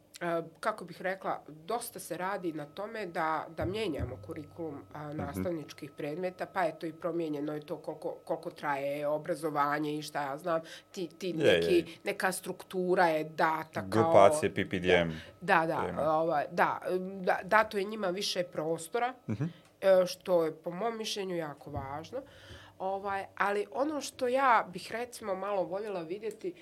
kako 0.59 0.85
bih 0.85 1.01
rekla, 1.01 1.43
dosta 1.47 1.99
se 1.99 2.17
radi 2.17 2.53
na 2.53 2.65
tome 2.65 3.05
da, 3.05 3.47
da 3.57 3.65
mijenjamo 3.65 4.17
kurikulum 4.25 4.81
a, 4.93 5.13
nastavničkih 5.13 5.91
predmeta, 5.91 6.45
pa 6.45 6.63
je 6.63 6.79
to 6.79 6.85
i 6.85 6.93
promijenjeno 6.93 7.53
je 7.53 7.65
to 7.65 7.77
koliko, 7.77 8.15
koliko 8.25 8.49
traje 8.49 9.07
obrazovanje 9.07 9.97
i 9.97 10.01
šta 10.01 10.23
ja 10.23 10.37
znam, 10.37 10.61
ti, 10.91 11.07
ti 11.07 11.27
Je, 11.27 11.33
neki, 11.33 11.73
je. 11.73 11.85
neka 12.03 12.31
struktura 12.31 13.07
je 13.07 13.23
data 13.23 13.89
kao... 13.89 14.03
Grupacije, 14.03 14.49
PPDM. 14.49 15.11
Da, 15.41 15.65
da, 15.67 15.85
tema. 15.85 16.01
ovaj, 16.01 16.45
da, 16.51 16.79
da, 17.21 17.39
dato 17.43 17.77
je 17.77 17.83
njima 17.83 18.07
više 18.07 18.43
prostora, 18.43 19.13
e, 19.27 20.05
što 20.07 20.45
je 20.45 20.55
po 20.55 20.71
mom 20.71 20.97
mišljenju 20.97 21.35
jako 21.35 21.71
važno. 21.71 22.21
Ovaj, 22.79 23.25
ali 23.37 23.65
ono 23.71 24.01
što 24.01 24.27
ja 24.27 24.67
bih 24.73 24.91
recimo 24.91 25.35
malo 25.35 25.63
voljela 25.63 26.01
vidjeti 26.01 26.49
e, 26.49 26.53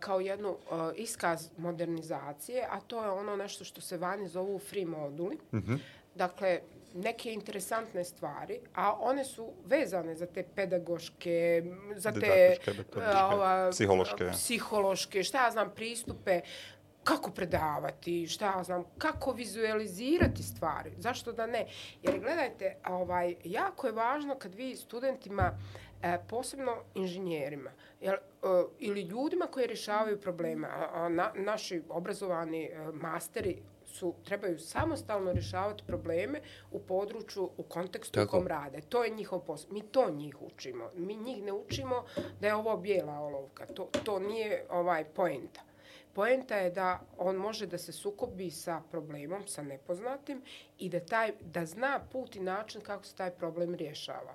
kao 0.00 0.20
jednu 0.20 0.48
e, 0.48 0.74
iskaz 0.96 1.48
modernizacije, 1.56 2.66
a 2.70 2.80
to 2.80 3.04
je 3.04 3.10
ono 3.10 3.36
nešto 3.36 3.64
što 3.64 3.80
se 3.80 3.96
vani 3.96 4.28
zovu 4.28 4.58
free 4.58 4.86
moduli. 4.86 5.38
Mm 5.52 5.58
-hmm. 5.58 5.78
Dakle, 6.14 6.60
neke 6.94 7.32
interesantne 7.32 8.04
stvari, 8.04 8.60
a 8.74 8.92
one 9.00 9.24
su 9.24 9.52
vezane 9.66 10.14
za 10.14 10.26
te 10.26 10.42
pedagoške, 10.54 11.62
za 11.96 12.12
te 12.12 12.56
ova, 13.32 13.70
psihološke. 13.70 14.30
psihološke, 14.32 15.22
šta 15.22 15.44
ja 15.44 15.50
znam, 15.50 15.70
pristupe, 15.74 16.40
kako 17.04 17.30
predavati, 17.30 18.26
šta 18.26 18.46
ja 18.56 18.64
znam, 18.64 18.84
kako 18.98 19.32
vizualizirati 19.32 20.42
stvari, 20.42 20.92
zašto 20.98 21.32
da 21.32 21.46
ne? 21.46 21.66
Jer 22.02 22.20
gledajte, 22.20 22.76
ovaj, 22.86 23.34
jako 23.44 23.86
je 23.86 23.92
važno 23.92 24.34
kad 24.34 24.54
vi 24.54 24.76
studentima, 24.76 25.58
e, 26.02 26.18
posebno 26.28 26.76
inženjerima, 26.94 27.70
jel, 28.00 28.14
e, 28.14 28.18
ili 28.78 29.02
ljudima 29.02 29.46
koji 29.46 29.66
rješavaju 29.66 30.20
probleme, 30.20 30.68
a, 30.68 30.88
a 30.92 31.08
na, 31.08 31.32
naši 31.34 31.82
obrazovani 31.88 32.64
e, 32.64 32.78
masteri 32.92 33.62
su, 33.86 34.14
trebaju 34.24 34.58
samostalno 34.58 35.32
rješavati 35.32 35.84
probleme 35.86 36.40
u 36.70 36.78
području, 36.80 37.50
u 37.56 37.62
kontekstu 37.62 38.14
Tako. 38.14 38.36
u 38.36 38.40
kom 38.40 38.46
rade. 38.46 38.80
To 38.80 39.04
je 39.04 39.10
njihov 39.10 39.40
posao. 39.40 39.72
Mi 39.72 39.82
to 39.82 40.10
njih 40.10 40.42
učimo. 40.42 40.90
Mi 40.94 41.16
njih 41.16 41.42
ne 41.42 41.52
učimo 41.52 42.04
da 42.40 42.46
je 42.46 42.54
ovo 42.54 42.76
bijela 42.76 43.18
olovka. 43.18 43.66
To, 43.66 43.88
to 44.04 44.18
nije 44.18 44.64
ovaj 44.70 45.04
poenta. 45.04 45.60
Poenta 46.12 46.56
je 46.56 46.70
da 46.70 47.00
on 47.18 47.36
može 47.36 47.66
da 47.66 47.78
se 47.78 47.92
sukobi 47.92 48.50
sa 48.50 48.82
problemom, 48.90 49.46
sa 49.46 49.62
nepoznatim 49.62 50.42
i 50.78 50.88
da, 50.88 51.00
taj, 51.00 51.32
da 51.40 51.66
zna 51.66 52.00
put 52.12 52.36
i 52.36 52.40
način 52.40 52.80
kako 52.80 53.04
se 53.04 53.14
taj 53.14 53.30
problem 53.30 53.74
rješava. 53.74 54.34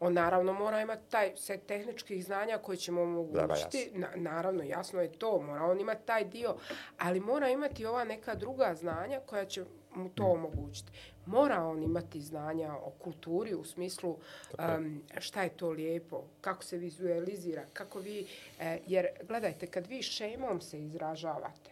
On 0.00 0.12
naravno 0.12 0.52
mora 0.52 0.80
imati 0.80 1.10
taj 1.10 1.32
set 1.36 1.66
tehničkih 1.66 2.24
znanja 2.24 2.58
koji 2.58 2.78
će 2.78 2.92
mu 2.92 3.02
omogućiti. 3.02 3.90
Na, 3.94 4.08
naravno, 4.14 4.62
jasno 4.62 5.00
je 5.00 5.12
to, 5.12 5.40
mora 5.40 5.64
on 5.64 5.80
imati 5.80 6.06
taj 6.06 6.24
dio, 6.24 6.54
ali 6.98 7.20
mora 7.20 7.48
imati 7.48 7.86
ova 7.86 8.04
neka 8.04 8.34
druga 8.34 8.74
znanja 8.74 9.20
koja 9.26 9.44
će 9.44 9.64
mu 9.94 10.08
to 10.08 10.22
mm. 10.24 10.30
omogućiti. 10.30 10.92
Mora 11.26 11.64
on 11.64 11.82
imati 11.82 12.20
znanja 12.20 12.74
o 12.74 12.90
kulturi 12.90 13.54
u 13.54 13.64
smislu 13.64 14.10
um, 14.58 15.02
šta 15.18 15.42
je 15.42 15.48
to 15.48 15.70
lijepo, 15.70 16.24
kako 16.40 16.64
se 16.64 16.76
vizualizira, 16.76 17.64
kako 17.72 17.98
vi... 17.98 18.26
Eh, 18.60 18.78
jer, 18.86 19.06
gledajte, 19.28 19.66
kad 19.66 19.86
vi 19.86 20.02
šemom 20.02 20.60
se 20.60 20.82
izražavate, 20.82 21.71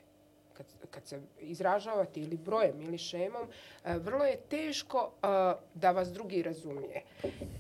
kad, 0.61 0.91
kad 0.91 1.07
se 1.07 1.21
izražavate 1.41 2.21
ili 2.21 2.37
brojem 2.37 2.83
ili 2.83 2.99
šemom, 2.99 3.43
uh, 3.43 3.97
vrlo 3.97 4.25
je 4.25 4.37
teško 4.37 4.99
uh, 4.99 5.31
da 5.75 5.91
vas 5.91 6.09
drugi 6.13 6.43
razumije. 6.43 7.03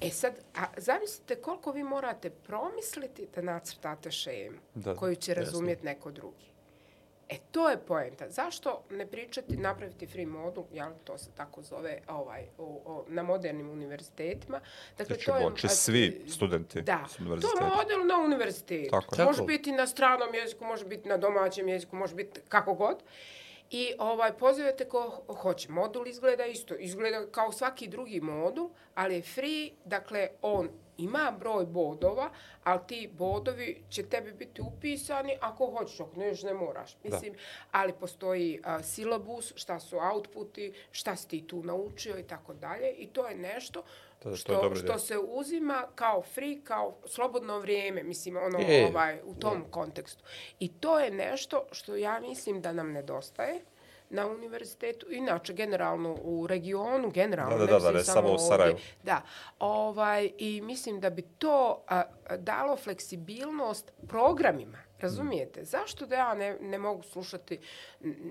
E 0.01 0.11
sad, 0.11 0.35
a 0.55 0.65
zamislite 0.77 1.35
koliko 1.35 1.73
vi 1.73 1.83
morate 1.83 2.31
promisliti 2.31 3.29
da 3.35 3.43
nacrtate 3.43 4.11
šemu 4.11 4.59
da, 4.75 4.97
koju 4.97 5.17
će 5.17 5.35
razumjeti 5.35 5.85
neko 5.85 6.11
drugi. 6.11 6.51
E, 7.31 7.39
to 7.51 7.69
je 7.71 7.79
poenta. 7.79 8.31
Zašto 8.31 8.83
ne 8.91 9.07
pričati, 9.07 9.57
napraviti 9.57 10.07
free 10.07 10.27
modul, 10.27 10.65
ja 10.73 10.93
to 11.05 11.19
se 11.19 11.31
tako 11.37 11.63
zove 11.63 11.99
ovaj, 12.09 12.47
o, 12.59 12.83
o, 12.85 13.05
na 13.09 13.23
modernim 13.23 13.71
univerzitetima. 13.71 14.61
Dakle, 14.99 15.17
to 15.17 15.37
je, 15.37 15.51
će 15.57 15.69
svi 15.69 16.25
studenti 16.29 16.83
da, 16.83 17.05
to 17.19 17.65
je 17.65 17.71
model 17.77 18.07
na 18.07 18.25
univerzitetu. 18.25 18.91
Tako. 18.91 19.23
Može 19.25 19.43
biti 19.43 19.73
na 19.73 19.87
stranom 19.87 20.35
jeziku, 20.35 20.65
može 20.65 20.85
biti 20.85 21.09
na 21.09 21.17
domaćem 21.17 21.69
jeziku, 21.69 21.97
može 21.97 22.15
biti 22.15 22.41
kako 22.49 22.75
god. 22.75 23.03
I 23.71 23.93
ovaj 23.99 24.33
pozivate 24.33 24.89
ko 24.89 25.23
hoće. 25.43 25.69
Modul 25.73 26.07
izgleda 26.07 26.47
isto. 26.47 26.75
Izgleda 26.75 27.27
kao 27.31 27.53
svaki 27.53 27.89
drugi 27.89 28.21
modul, 28.21 28.71
ali 28.95 29.15
je 29.15 29.23
free, 29.23 29.71
dakle, 29.85 30.29
on 30.43 30.69
ima 31.01 31.37
broj 31.39 31.67
bodova, 31.67 32.31
ali 32.65 32.81
ti 32.87 33.11
bodovi 33.13 33.83
će 33.89 34.03
tebi 34.03 34.33
biti 34.33 34.63
upisani 34.63 35.37
ako 35.41 35.67
hoćeš, 35.67 36.01
ako 36.01 36.17
ne, 36.17 36.33
ne 36.45 36.55
moraš. 36.55 36.97
Mislim, 37.05 37.33
da. 37.33 37.39
ali 37.73 37.93
postoji 37.93 38.61
uh, 38.61 38.85
silabus, 38.85 39.53
šta 39.57 39.81
su 39.81 39.97
outputi, 39.99 40.73
šta 40.91 41.17
si 41.17 41.29
ti 41.29 41.47
tu 41.47 41.63
naučio 41.63 42.19
i 42.19 42.23
tako 42.23 42.55
dalje. 42.55 42.93
I 42.93 43.07
to 43.07 43.27
je 43.27 43.35
nešto 43.35 43.83
to, 44.23 44.37
što, 44.37 44.57
to 44.57 44.75
što 44.75 44.99
se 44.99 45.19
uzima 45.19 45.87
kao 45.95 46.23
free, 46.23 46.61
kao 46.65 46.97
slobodno 47.07 47.59
vrijeme, 47.59 48.03
mislim, 48.03 48.37
ono, 48.37 48.59
e, 48.59 48.87
ovaj, 48.91 49.21
u 49.25 49.35
tom 49.35 49.59
je. 49.59 49.71
kontekstu. 49.71 50.25
I 50.61 50.69
to 50.69 50.99
je 50.99 51.11
nešto 51.11 51.67
što 51.73 51.97
ja 51.97 52.21
mislim 52.21 52.61
da 52.61 52.73
nam 52.73 52.93
nedostaje 52.93 53.61
na 54.11 54.27
univerzitetu, 54.27 55.07
inače 55.11 55.53
generalno 55.53 56.17
u 56.23 56.47
regionu, 56.47 57.11
generalno, 57.11 57.59
da, 57.59 57.67
da, 57.67 57.79
da, 57.79 57.91
ne, 57.93 58.05
samo 58.05 58.33
u 58.33 58.39
Sarajevu. 58.39 58.79
Da, 59.03 59.23
ovaj, 59.59 60.31
i 60.39 60.61
mislim 60.61 61.01
da 61.01 61.11
bi 61.11 61.23
to 61.23 61.85
a, 61.89 62.03
dalo 62.37 62.77
fleksibilnost 62.77 63.93
programima, 64.09 64.79
razumijete? 65.01 65.65
Zašto 65.65 66.07
da 66.07 66.15
ja 66.15 66.35
ne, 66.35 66.57
ne 66.61 66.79
mogu 66.79 67.03
slušati 67.03 67.59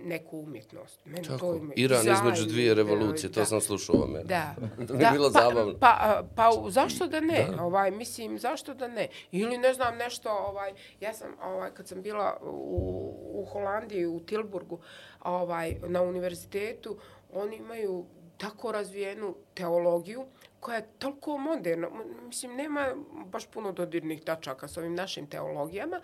neku 0.04 0.38
umjetnost? 0.40 1.06
Meni 1.06 1.28
Tako, 1.28 1.40
to 1.40 1.56
ima, 1.56 1.74
Iran 1.76 2.08
između 2.08 2.46
dvije 2.46 2.74
revolucije, 2.74 3.32
to 3.32 3.40
da. 3.40 3.46
sam 3.46 3.62
slušao 3.62 3.96
o 3.96 4.08
mene. 4.08 4.24
Da. 4.24 4.56
to 4.88 4.94
mi 4.94 5.04
je 5.04 5.10
bilo 5.12 5.32
pa, 5.34 5.40
zabavno. 5.40 5.74
Pa, 5.80 6.24
pa, 6.36 6.52
pa 6.64 6.70
zašto 6.70 7.08
da 7.08 7.20
ne? 7.20 7.48
Da. 7.56 7.64
Ovaj, 7.64 7.92
mislim, 7.92 8.40
zašto 8.40 8.74
da 8.74 8.88
ne? 8.88 9.08
Ili 9.32 9.58
ne 9.58 9.74
znam 9.74 9.98
nešto, 9.98 10.30
ovaj, 10.30 10.74
ja 11.00 11.14
sam, 11.14 11.28
ovaj, 11.44 11.72
kad 11.74 11.88
sam 11.88 12.02
bila 12.02 12.38
u, 12.42 13.14
u 13.34 13.46
Holandiji, 13.46 14.06
u 14.06 14.20
Tilburgu, 14.20 14.80
ovaj, 15.24 15.76
na 15.88 16.02
univerzitetu, 16.02 16.98
oni 17.34 17.56
imaju 17.56 18.06
tako 18.38 18.72
razvijenu 18.72 19.36
teologiju 19.54 20.26
koja 20.60 20.78
je 20.78 20.88
toliko 21.00 21.38
moderna. 21.38 21.88
Mislim, 22.24 22.56
nema 22.56 22.88
baš 23.26 23.46
puno 23.48 23.72
dodirnih 23.72 24.24
tačaka 24.24 24.68
s 24.68 24.78
ovim 24.78 24.96
našim 24.96 25.28
teologijama. 25.28 26.02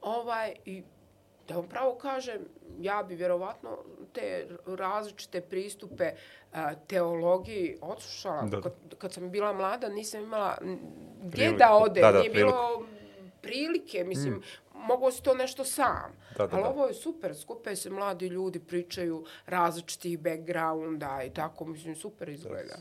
Ovaj, 0.00 0.54
I 0.64 0.82
da 1.48 1.54
vam 1.54 1.68
pravo 1.68 1.94
kažem, 1.94 2.38
ja 2.80 3.02
bi 3.02 3.14
vjerovatno 3.14 3.78
te 4.12 4.46
različite 4.66 5.40
pristupe 5.40 6.10
a, 6.52 6.74
teologiji 6.74 7.78
odslušala. 7.80 8.48
Kad, 8.62 8.72
kad 8.98 9.12
sam 9.12 9.30
bila 9.30 9.52
mlada, 9.52 9.88
nisam 9.88 10.20
imala 10.20 10.58
gdje 11.22 11.52
da 11.52 11.74
ode. 11.74 12.00
Da, 12.00 12.12
da, 12.12 12.18
Nije 12.18 12.30
bilo 12.30 12.86
prilike, 13.40 14.04
mislim, 14.04 14.34
mm 14.34 14.42
mogu 14.82 15.10
si 15.10 15.22
to 15.22 15.34
nešto 15.34 15.64
sam. 15.64 16.12
Da, 16.38 16.46
da, 16.46 16.56
Ali 16.56 16.64
ovo 16.66 16.86
je 16.86 16.94
super, 16.94 17.36
skupe 17.36 17.76
se 17.76 17.90
mladi 17.90 18.26
ljudi, 18.26 18.60
pričaju 18.60 19.24
različitih 19.46 20.18
backgrounda 20.18 21.22
i 21.26 21.30
tako, 21.30 21.64
mislim, 21.64 21.96
super 21.96 22.28
izgleda. 22.28 22.76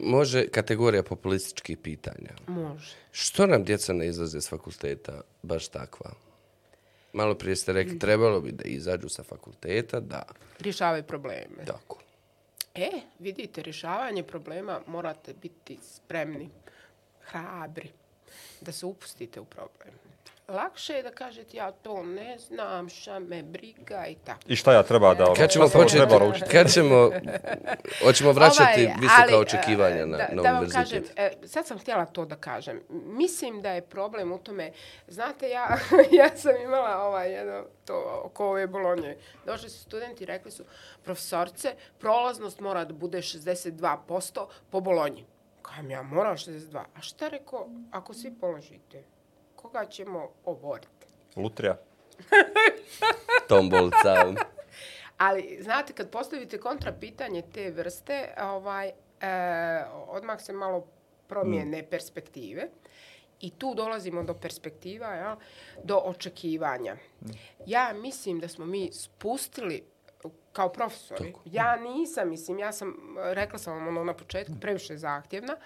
Može 0.00 0.48
kategorija 0.48 1.02
populističkih 1.02 1.78
pitanja. 1.78 2.30
Može. 2.46 2.94
Što 3.10 3.46
nam 3.46 3.64
djeca 3.64 3.92
ne 3.92 4.06
izlaze 4.06 4.40
s 4.40 4.48
fakulteta 4.48 5.20
baš 5.42 5.68
takva? 5.68 6.10
Malo 7.12 7.34
prije 7.34 7.56
ste 7.56 7.72
rekli, 7.72 7.98
trebalo 7.98 8.40
bi 8.40 8.52
da 8.52 8.64
izađu 8.64 9.08
sa 9.08 9.22
fakulteta, 9.22 10.00
da. 10.00 10.22
Rješavaju 10.60 11.02
probleme. 11.02 11.64
Tako. 11.66 11.98
E, 12.74 12.90
vidite, 13.18 13.62
rješavanje 13.62 14.22
problema 14.22 14.80
morate 14.86 15.34
biti 15.42 15.78
spremni, 15.82 16.48
hrabri, 17.20 17.90
da 18.60 18.72
se 18.72 18.86
upustite 18.86 19.40
u 19.40 19.44
problem 19.44 19.94
lakše 20.48 20.94
je 20.94 21.02
da 21.02 21.10
kažete 21.10 21.56
ja 21.56 21.72
to 21.72 22.02
ne 22.02 22.38
znam, 22.38 22.88
šta 22.88 23.18
me 23.18 23.42
briga 23.42 24.06
i 24.06 24.14
tako. 24.14 24.40
I 24.46 24.56
šta 24.56 24.72
ja 24.72 24.82
treba 24.82 25.14
da... 25.14 25.34
Kad 25.36 25.50
ćemo 25.50 25.68
početi, 25.68 26.04
kad 26.50 26.72
ćemo, 26.72 27.10
hoćemo 28.04 28.32
vraćati 28.32 28.84
ovaj, 28.84 28.94
visoka 29.00 29.22
ali, 29.22 29.34
očekivanja 29.34 30.06
na, 30.06 30.16
da, 30.16 30.28
na 30.32 30.42
da 30.42 30.50
univerzitet. 30.50 31.14
Kažem, 31.14 31.38
e, 31.42 31.46
sad 31.46 31.66
sam 31.66 31.78
htjela 31.78 32.04
to 32.06 32.24
da 32.24 32.36
kažem. 32.36 32.80
Mislim 32.90 33.62
da 33.62 33.70
je 33.70 33.82
problem 33.82 34.32
u 34.32 34.38
tome, 34.38 34.72
znate, 35.08 35.48
ja, 35.48 35.78
ja 36.20 36.36
sam 36.36 36.52
imala 36.64 37.06
ovaj, 37.06 37.32
jedno, 37.32 37.64
to 37.84 38.20
oko 38.24 38.46
ove 38.46 38.66
bolonje. 38.66 39.16
Došli 39.46 39.70
su 39.70 39.78
studenti 39.78 40.24
i 40.24 40.26
rekli 40.26 40.50
su, 40.50 40.64
profesorce, 41.04 41.74
prolaznost 41.98 42.60
mora 42.60 42.84
da 42.84 42.94
bude 42.94 43.18
62% 43.18 44.46
po 44.70 44.80
bolonji. 44.80 45.24
Kajem 45.62 45.90
ja, 45.90 46.02
moram 46.02 46.36
62. 46.36 46.78
A 46.94 47.00
šta 47.00 47.28
rekao, 47.28 47.68
ako 47.90 48.14
svi 48.14 48.34
položite? 48.40 49.02
Koga 49.62 49.84
ćemo 49.84 50.28
oboriti? 50.44 51.06
Lutrija. 51.36 51.76
Tombolca. 53.48 54.34
Ali, 55.18 55.58
znate, 55.60 55.92
kad 55.92 56.10
postavite 56.10 56.60
kontra 56.60 56.92
pitanje 56.92 57.42
te 57.54 57.70
vrste, 57.70 58.34
ovaj, 58.40 58.88
e, 58.88 58.92
odmah 60.06 60.40
se 60.40 60.52
malo 60.52 60.86
promijene 61.26 61.82
mm. 61.82 61.86
perspektive. 61.90 62.68
I 63.40 63.50
tu 63.50 63.74
dolazimo 63.74 64.22
do 64.22 64.34
perspektiva, 64.34 65.14
ja, 65.14 65.36
do 65.84 65.96
očekivanja. 66.04 66.94
Mm. 66.94 67.30
Ja 67.66 67.92
mislim 67.92 68.40
da 68.40 68.48
smo 68.48 68.66
mi 68.66 68.92
spustili 68.92 69.84
kao 70.52 70.68
profesori. 70.68 71.32
Tako. 71.32 71.40
Ja 71.44 71.76
nisam, 71.76 72.28
mislim, 72.28 72.58
ja 72.58 72.72
sam, 72.72 73.16
rekla 73.22 73.58
sam 73.58 73.74
vam 73.74 73.88
ono 73.88 74.04
na 74.04 74.14
početku, 74.14 74.52
previše 74.60 74.96
zahtjevna. 74.96 75.52
Uh, 75.52 75.62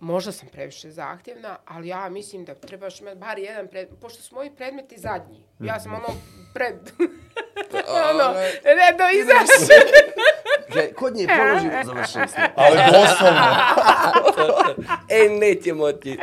možda 0.00 0.32
sam 0.32 0.48
previše 0.48 0.90
zahtjevna, 0.90 1.56
ali 1.66 1.88
ja 1.88 2.08
mislim 2.08 2.44
da 2.44 2.54
trebaš 2.54 3.00
imati 3.00 3.18
bar 3.18 3.38
jedan 3.38 3.68
predmet, 3.68 4.00
pošto 4.00 4.22
su 4.22 4.34
moji 4.34 4.50
predmeti 4.50 5.00
zadnji. 5.00 5.44
Ja 5.60 5.80
sam 5.80 5.94
ono 5.94 6.08
pred... 6.54 6.74
ono, 8.10 8.32
ne, 8.64 8.96
do 8.98 9.04
kod 10.94 11.16
nje 11.16 11.26
položimo, 11.38 11.84
završili 11.84 12.28
smo. 12.28 12.44
Ali 12.56 12.76
doslovno. 12.92 13.40
e, 15.16 15.28
nećemo 15.28 15.92
ti. 15.92 16.18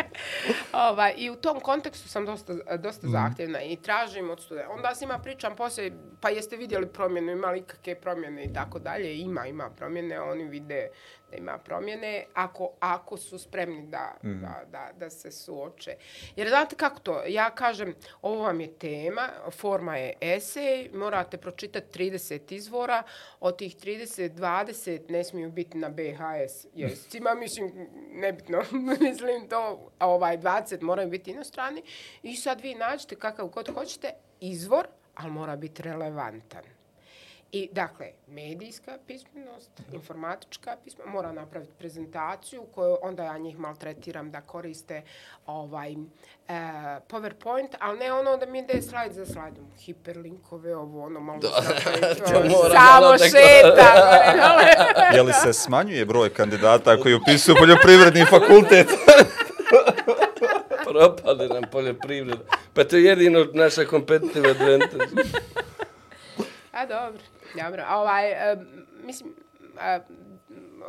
Ovaj, 0.73 1.13
I 1.17 1.29
u 1.29 1.35
tom 1.35 1.59
kontekstu 1.59 2.09
sam 2.09 2.25
dosta, 2.25 2.53
dosta 2.77 3.07
zahtjevna 3.07 3.61
i 3.61 3.75
tražim 3.75 4.29
od 4.29 4.41
studenta. 4.41 4.69
Onda 4.71 4.95
s 4.95 5.01
njima 5.01 5.19
pričam 5.19 5.55
poslije, 5.55 5.91
pa 6.21 6.29
jeste 6.29 6.57
vidjeli 6.57 6.87
promjenu, 6.87 7.31
ima 7.31 7.51
li 7.51 7.63
kakve 7.63 7.95
promjene 7.95 8.43
i 8.43 8.53
tako 8.53 8.79
dalje. 8.79 9.17
Ima, 9.17 9.47
ima 9.47 9.69
promjene, 9.69 10.21
oni 10.21 10.43
vide 10.43 10.89
da 11.31 11.37
ima 11.37 11.57
promjene, 11.57 12.25
ako, 12.33 12.71
ako 12.79 13.17
su 13.17 13.39
spremni 13.39 13.87
da, 13.87 14.13
da, 14.21 14.63
da, 14.71 14.89
da 14.99 15.09
se 15.09 15.31
suoče. 15.31 15.95
Jer 16.35 16.47
znate 16.49 16.75
kako 16.75 16.99
to, 16.99 17.23
ja 17.27 17.49
kažem, 17.49 17.95
ovo 18.21 18.43
vam 18.43 18.61
je 18.61 18.73
tema, 18.73 19.29
forma 19.51 19.97
je 19.97 20.13
esej, 20.21 20.89
morate 20.93 21.37
pročitati 21.37 21.99
30 21.99 22.53
izvora, 22.53 23.03
od 23.39 23.57
tih 23.57 23.75
30, 23.77 24.29
20 24.29 25.11
ne 25.11 25.23
smiju 25.23 25.51
biti 25.51 25.77
na 25.77 25.89
BHS 25.89 26.65
jezicima, 26.75 27.33
mislim, 27.33 27.89
nebitno, 28.11 28.63
mislim 29.01 29.47
to, 29.49 29.91
ovaj, 29.99 30.37
20 30.37 30.81
moraju 30.81 31.09
biti 31.09 31.31
inostrani, 31.31 31.83
i 32.23 32.35
sad 32.35 32.61
vi 32.61 32.75
nađete 32.75 33.15
kakav 33.15 33.47
god 33.47 33.73
hoćete 33.73 34.13
izvor, 34.39 34.87
ali 35.15 35.31
mora 35.31 35.55
biti 35.55 35.83
relevantan. 35.83 36.80
I, 37.53 37.69
dakle, 37.71 38.07
medijska 38.27 38.97
pismenost, 39.07 39.69
informatička 39.93 40.75
pismenost, 40.83 41.13
mora 41.13 41.31
napraviti 41.31 41.71
prezentaciju 41.79 42.63
koju 42.75 42.97
onda 43.01 43.23
ja 43.23 43.37
njih 43.37 43.59
maltretiram 43.59 44.31
da 44.31 44.41
koriste 44.41 45.01
ovaj, 45.45 45.91
e, 45.91 45.95
PowerPoint, 47.09 47.75
ali 47.79 47.99
ne 47.99 48.13
ono 48.13 48.37
da 48.37 48.45
mi 48.45 48.59
ide 48.59 48.81
slajd 48.81 49.13
za 49.13 49.25
slajdom, 49.25 49.65
hiperlinkove, 49.79 50.75
ovo, 50.75 51.05
ono, 51.05 51.19
malo 51.19 51.39
Da, 51.39 51.47
to 52.27 52.37
ono, 52.37 52.49
mora 52.49 52.69
samo 52.69 53.01
malo 53.01 53.17
šeta. 53.17 53.93
Je 55.15 55.21
li 55.21 55.33
se 55.33 55.53
smanjuje 55.53 56.05
broj 56.05 56.29
kandidata 56.29 57.01
koji 57.01 57.15
upisuju 57.15 57.55
poljoprivredni 57.59 58.25
fakultet? 58.25 58.87
Propade 60.91 61.47
nam 61.47 61.63
poljoprivreda. 61.71 62.43
Pa 62.73 62.83
to 62.83 62.95
je 62.95 63.03
jedino 63.03 63.45
naša 63.53 63.85
competitive 63.85 64.49
advantage. 64.49 65.23
A 66.71 66.85
dobro, 66.85 67.21
dobro. 67.55 67.83
A 67.87 67.97
Ovaj, 67.97 68.31
um, 68.53 68.65
mislim, 69.03 69.35
a, 69.79 69.99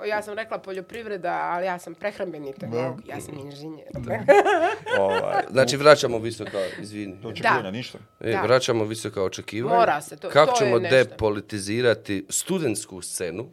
ja 0.06 0.22
sam 0.22 0.34
rekla 0.34 0.58
poljoprivreda, 0.58 1.40
ali 1.42 1.66
ja 1.66 1.78
sam 1.78 1.94
prehrambeni 1.94 2.52
tehnolog, 2.52 3.00
ja 3.06 3.20
sam 3.20 3.38
inženjer. 3.38 3.86
ovaj, 5.00 5.42
Znači, 5.50 5.76
vraćamo 5.76 6.18
visoka, 6.18 6.58
izvini. 6.80 7.18
očekivanja 7.24 7.62
Da. 7.62 7.70
ništa. 7.70 7.98
E, 8.20 8.30
Da. 8.32 8.42
vraćamo 8.42 8.84
visoka 8.84 9.22
očekivanja. 9.22 9.76
Mora 9.76 10.00
se, 10.00 10.16
to- 10.16 10.28
Kako 10.30 10.52
to 10.52 10.64
je 10.64 10.68
ćemo 10.70 10.78
depolitizirati 10.80 12.26
studentsku 12.28 13.02
scenu? 13.02 13.48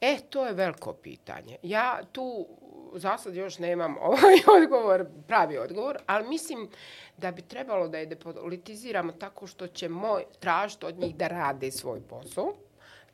E, 0.00 0.16
to 0.30 0.46
je 0.46 0.52
veliko 0.52 0.92
pitanje. 0.92 1.56
Ja 1.62 2.00
tu 2.12 2.46
za 2.94 3.18
sad 3.18 3.34
još 3.34 3.58
nemam 3.58 3.96
ovaj 4.10 4.62
odgovor, 4.62 5.06
pravi 5.26 5.58
odgovor, 5.58 5.98
ali 6.06 6.28
mislim 6.28 6.68
da 7.16 7.30
bi 7.30 7.42
trebalo 7.42 7.88
da 7.88 7.98
je 7.98 8.06
depolitiziramo 8.06 9.12
tako 9.12 9.46
što 9.46 9.66
ćemo 9.66 10.18
tražiti 10.40 10.86
od 10.86 10.98
njih 10.98 11.16
da 11.16 11.28
rade 11.28 11.70
svoj 11.70 12.00
posao. 12.00 12.54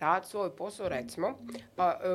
Rad 0.00 0.26
svoj 0.26 0.56
posao, 0.56 0.88
recimo, 0.88 1.34
pa, 1.76 2.00
e, 2.02 2.06
e, 2.06 2.12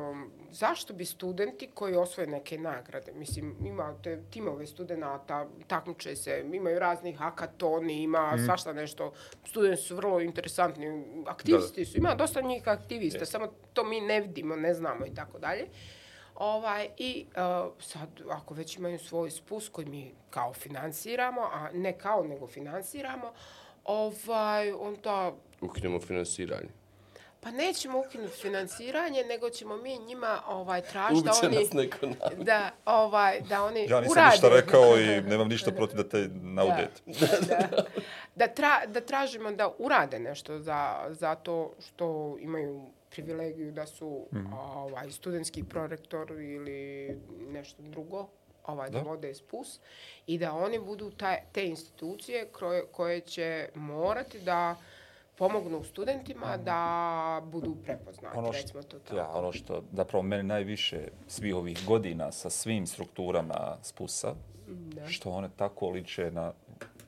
um, 0.00 0.30
zašto 0.50 0.94
bi 0.94 1.04
studenti 1.04 1.68
koji 1.74 1.94
osvoje 1.94 2.26
neke 2.26 2.58
nagrade, 2.58 3.12
mislim, 3.12 3.56
imate 3.66 4.22
timove 4.30 4.66
studenta, 4.66 5.46
takmiče 5.66 6.16
se, 6.16 6.44
imaju 6.52 6.78
raznih 6.78 7.18
hakatoni, 7.18 8.02
ima 8.02 8.38
svašta 8.46 8.72
nešto, 8.72 9.12
studenti 9.44 9.82
su 9.82 9.96
vrlo 9.96 10.20
interesantni, 10.20 11.04
aktivisti 11.26 11.84
su, 11.84 11.98
ima 11.98 12.14
dosta 12.14 12.40
njih 12.40 12.68
aktivista, 12.68 13.24
samo 13.24 13.46
to 13.72 13.84
mi 13.84 14.00
ne 14.00 14.20
vidimo, 14.20 14.56
ne 14.56 14.74
znamo 14.74 15.06
i 15.06 15.14
tako 15.14 15.38
dalje. 15.38 15.66
Ovaj, 16.34 16.88
I 16.98 17.26
uh, 17.28 17.72
sad, 17.80 18.08
ako 18.30 18.54
već 18.54 18.76
imaju 18.76 18.98
svoj 18.98 19.30
spust 19.30 19.68
koji 19.68 19.86
mi 19.86 20.14
kao 20.30 20.52
finansiramo, 20.52 21.40
a 21.42 21.68
ne 21.72 21.98
kao 21.98 22.24
nego 22.24 22.46
finansiramo, 22.46 23.32
ovaj, 23.84 24.72
onda 24.72 25.32
Ukinemo 25.60 26.00
finansiranje. 26.00 26.68
pa 27.40 27.50
nećemo 27.50 27.98
ukinuti 27.98 28.36
finansiranje, 28.36 29.24
nego 29.24 29.50
ćemo 29.50 29.76
mi 29.76 29.98
njima 29.98 30.40
ovaj 30.48 30.82
tražiti 30.82 31.24
da 31.24 31.32
oni 31.46 31.56
nas 31.56 31.72
neko 31.72 32.06
da 32.38 32.70
ovaj 32.84 33.40
da 33.40 33.64
oni 33.64 33.80
Ja 33.80 34.00
nisam 34.00 34.12
urade. 34.12 34.30
ništa 34.30 34.48
rekao 34.48 34.98
i 35.00 35.20
nemam 35.22 35.48
ništa 35.48 35.70
protiv 35.72 35.96
da 35.96 36.08
te 36.08 36.28
naudete. 36.32 37.00
Da, 37.06 37.26
da, 37.46 37.84
da, 38.34 38.46
tra, 38.46 38.86
da 38.86 39.00
tražimo 39.00 39.52
da 39.52 39.72
urade 39.78 40.18
nešto 40.18 40.58
za, 40.58 41.06
za 41.10 41.34
to 41.34 41.72
što 41.86 42.36
imaju 42.40 42.86
privilegiju 43.14 43.72
da 43.72 43.86
su 43.86 44.26
ovaj, 44.52 45.10
studentski 45.10 45.64
prorektor 45.64 46.30
ili 46.30 47.16
nešto 47.48 47.82
drugo, 47.82 48.26
ovaj, 48.66 48.90
da, 48.90 48.98
Da. 48.98 49.04
vode 49.10 49.34
spus 49.34 49.80
i 50.26 50.38
da 50.38 50.52
oni 50.52 50.78
budu 50.78 51.10
taj, 51.10 51.36
te 51.52 51.66
institucije 51.66 52.46
koje, 52.52 52.86
koje 52.92 53.20
će 53.20 53.68
morati 53.74 54.40
da 54.40 54.76
pomognu 55.36 55.84
studentima 55.84 56.56
da 56.56 57.40
budu 57.44 57.76
prepoznati, 57.84 58.38
Ono 58.38 58.50
recimo 58.52 58.82
to 58.82 58.88
što, 58.88 58.98
tako. 58.98 59.16
ja, 59.16 59.30
ono 59.34 59.52
što 59.52 59.82
zapravo 59.92 60.22
meni 60.22 60.42
najviše 60.42 61.08
svih 61.28 61.54
ovih 61.54 61.86
godina 61.86 62.32
sa 62.32 62.50
svim 62.50 62.86
strukturama 62.86 63.78
spusa, 63.82 64.34
što 65.08 65.30
one 65.30 65.48
tako 65.56 65.90
liče 65.90 66.30
na 66.30 66.52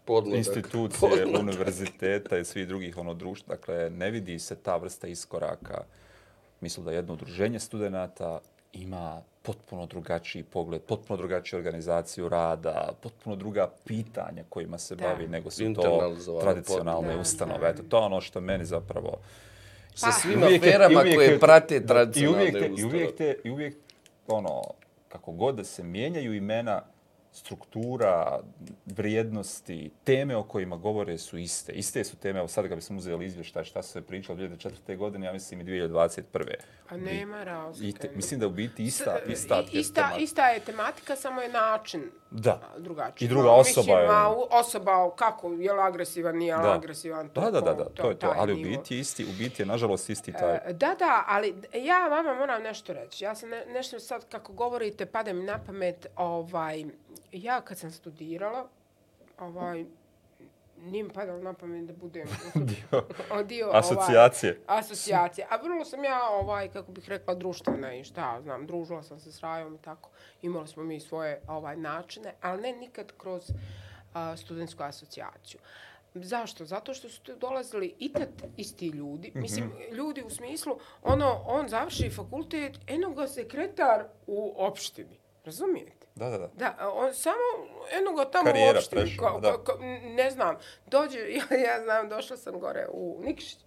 Podmladak. 0.06 0.38
institucije, 0.38 1.00
Podmladak. 1.00 1.40
univerziteta 1.40 2.38
i 2.38 2.44
svih 2.44 2.68
drugih 2.68 2.98
ono 2.98 3.14
društva. 3.14 3.54
Dakle, 3.56 3.90
ne 3.90 4.10
vidi 4.10 4.38
se 4.38 4.56
ta 4.56 4.76
vrsta 4.76 5.06
iskoraka. 5.06 5.84
Mislim 6.60 6.86
da 6.86 6.92
jedno 6.92 7.12
udruženje 7.12 7.58
studenta 7.60 8.40
ima 8.72 9.22
potpuno 9.42 9.86
drugačiji 9.86 10.42
pogled, 10.44 10.82
potpuno 10.82 11.16
drugačiju 11.16 11.56
organizaciju 11.58 12.28
rada, 12.28 12.92
potpuno 13.00 13.36
druga 13.36 13.70
pitanja 13.84 14.44
kojima 14.48 14.78
se 14.78 14.94
Da. 14.94 15.04
bavi 15.04 15.28
nego 15.28 15.50
su 15.50 15.74
to 15.74 16.14
tradicionalne 16.40 17.00
potpuno. 17.00 17.20
ustanove. 17.20 17.60
Da, 17.60 17.68
Eto, 17.68 17.82
to 17.82 17.96
je 17.96 18.02
ono 18.02 18.20
što 18.20 18.40
meni 18.40 18.64
zapravo... 18.64 19.16
Sa 19.94 20.06
Pa- 20.06 20.12
svim 20.12 20.42
Uvijek 20.42 20.62
je- 20.62 20.68
aferama 20.68 21.00
uvijek 21.00 21.16
koje 21.16 21.26
je- 21.26 21.38
prate 21.40 21.74
da, 21.74 21.84
I 21.84 21.86
tradicionalne 21.86 22.40
uvijek, 22.40 22.54
te, 22.54 22.58
i 22.60 22.72
ustanove. 22.72 22.94
uvijek, 22.96 23.16
te, 23.16 23.36
i 23.44 23.50
uvijek, 23.50 23.76
ono, 24.28 24.62
kako 25.08 25.32
god 25.32 25.54
da 25.54 25.64
se 25.64 25.82
mijenjaju 25.82 26.34
imena, 26.34 26.82
struktura, 27.36 28.40
vrijednosti, 28.86 29.90
teme 30.04 30.36
o 30.36 30.42
kojima 30.42 30.76
govore 30.76 31.18
su 31.18 31.38
iste. 31.38 31.72
Iste 31.72 32.04
su 32.04 32.16
teme, 32.16 32.38
evo 32.38 32.48
sad 32.48 32.68
kad 32.68 32.74
bismo 32.74 32.98
uzeli 32.98 33.26
izvještaj 33.26 33.64
šta 33.64 33.82
se 33.82 34.02
pričalo 34.02 34.38
2004. 34.38 34.96
godine, 34.96 35.26
ja 35.26 35.32
mislim 35.32 35.60
i 35.60 35.64
2021. 35.64 36.22
A 36.88 36.96
nema 36.96 37.44
razlike. 37.44 37.88
I 37.88 38.02
te, 38.02 38.10
mislim 38.10 38.40
da 38.40 38.46
u 38.46 38.50
biti 38.50 38.84
ista, 38.84 39.18
ista, 39.28 39.62
I- 39.62 39.78
ista, 39.78 40.12
ista 40.18 40.46
je 40.46 40.60
tematika, 40.60 41.16
samo 41.16 41.40
je 41.40 41.48
način 41.48 42.02
Da. 42.30 42.60
drugačiji. 42.78 43.26
I 43.26 43.30
druga 43.30 43.50
osoba 43.50 43.80
mislim, 43.82 43.98
je- 43.98 44.06
ma, 44.08 44.28
u- 44.30 44.46
osoba, 44.50 45.10
kako, 45.12 45.48
je 45.48 45.72
li 45.72 45.80
agresivan, 45.80 46.36
nije 46.36 46.54
Da. 46.54 46.72
agresivan. 46.72 47.30
Da, 47.34 47.40
da, 47.42 47.60
da, 47.60 47.74
da, 47.74 47.84
to 47.86 48.08
je 48.10 48.18
to. 48.18 48.32
Ali 48.36 48.52
u 48.52 48.56
biti 48.58 48.94
je 48.94 49.00
isti, 49.00 49.24
u 49.24 49.32
biti 49.34 49.62
je 49.62 49.66
nažalost 49.66 50.10
isti 50.10 50.32
taj. 50.32 50.54
E, 50.56 50.72
Da, 50.72 50.94
da, 50.94 51.24
ali 51.26 51.54
ja 51.74 52.08
vama 52.08 52.34
moram 52.34 52.62
nešto 52.62 52.92
reći. 52.94 53.24
Ja 53.24 53.34
sam 53.34 53.48
ne, 53.48 53.66
nešto 53.66 54.00
sad, 54.00 54.28
kako 54.28 54.52
govorite, 54.54 55.06
pada 55.06 55.32
mi 55.32 55.42
na 55.42 55.58
pamet, 55.58 56.06
ovaj, 56.16 56.84
ja 57.42 57.60
kad 57.60 57.78
sam 57.78 57.90
studirala, 57.90 58.68
ovaj, 59.38 59.84
nije 60.82 61.04
mi 61.04 61.10
padalo 61.10 61.42
na 61.42 61.52
pamet 61.52 61.86
da 61.86 61.92
budem 61.92 62.26
dio 62.70 63.04
dio 63.48 63.70
asocijacije. 63.72 64.60
Ovaj, 64.68 64.80
asocijacije. 64.80 65.46
A 65.50 65.56
vrlo 65.56 65.84
sam 65.84 66.04
ja, 66.04 66.28
ovaj, 66.30 66.68
kako 66.68 66.92
bih 66.92 67.08
rekla, 67.08 67.34
društvena 67.34 67.94
i 67.94 68.04
šta 68.04 68.40
znam, 68.42 68.66
družila 68.66 69.02
sam 69.02 69.20
se 69.20 69.32
s 69.32 69.40
Rajom 69.40 69.74
i 69.74 69.78
tako. 69.78 70.10
Imali 70.42 70.68
smo 70.68 70.82
mi 70.82 71.00
svoje 71.00 71.40
ovaj 71.48 71.76
načine, 71.76 72.34
ali 72.40 72.62
ne 72.62 72.72
nikad 72.72 73.12
kroz 73.18 73.50
a, 74.14 74.36
studentsku 74.36 74.82
asocijaciju. 74.82 75.60
Zašto? 76.14 76.64
Zato 76.64 76.94
što 76.94 77.08
su 77.08 77.22
dolazili 77.40 77.94
i 77.98 78.12
tad 78.12 78.28
isti 78.56 78.88
ljudi. 78.88 79.32
Mislim, 79.34 79.72
ljudi 79.92 80.22
u 80.26 80.30
smislu, 80.30 80.78
ono, 81.02 81.42
on 81.46 81.68
završi 81.68 82.10
fakultet, 82.10 82.78
eno 82.86 83.10
ga 83.10 83.26
sekretar 83.26 84.04
u 84.26 84.54
opštini. 84.56 85.18
Razumijete? 85.44 86.05
Da, 86.16 86.28
da, 86.28 86.38
da. 86.38 86.48
Da, 86.48 86.90
on 86.90 87.14
samo 87.14 87.36
eno 87.92 88.12
ga 88.12 88.24
tamo 88.24 88.44
Karijera 88.44 88.72
u 88.72 88.78
opštini, 88.78 89.02
prešla, 89.02 89.40
da. 89.40 89.50
kao- 89.50 89.58
kao- 89.58 89.78
ne 90.04 90.30
znam, 90.30 90.56
dođe, 90.86 91.18
ja, 91.50 91.58
ja 91.58 91.82
znam, 91.84 92.08
došla 92.08 92.36
sam 92.36 92.60
gore 92.60 92.86
u 92.90 93.20
Nikšić, 93.22 93.58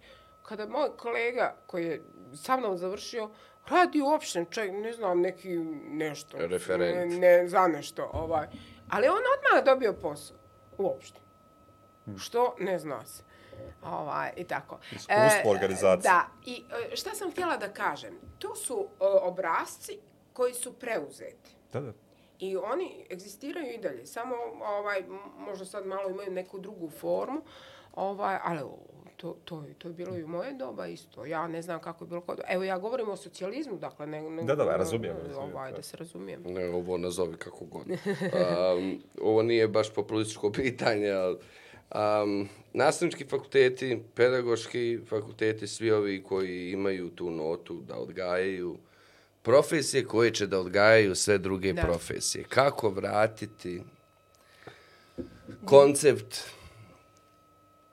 kada 0.42 0.66
moj 0.66 0.96
kolega 0.96 1.56
koji 1.66 1.86
je 1.86 2.02
sa 2.34 2.56
mnom 2.56 2.78
završio, 2.78 3.30
radi 3.68 4.00
u 4.00 4.06
opštini, 4.06 4.46
čovjek, 4.50 4.72
ne 4.74 4.92
znam, 4.92 5.20
neki 5.20 5.48
nešto. 5.84 6.36
Referent. 6.38 7.12
Ne, 7.12 7.18
ne 7.18 7.48
za 7.48 7.66
nešto, 7.66 8.10
ovaj. 8.12 8.46
Ali 8.88 9.08
on 9.08 9.14
odmah 9.14 9.64
dobio 9.64 9.92
posao 9.92 10.36
u 10.78 10.86
opštini. 10.86 11.26
Što 12.18 12.54
ne 12.58 12.78
zna 12.78 13.06
se. 13.06 13.22
Ovaj, 13.82 14.30
I 14.36 14.44
tako. 14.44 14.78
Iskustvo 14.92 15.50
organizacije. 15.50 16.12
Da, 16.12 16.26
i 16.44 16.64
e, 16.92 16.96
šta 16.96 17.10
sam 17.10 17.30
htjela 17.30 17.56
da 17.56 17.68
kažem? 17.68 18.18
To 18.38 18.54
su 18.56 18.88
e, 18.90 19.04
obrazci 19.04 19.98
koji 20.32 20.54
su 20.54 20.72
preuzeti. 20.72 21.56
Da, 21.72 21.80
da. 21.80 21.92
I 22.40 22.56
oni 22.56 23.06
egzistiraju 23.10 23.74
i 23.74 23.78
dalje, 23.78 24.06
samo 24.06 24.34
ovaj, 24.78 25.02
možda 25.38 25.64
sad 25.64 25.86
malo 25.86 26.10
imaju 26.10 26.30
neku 26.30 26.58
drugu 26.58 26.90
formu, 26.90 27.42
ovaj, 27.94 28.38
ali 28.44 28.60
To, 29.20 29.36
to, 29.44 29.64
je, 29.68 29.74
to 29.74 29.88
je 29.88 29.94
bilo 29.94 30.16
i 30.16 30.22
u 30.24 30.28
moje 30.28 30.54
doba 30.54 30.86
isto. 30.86 31.26
Ja 31.26 31.48
ne 31.48 31.62
znam 31.62 31.80
kako 31.80 32.04
je 32.04 32.08
bilo 32.08 32.20
kod... 32.20 32.40
Evo, 32.48 32.64
ja 32.64 32.78
govorim 32.78 33.08
o 33.08 33.16
socijalizmu, 33.16 33.76
dakle... 33.78 34.06
Ne, 34.06 34.30
ne, 34.30 34.42
Da, 34.42 34.54
da, 34.54 34.64
ja 34.64 34.76
razumijem, 34.76 35.16
razumijem, 35.16 35.52
Ovaj, 35.54 35.70
da. 35.70 35.76
da 35.76 35.82
se 35.82 35.96
razumijem. 35.96 36.42
Ne, 36.42 36.68
ovo 36.68 36.96
nazovi 36.98 37.36
kako 37.36 37.64
god. 37.64 37.86
Um, 38.76 39.02
ovo 39.20 39.42
nije 39.42 39.68
baš 39.68 39.94
populističko 39.94 40.52
pitanje, 40.62 41.10
ali 41.10 41.36
um, 41.94 42.48
nastavnički 42.72 43.24
fakulteti, 43.24 44.02
pedagoški 44.14 45.00
fakulteti, 45.08 45.66
svi 45.66 45.90
ovi 45.90 46.22
koji 46.22 46.70
imaju 46.70 47.10
tu 47.10 47.30
notu 47.30 47.80
da 47.80 47.96
odgajaju 47.98 48.78
profesije 49.42 50.04
koje 50.04 50.30
će 50.30 50.46
da 50.46 50.60
odgajaju 50.60 51.14
sve 51.14 51.38
druge 51.38 51.72
Da. 51.72 51.82
profesije. 51.82 52.44
Kako 52.44 52.90
vratiti 52.90 53.82
koncept 55.64 56.44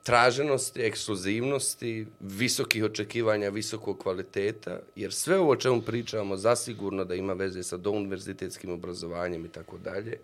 traženosti, 0.03 0.81
ekskluzivnosti, 0.81 2.07
visokih 2.19 2.83
očekivanja, 2.83 3.49
visokog 3.49 3.99
kvaliteta, 3.99 4.79
jer 4.95 5.13
sve 5.13 5.39
ovo 5.39 5.51
o 5.51 5.55
čemu 5.55 5.81
pričamo 5.81 6.37
zasigurno 6.37 7.03
da 7.05 7.15
ima 7.15 7.33
veze 7.33 7.63
sa 7.63 7.77
douniverzitetskim 7.77 8.71
obrazovanjem 8.71 9.45
i 9.45 9.49
tako 9.49 9.77
dalje. 9.77 10.19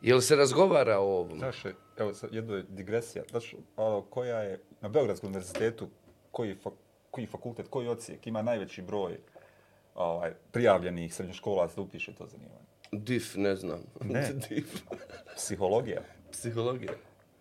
Jel 0.00 0.20
se 0.20 0.36
razgovara 0.36 0.98
o 0.98 1.04
ovom? 1.04 1.38
Znaš, 1.38 1.64
evo, 1.96 2.14
sad 2.14 2.34
jedna 2.34 2.56
je 2.56 2.64
digresija. 2.68 3.24
Znaš, 3.30 3.54
ono, 3.76 4.02
koja 4.02 4.38
je 4.42 4.60
na 4.80 4.88
Beogradskom 4.88 5.28
univerzitetu, 5.28 5.88
koji, 6.30 6.54
fa, 6.54 6.70
koji 7.10 7.26
fakultet, 7.26 7.66
koji 7.70 7.88
ocijek 7.88 8.26
ima 8.26 8.42
najveći 8.42 8.82
broj 8.82 9.18
ovaj, 9.94 10.32
prijavljenih 10.52 11.14
srednjoškolaca 11.14 11.74
da 11.76 11.82
upiše 11.82 12.12
to 12.14 12.26
zanimanje? 12.26 12.62
DIF, 12.92 13.34
ne 13.36 13.56
znam. 13.56 13.82
Ne. 14.00 14.32
DIF. 14.48 14.82
Psihologija. 15.36 16.00
Psihologija. 16.32 16.92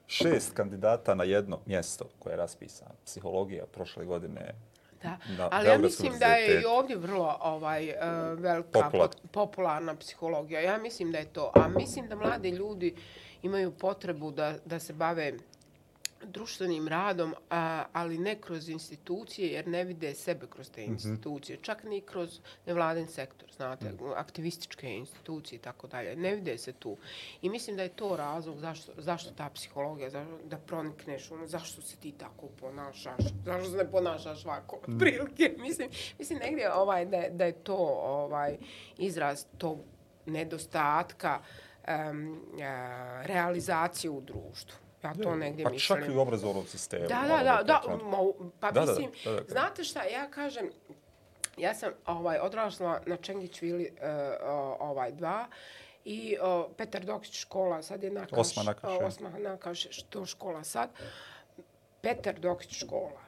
Šest 0.07 0.53
kandidata 0.53 1.15
na 1.15 1.23
jedno 1.23 1.59
mjesto 1.65 2.09
koje 2.19 2.33
je 2.33 2.37
raspisano. 2.37 2.91
Psihologija 3.05 3.65
prošle 3.65 4.05
godine 4.05 4.55
Da. 5.03 5.17
na 5.37 5.49
Ali 5.51 5.67
ja 5.69 5.77
mislim 5.77 6.13
da 6.19 6.25
je 6.25 6.61
i 6.61 6.65
ovdje 6.65 6.95
vrlo 6.97 7.37
ovaj, 7.41 7.89
uh, 7.89 7.95
velika 8.39 8.69
Popular. 8.71 8.91
pot- 9.09 9.17
popularna 9.31 9.95
psihologija. 9.95 10.61
Ja 10.61 10.77
mislim 10.77 11.11
da 11.11 11.17
je 11.17 11.25
to. 11.25 11.51
A 11.55 11.67
mislim 11.69 12.07
da 12.07 12.15
mladi 12.15 12.49
ljudi 12.49 12.95
imaju 13.41 13.71
potrebu 13.71 14.31
da, 14.31 14.55
da 14.65 14.79
se 14.79 14.93
bave 14.93 15.33
društvenim 16.23 16.87
radom, 16.87 17.35
a, 17.49 17.85
ali 17.93 18.17
ne 18.17 18.35
kroz 18.41 18.69
institucije, 18.69 19.51
jer 19.51 19.67
ne 19.67 19.83
vide 19.83 20.15
sebe 20.15 20.47
kroz 20.49 20.71
te 20.71 20.83
institucije. 20.83 21.57
Čak 21.61 21.83
ni 21.83 22.01
kroz 22.01 22.39
nevladin 22.65 23.07
sektor, 23.07 23.51
znate, 23.55 23.91
aktivističke 24.15 24.89
institucije 24.89 25.57
i 25.57 25.61
tako 25.61 25.87
dalje. 25.87 26.15
Ne 26.15 26.35
vide 26.35 26.57
se 26.57 26.73
tu. 26.73 26.97
I 27.41 27.49
mislim 27.49 27.75
da 27.75 27.83
je 27.83 27.89
to 27.89 28.15
razlog 28.15 28.59
zašto, 28.59 28.91
zašto 28.97 29.31
ta 29.31 29.49
psihologija, 29.49 30.09
zašto, 30.09 30.37
da 30.45 30.57
pronikneš, 30.57 31.31
ono, 31.31 31.47
zašto 31.47 31.81
se 31.81 31.97
ti 31.97 32.11
tako 32.11 32.47
ponašaš, 32.59 33.23
zašto 33.45 33.71
se 33.71 33.77
ne 33.77 33.91
ponašaš 33.91 34.45
ovako, 34.45 34.79
otprilike. 34.87 35.55
Mislim, 35.67 35.89
mislim 36.19 36.39
negdje 36.39 36.73
ovaj, 36.73 37.05
da, 37.05 37.23
da 37.31 37.45
je 37.45 37.53
to 37.53 37.77
ovaj, 38.03 38.57
izraz 38.97 39.45
tog 39.57 39.79
nedostatka 40.25 41.39
um, 41.87 42.41
realizacije 43.23 44.11
u 44.11 44.21
društvu. 44.21 44.80
Ja 45.03 45.13
to 45.13 45.35
negdje 45.35 45.63
Pa 45.65 45.69
mislim. 45.71 45.99
čak 45.99 46.09
i 46.09 46.17
u 46.17 46.21
obrazovnom 46.21 46.65
sistemu. 46.67 47.07
Da, 47.07 47.19
ono, 47.19 47.37
da, 47.37 47.43
da, 47.43 47.63
da, 47.63 47.81
to- 47.81 47.99
mo- 48.05 48.49
pa 48.59 48.71
Da, 48.71 48.79
da, 48.79 48.85
da, 48.85 48.91
mislim, 48.91 49.11
da, 49.25 49.31
da, 49.31 49.37
da. 49.37 49.51
znate 49.51 49.83
šta, 49.83 50.03
ja 50.03 50.29
kažem, 50.29 50.69
ja 51.57 51.75
sam 51.75 51.91
ovaj, 52.05 52.39
odrasla 52.39 53.01
na 53.05 53.17
Čengić 53.17 53.61
Vili 53.61 53.91
uh, 53.91 53.97
ovaj, 54.79 55.11
dva 55.11 55.47
i 56.05 56.37
uh, 56.37 56.71
Petar 56.77 57.05
Dokić 57.05 57.39
škola, 57.39 57.81
sad 57.81 58.03
je 58.03 58.11
Nakaš, 58.11 58.39
Osma 58.39 58.63
Nakaš, 58.63 58.91
uh, 58.91 59.05
osma 59.05 59.29
Nakaš, 59.29 59.87
što 59.89 60.25
škola 60.25 60.63
sad. 60.63 60.89
Petar 62.01 62.39
Dokić 62.39 62.77
škola 62.77 63.21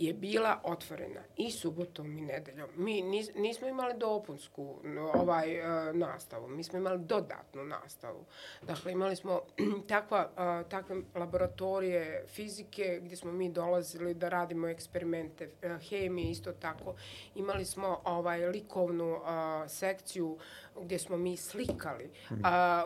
je 0.00 0.12
bila 0.12 0.60
otvorena 0.64 1.20
i 1.36 1.50
subotom 1.50 2.18
i 2.18 2.20
nedeljom. 2.20 2.68
Mi 2.76 3.02
nis, 3.02 3.34
nismo 3.34 3.68
imali 3.68 3.98
dopunsku 3.98 4.80
ovaj 5.14 5.58
e, 5.58 5.92
nastavu, 5.92 6.48
mi 6.48 6.64
smo 6.64 6.78
imali 6.78 6.98
dodatnu 6.98 7.64
nastavu. 7.64 8.24
Dakle, 8.62 8.92
imali 8.92 9.16
smo 9.16 9.40
takva, 9.88 10.30
e, 10.36 10.68
takve 10.68 10.96
laboratorije 11.14 12.24
fizike 12.28 13.00
gdje 13.02 13.16
smo 13.16 13.32
mi 13.32 13.52
dolazili 13.52 14.14
da 14.14 14.28
radimo 14.28 14.68
eksperimente, 14.68 15.50
e, 15.62 15.78
hemije 15.88 16.30
isto 16.30 16.52
tako. 16.52 16.94
Imali 17.34 17.64
smo 17.64 18.00
ovaj 18.04 18.46
likovnu 18.46 19.14
e, 19.14 19.68
sekciju 19.68 20.38
gdje 20.80 20.98
smo 20.98 21.16
mi 21.16 21.36
slikali. 21.36 22.10
A, 22.44 22.84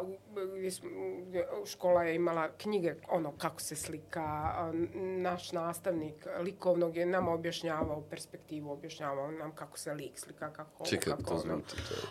gdje 0.48 0.70
smo, 0.70 0.90
gdje 1.20 1.46
škola 1.66 2.02
je 2.02 2.14
imala 2.14 2.48
knjige, 2.50 2.94
ono, 3.08 3.32
kako 3.32 3.60
se 3.60 3.76
slika. 3.76 4.22
a, 4.22 4.72
Naš 4.94 5.52
nastavnik 5.52 6.14
likovnog 6.38 6.96
je 6.96 7.06
nama 7.06 7.32
objašnjavao 7.32 8.02
perspektivu, 8.02 8.70
objašnjavao 8.70 9.30
nam 9.30 9.54
kako 9.54 9.78
se 9.78 9.94
lik 9.94 10.18
slika, 10.18 10.52
kako 10.52 10.84
Čekaj, 10.84 11.10
kako 11.10 11.22
to 11.22 11.30
ono. 11.30 11.40
znam. 11.40 11.62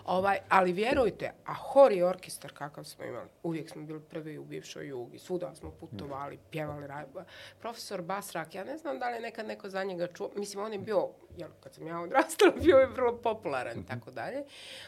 Ovaj, 0.05 0.37
ali 0.49 0.73
vjerujte, 0.73 1.31
a 1.45 1.53
hor 1.53 1.91
i 1.91 2.03
orkestar 2.03 2.51
kakav 2.53 2.83
smo 2.83 3.05
imali, 3.05 3.29
uvijek 3.43 3.69
smo 3.69 3.83
bili 3.83 3.99
prvi 4.01 4.37
u 4.37 4.43
bivšoj 4.43 4.87
jugi, 4.87 5.19
svuda 5.19 5.55
smo 5.55 5.71
putovali, 5.71 6.39
pjevali, 6.51 6.87
rad- 6.87 7.25
profesor 7.59 8.01
Basrak, 8.01 8.55
ja 8.55 8.63
ne 8.63 8.77
znam 8.77 8.99
da 8.99 9.09
li 9.09 9.15
je 9.15 9.21
nekad 9.21 9.45
neko 9.47 9.69
za 9.69 9.83
njega 9.83 10.07
čuo, 10.07 10.29
mislim 10.35 10.63
on 10.63 10.73
je 10.73 10.79
bio, 10.79 11.09
jel, 11.37 11.49
kad 11.59 11.73
sam 11.73 11.87
ja 11.87 11.99
odrastala, 11.99 12.51
bio 12.63 12.77
je 12.77 12.87
vrlo 12.87 13.17
popularan 13.17 13.79
i 13.79 13.85
tako 13.85 14.11
dalje. 14.11 14.43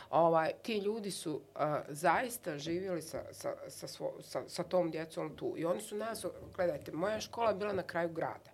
Ovaj, 0.10 0.52
ti 0.62 0.82
ljudi 0.86 1.12
su 1.12 1.34
uh, 1.36 1.62
zaista 1.90 2.58
živjeli 2.58 3.02
sa, 3.02 3.24
sa, 3.32 3.54
sa, 3.68 3.88
svo, 3.88 4.14
sa, 4.22 4.42
sa 4.48 4.64
tom 4.64 4.92
djecom 4.92 5.36
tu 5.36 5.54
i 5.58 5.66
oni 5.66 5.82
su 5.82 5.96
nas, 5.96 6.26
gledajte, 6.56 6.92
moja 6.92 7.22
škola 7.22 7.50
je 7.50 7.56
bila 7.56 7.74
na 7.74 7.84
kraju 7.84 8.10
grada. 8.10 8.52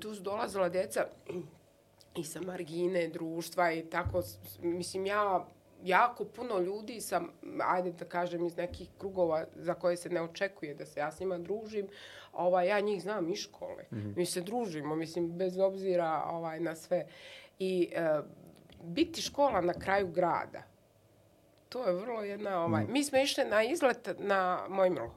tu 0.00 0.14
su 0.14 0.22
dolazila 0.22 0.68
djeca 0.68 1.06
i 2.14 2.24
sa 2.24 2.40
margine 2.40 3.08
društva 3.08 3.72
i 3.72 3.82
tako, 3.82 4.22
mislim, 4.62 5.06
ja 5.06 5.46
jako 5.84 6.24
puno 6.24 6.58
ljudi 6.58 7.00
sam, 7.00 7.28
ajde 7.60 7.92
da 7.92 8.04
kažem, 8.04 8.46
iz 8.46 8.56
nekih 8.56 8.88
krugova 8.98 9.44
za 9.54 9.74
koje 9.74 9.96
se 9.96 10.08
ne 10.08 10.22
očekuje 10.22 10.74
da 10.74 10.86
se 10.86 11.00
ja 11.00 11.12
s 11.12 11.20
njima 11.20 11.38
družim, 11.38 11.88
ovaj, 12.32 12.68
ja 12.68 12.80
njih 12.80 13.02
znam 13.02 13.28
iz 13.28 13.38
škole. 13.38 13.84
Mm 13.90 13.96
-hmm. 13.96 14.16
Mi 14.16 14.26
se 14.26 14.40
družimo, 14.40 14.96
mislim, 14.96 15.32
bez 15.32 15.58
obzira 15.58 16.22
ovaj, 16.30 16.60
na 16.60 16.74
sve. 16.76 17.06
I 17.58 17.88
e, 17.94 18.20
biti 18.82 19.22
škola 19.22 19.60
na 19.60 19.72
kraju 19.72 20.08
grada, 20.08 20.62
to 21.68 21.86
je 21.86 21.92
vrlo 21.92 22.22
jedna... 22.22 22.64
Ovaj, 22.64 22.84
Mi 22.88 23.04
smo 23.04 23.18
išli 23.18 23.44
na 23.44 23.62
izlet 23.62 24.08
na 24.18 24.64
Mojmilo. 24.68 25.14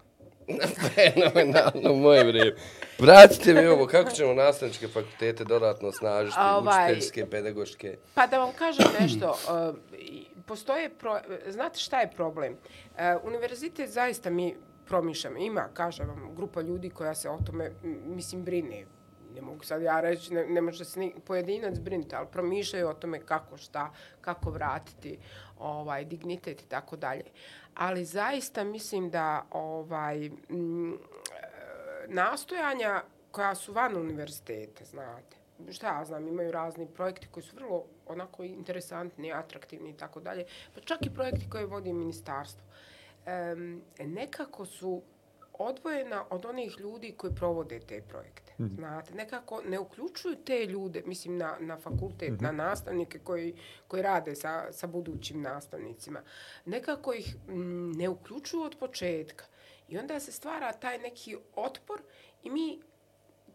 Fenomenalno, 0.95 1.93
moje 1.93 2.23
vrijeme. 2.23 2.55
Vratite 2.99 3.53
mi 3.53 3.67
ovo, 3.67 3.87
kako 3.87 4.11
ćemo 4.11 4.33
nastavničke 4.33 4.87
fakultete 4.87 5.43
dodatno 5.43 5.87
osnažiti, 5.87 6.37
Ovaj- 6.39 6.85
učiteljske, 6.85 7.25
pedagoške? 7.25 7.97
Pa 8.13 8.27
da 8.27 8.37
vam 8.37 8.51
kažem 8.59 8.85
nešto, 8.99 9.29
uh, 9.29 9.99
i 9.99 10.25
postoje, 10.45 10.89
pro, 10.89 11.19
znate 11.47 11.79
šta 11.79 11.99
je 12.01 12.11
problem? 12.11 12.53
Uh, 12.53 12.99
univerzitet 13.23 13.89
zaista 13.89 14.29
mi 14.29 14.55
promišljamo, 14.87 15.37
ima, 15.37 15.69
kažem 15.73 16.07
vam, 16.07 16.35
grupa 16.35 16.61
ljudi 16.61 16.89
koja 16.89 17.15
se 17.15 17.29
o 17.29 17.37
tome, 17.45 17.71
mislim, 18.05 18.43
brine. 18.43 18.85
Ne 19.35 19.41
mogu 19.41 19.63
sad 19.63 19.81
ja 19.81 20.01
reći, 20.01 20.33
ne, 20.33 20.45
ne 20.45 20.61
može 20.61 20.85
se 20.85 20.99
ni 20.99 21.13
pojedinac 21.25 21.79
brinuti, 21.79 22.15
ali 22.15 22.27
promišljaju 22.31 22.87
o 22.87 22.93
tome 22.93 23.19
kako 23.25 23.57
šta, 23.57 23.93
kako 24.21 24.51
vratiti 24.51 25.19
ovaj 25.59 26.05
dignitet 26.05 26.61
i 26.61 26.65
tako 26.65 26.95
dalje. 26.95 27.23
Ali 27.75 28.05
zaista 28.05 28.63
mislim 28.63 29.09
da 29.09 29.45
ovaj 29.51 30.25
m, 30.49 30.97
nastojanja 32.07 33.03
koja 33.31 33.55
su 33.55 33.73
van 33.73 33.97
univerziteta, 33.97 34.85
znate. 34.85 35.37
Šta 35.71 35.87
ja 35.87 36.05
znam, 36.05 36.27
imaju 36.27 36.51
razni 36.51 36.87
projekti 36.87 37.27
koji 37.31 37.43
su 37.43 37.55
vrlo 37.55 37.83
onako 38.07 38.43
interesantni, 38.43 39.33
atraktivni 39.33 39.89
i 39.89 39.97
tako 39.97 40.19
dalje. 40.19 40.45
Pa 40.75 40.81
čak 40.81 41.05
i 41.05 41.13
projekti 41.13 41.49
koje 41.49 41.65
vodi 41.65 41.93
ministarstvo. 41.93 42.63
Um, 43.53 43.81
nekako 43.99 44.65
su 44.65 45.01
odvojena 45.53 46.25
od 46.29 46.45
onih 46.45 46.79
ljudi 46.79 47.13
koji 47.17 47.35
provode 47.35 47.79
te 47.79 48.01
projekte. 48.01 48.50
Mm. 48.61 48.75
Znate, 48.75 49.15
nekako 49.15 49.61
ne 49.65 49.79
uključuju 49.79 50.35
te 50.35 50.65
ljude, 50.65 51.03
mislim, 51.05 51.37
na, 51.37 51.57
na 51.59 51.77
fakultet, 51.77 52.29
mm 52.29 52.37
-hmm. 52.37 52.41
na 52.41 52.51
nastavnike 52.51 53.19
koji, 53.19 53.55
koji 53.87 54.03
rade 54.03 54.35
sa, 54.35 54.71
sa 54.71 54.87
budućim 54.87 55.41
nastavnicima. 55.41 56.21
Nekako 56.65 57.13
ih 57.13 57.35
m, 57.49 57.91
ne 57.91 58.09
uključuju 58.09 58.63
od 58.63 58.75
početka. 58.79 59.45
I 59.87 59.97
onda 59.97 60.19
se 60.19 60.31
stvara 60.31 60.73
taj 60.73 60.97
neki 60.97 61.37
otpor 61.55 62.01
i 62.43 62.49
mi 62.49 62.81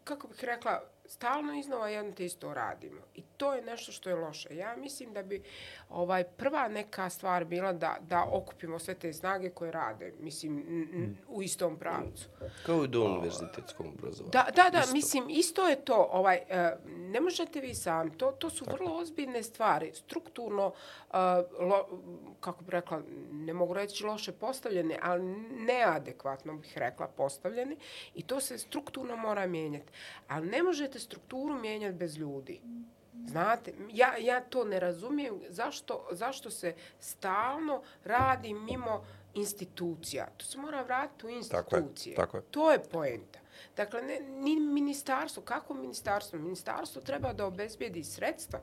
kako 0.03 0.27
bih 0.27 0.43
rekla, 0.43 0.83
stalno 1.07 1.53
iznova 1.53 1.89
jedno 1.89 2.11
te 2.11 2.25
isto 2.25 2.53
radimo. 2.53 3.01
I 3.15 3.23
to 3.37 3.53
je 3.53 3.61
nešto 3.61 3.91
što 3.91 4.09
je 4.09 4.15
loše. 4.15 4.55
Ja 4.55 4.75
mislim 4.75 5.13
da 5.13 5.23
bi 5.23 5.43
ovaj 5.89 6.23
prva 6.23 6.67
neka 6.67 7.09
stvar 7.09 7.45
bila 7.45 7.73
da, 7.73 7.97
da 8.01 8.25
okupimo 8.31 8.79
sve 8.79 8.95
te 8.95 9.13
snage 9.13 9.49
koje 9.49 9.71
rade, 9.71 10.13
mislim, 10.19 10.57
n- 10.59 11.17
u 11.27 11.43
istom 11.43 11.77
pravcu. 11.77 12.27
Kao 12.65 12.83
i 12.83 12.87
do 12.87 13.01
univerzitetskom 13.03 13.87
obrazovanju. 13.87 14.31
Da, 14.31 14.47
da, 14.55 14.69
da, 14.69 14.79
Isto. 14.79 14.93
mislim, 14.93 15.25
isto 15.29 15.67
je 15.67 15.75
to. 15.77 16.09
Ovaj, 16.11 16.35
e, 16.49 16.75
ne 16.87 17.21
možete 17.21 17.61
vi 17.61 17.75
sami. 17.75 18.11
To, 18.11 18.31
to 18.31 18.49
su 18.49 18.65
vrlo 18.65 18.95
ozbiljne 18.95 19.43
stvari. 19.43 19.91
Strukturno, 19.93 20.73
e, 21.03 21.17
lo, 21.59 21.99
kako 22.39 22.63
bih 22.63 22.69
rekla, 22.69 23.01
ne 23.31 23.53
mogu 23.53 23.73
reći 23.73 24.05
loše 24.05 24.31
postavljene, 24.31 24.99
ali 25.01 25.23
neadekvatno 25.51 26.53
bih 26.53 26.77
rekla 26.77 27.07
postavljene. 27.07 27.75
I 28.15 28.23
to 28.23 28.39
se 28.39 28.57
strukturno 28.57 29.15
mora 29.15 29.47
mijenjati. 29.47 29.91
Ali 30.27 30.47
ne 30.47 30.63
možete 30.63 30.96
strukturu 30.99 31.59
mijenjati 31.59 31.97
bez 31.97 32.17
ljudi. 32.17 32.61
Znate, 33.27 33.73
ja, 33.91 34.17
ja 34.17 34.41
to 34.41 34.63
ne 34.63 34.79
razumijem 34.79 35.41
zašto, 35.49 36.07
zašto 36.11 36.51
se 36.51 36.75
stalno 36.99 37.81
radi 38.03 38.53
mimo 38.53 39.05
institucija. 39.33 40.27
To 40.37 40.45
se 40.45 40.57
mora 40.57 40.81
vratiti 40.81 41.25
u 41.25 41.29
Tako 41.49 41.75
je, 41.75 41.79
institucije. 41.79 42.15
tako 42.15 42.37
je. 42.37 42.43
To 42.51 42.71
je 42.71 42.83
poenta. 42.83 43.39
Dakle, 43.77 44.01
ne, 44.01 44.19
ni 44.19 44.59
ministarstvo, 44.59 45.43
kako 45.43 45.73
ministarstvo? 45.73 46.39
Ministarstvo 46.39 47.01
treba 47.01 47.33
da 47.33 47.45
obezbijedi 47.45 48.03
sredstva. 48.03 48.59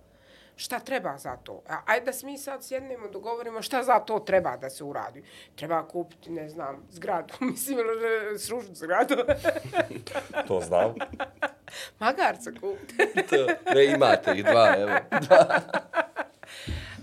Šta 0.56 0.78
treba 0.80 1.18
za 1.18 1.36
to? 1.36 1.62
A, 1.68 1.78
ajde 1.86 2.06
da 2.06 2.26
mi 2.26 2.38
sad 2.38 2.64
sjednemo, 2.64 3.08
dogovorimo 3.08 3.62
šta 3.62 3.82
za 3.82 4.00
to 4.00 4.18
treba 4.18 4.56
da 4.56 4.70
se 4.70 4.84
uradi. 4.84 5.22
Treba 5.54 5.88
kupiti, 5.88 6.30
ne 6.30 6.48
znam, 6.48 6.86
zgradu. 6.90 7.34
Mislim, 7.50 7.78
srušiti 8.38 8.74
zgradu. 8.74 9.14
To 10.48 10.60
znam. 10.60 10.94
Magarca 12.00 12.50
kupiti. 12.60 12.96
To, 13.26 13.46
ne, 13.74 13.84
imate 13.84 14.32
ih 14.32 14.44
dva, 14.44 14.74
evo. 14.78 14.90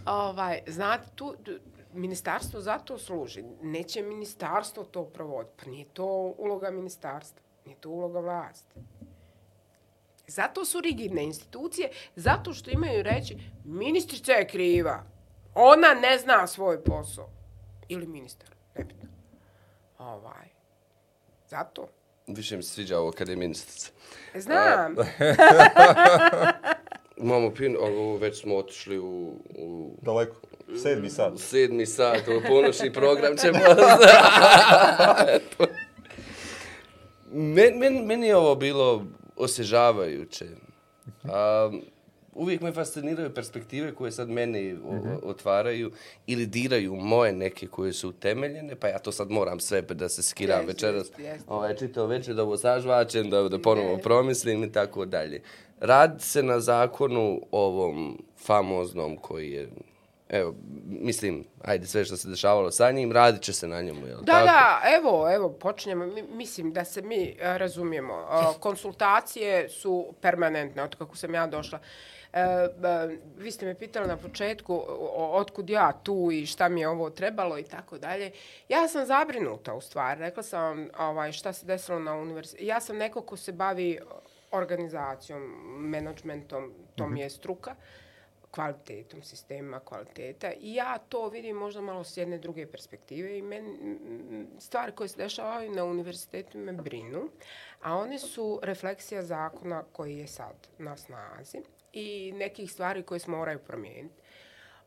ovaj, 0.05 0.61
znate, 0.67 1.07
tu, 1.15 1.35
tu- 1.43 1.59
ministarstvo 1.93 2.61
zato 2.61 2.97
služi. 2.97 3.43
Neće 3.61 4.01
ministarstvo 4.01 4.83
to 4.83 5.05
provoditi. 5.05 5.63
Pa 5.63 5.69
nije 5.71 5.85
to 5.85 6.05
uloga 6.37 6.71
ministarstva. 6.71 7.41
Nije 7.65 7.77
to 7.77 7.89
uloga 7.89 8.19
vlasti. 8.19 8.75
Zato 10.31 10.65
su 10.65 10.81
rigidne 10.81 11.23
institucije, 11.23 11.89
zato 12.15 12.53
što 12.53 12.71
imaju 12.71 13.03
reći 13.03 13.37
ministrica 13.65 14.31
je 14.31 14.47
kriva. 14.47 15.03
Ona 15.55 15.93
ne 15.93 16.17
zna 16.17 16.47
svoj 16.47 16.83
posao. 16.83 17.29
Ili 17.87 18.07
ministar, 18.07 18.49
nebitno. 18.75 19.09
Ovaj. 19.97 20.47
Zato. 21.47 21.87
Više 22.27 22.57
mi 22.57 22.63
se 22.63 22.69
sviđa 22.69 22.99
ovo 22.99 23.11
kad 23.11 23.29
je 23.29 23.35
ministrica. 23.35 23.91
Znam. 24.35 24.95
Imamo 27.17 27.53
pin, 27.53 27.77
ovo 27.79 28.17
već 28.17 28.41
smo 28.41 28.57
otišli 28.57 28.99
u, 28.99 29.33
u 29.57 29.97
Daleko. 30.01 30.35
Sedmi 30.83 31.09
sat. 31.09 31.33
sedmi 31.37 31.85
sat, 31.85 32.27
ovo 32.27 32.41
ponošni 32.47 32.93
program 32.93 33.37
ćemo... 33.37 33.59
men, 37.55 37.77
men, 37.77 38.05
meni 38.05 38.27
je 38.27 38.35
ovo 38.35 38.55
bilo 38.55 39.05
osježavajuće. 39.41 40.45
A, 41.25 41.71
uvijek 42.33 42.61
me 42.61 42.71
fasciniraju 42.73 43.29
perspektive 43.31 43.93
koje 43.93 44.11
sad 44.11 44.29
meni 44.29 44.73
o- 44.75 45.19
otvaraju 45.23 45.91
ili 46.27 46.45
diraju 46.45 46.95
moje 46.95 47.33
neke 47.33 47.67
koje 47.67 47.93
su 47.93 48.09
utemeljene, 48.09 48.75
pa 48.75 48.87
ja 48.87 48.99
to 48.99 49.11
sad 49.11 49.29
moram 49.29 49.59
sve 49.59 49.81
da 49.83 50.09
se 50.09 50.23
skiram 50.23 50.59
Jest, 50.59 50.67
večeras. 50.67 51.07
jest, 51.07 51.19
jest. 51.19 51.45
Ovaj, 51.47 51.75
čitao 51.75 52.05
večer 52.07 52.35
da 52.35 52.43
ovo 52.43 52.57
sažvačem, 52.57 53.29
da, 53.29 53.41
da 53.43 53.59
ponovo 53.59 53.95
Ne. 53.95 54.01
promislim 54.01 54.63
i 54.63 54.71
tako 54.71 55.05
dalje. 55.05 55.41
Radi 55.79 56.19
se 56.21 56.43
na 56.43 56.59
zakonu 56.59 57.41
ovom 57.51 58.17
famoznom 58.37 59.17
koji 59.17 59.51
je 59.51 59.69
Evo, 60.31 60.55
mislim, 60.85 61.43
ajde, 61.61 61.87
sve 61.87 62.05
što 62.05 62.17
se 62.17 62.27
dešavalo 62.27 62.71
sa 62.71 62.91
njim, 62.91 63.11
radit 63.11 63.41
će 63.41 63.53
se 63.53 63.67
na 63.67 63.81
njemu, 63.81 64.07
jel 64.07 64.17
Da, 64.17 64.31
tako? 64.33 64.45
da, 64.45 64.81
evo, 64.89 65.31
evo, 65.31 65.49
počinjemo. 65.51 66.05
Mi- 66.05 66.23
Mislim 66.23 66.73
da 66.73 66.85
se 66.85 67.01
mi 67.01 67.35
e, 67.39 67.57
razumijemo. 67.57 68.13
E, 68.13 68.59
Konsultacije 68.59 69.69
su 69.69 70.13
permanentne, 70.21 70.83
od 70.83 70.95
kako 70.95 71.15
sam 71.15 71.33
ja 71.33 71.47
došla. 71.47 71.79
E, 72.33 72.39
e, 72.39 72.67
vi 73.37 73.51
ste 73.51 73.65
me 73.65 73.75
pitali 73.75 74.07
na 74.07 74.17
početku 74.17 74.75
o- 74.89 75.29
otkud 75.33 75.69
ja 75.69 75.91
tu 75.93 76.29
i 76.33 76.45
šta 76.45 76.69
mi 76.69 76.81
je 76.81 76.87
ovo 76.87 77.09
trebalo 77.09 77.57
i 77.57 77.63
tako 77.63 77.97
dalje. 77.97 78.31
Ja 78.69 78.87
sam 78.87 79.05
zabrinuta 79.05 79.73
u 79.73 79.81
stvari. 79.81 80.19
Rekla 80.19 80.43
sam 80.43 80.61
vam 80.61 80.87
ovaj, 80.99 81.31
šta 81.31 81.53
se 81.53 81.65
desilo 81.65 81.99
na 81.99 82.13
univerzitetu. 82.13 82.65
Ja 82.65 82.79
sam 82.79 82.97
neko 82.97 83.21
ko 83.21 83.37
se 83.37 83.51
bavi 83.51 83.99
organizacijom, 84.51 85.41
menadžmentom, 85.81 86.63
to 86.95 87.07
mi 87.07 87.19
je 87.19 87.29
struka 87.29 87.75
kvalitetom, 88.51 89.23
sistema, 89.23 89.79
kvaliteta. 89.79 90.51
I 90.59 90.73
ja 90.73 90.97
to 90.97 91.29
vidim 91.29 91.55
možda 91.55 91.81
malo 91.81 92.03
s 92.03 92.17
jedne 92.17 92.37
druge 92.37 92.67
perspektive 92.67 93.37
i 93.37 93.41
men, 93.41 93.65
stvar 94.59 94.59
stvari 94.59 94.91
koje 94.91 95.07
se 95.07 95.17
dešavaju 95.17 95.71
na 95.71 95.83
univerzitetu 95.85 96.57
me 96.57 96.73
brinu, 96.73 97.29
a 97.81 97.95
one 97.95 98.19
su 98.19 98.59
refleksija 98.63 99.23
zakona 99.23 99.83
koji 99.91 100.17
je 100.17 100.27
sad 100.27 100.67
na 100.77 100.97
snazi 100.97 101.61
i 101.93 102.31
nekih 102.31 102.71
stvari 102.71 103.03
koje 103.03 103.19
se 103.19 103.31
moraju 103.31 103.59
promijeniti. 103.59 104.21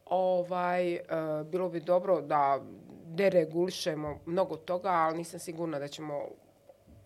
Ovaj, 0.06 0.94
e, 0.94 1.02
bilo 1.44 1.68
bi 1.68 1.80
dobro 1.80 2.20
da 2.20 2.60
deregulišemo 3.06 4.20
mnogo 4.26 4.56
toga, 4.56 4.90
ali 4.90 5.16
nisam 5.16 5.40
sigurna 5.40 5.78
da 5.78 5.88
ćemo 5.88 6.28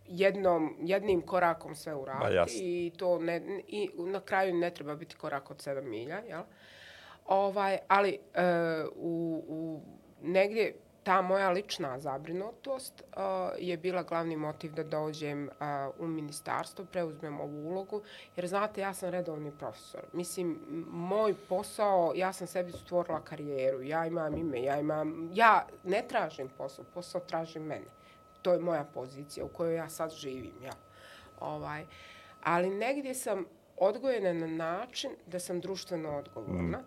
jednom, 0.09 0.77
jednim 0.81 1.23
korakom 1.23 1.75
sve 1.75 1.95
uraditi 1.95 2.87
i 2.87 2.93
to 2.97 3.19
ne, 3.19 3.63
i 3.67 3.91
na 3.97 4.21
kraju 4.21 4.55
ne 4.55 4.71
treba 4.71 4.95
biti 4.95 5.17
korak 5.17 5.51
od 5.51 5.57
7 5.57 5.83
milja, 5.83 6.19
jel? 6.29 6.43
Ovaj, 7.27 7.79
ali 7.89 8.19
e, 8.35 8.43
u, 8.97 9.45
u 9.49 9.81
negdje 10.23 10.75
ta 11.03 11.23
moja 11.23 11.51
lična 11.51 11.99
zabrinutost 11.99 13.01
e, 13.01 13.05
je 13.59 13.77
bila 13.77 14.03
glavni 14.03 14.37
motiv 14.37 14.73
da 14.73 14.85
dođem 14.85 15.49
e, 15.49 15.51
u 15.99 16.07
ministarstvo, 16.07 16.85
preuzmem 16.85 17.41
ovu 17.41 17.69
ulogu, 17.69 18.03
jer 18.37 18.47
znate, 18.47 18.81
ja 18.81 18.95
sam 18.95 19.11
redovni 19.11 19.53
profesor. 19.59 20.01
Mislim, 20.13 20.61
moj 20.91 21.35
posao, 21.49 22.13
ja 22.17 22.33
sam 22.33 22.47
sebi 22.47 22.73
stvorila 22.73 23.21
karijeru, 23.21 23.83
ja 23.83 24.07
imam 24.07 24.35
ime, 24.35 24.63
ja 24.63 24.81
imam, 24.81 25.31
ja 25.35 25.67
ne 25.85 26.05
tražim 26.09 26.49
posao, 26.59 26.85
posao 26.95 27.21
traži 27.21 27.59
mene. 27.59 27.98
To 28.49 28.53
je 28.53 28.61
moja 28.61 28.85
pozicija 28.85 29.45
u 29.45 29.49
kojoj 29.49 29.77
ja 29.77 29.89
sad 29.89 30.11
živim, 30.11 30.55
ja. 30.65 30.73
Ovaj, 31.41 31.85
ali 32.43 32.71
negdje 32.71 33.15
sam 33.15 33.45
odgojena 33.77 34.33
na 34.33 34.47
način 34.47 35.11
da 35.27 35.39
sam 35.39 35.61
društveno 35.61 36.17
odgovorna. 36.17 36.83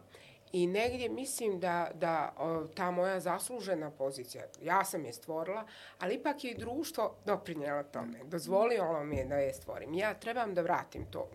I 0.54 0.68
negdje 0.68 1.10
mislim 1.10 1.60
da, 1.60 1.92
da 1.94 2.34
o, 2.38 2.64
ta 2.76 2.92
moja 2.92 3.20
zaslužena 3.20 3.92
pozicija, 3.92 4.44
ja 4.62 4.86
sam 4.86 5.06
je 5.06 5.14
stvorila, 5.14 5.66
ali 6.00 6.16
ipak 6.16 6.44
je 6.44 6.52
i 6.52 6.58
društvo 6.58 7.16
doprinjelo 7.26 7.84
tome. 7.84 8.20
Dozvolilo 8.24 9.04
mi 9.04 9.16
je 9.16 9.26
da 9.26 9.36
je 9.36 9.54
stvorim. 9.54 9.94
Ja 9.94 10.14
trebam 10.14 10.54
da 10.54 10.62
vratim 10.62 11.06
to, 11.12 11.30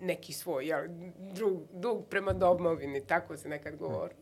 neki 0.00 0.32
svoj 0.32 0.66
jel, 0.66 0.84
drug, 1.18 1.62
dug 1.72 2.06
prema 2.10 2.32
domovini, 2.32 3.06
tako 3.06 3.36
se 3.36 3.48
nekad 3.48 3.76
govori. 3.76 4.14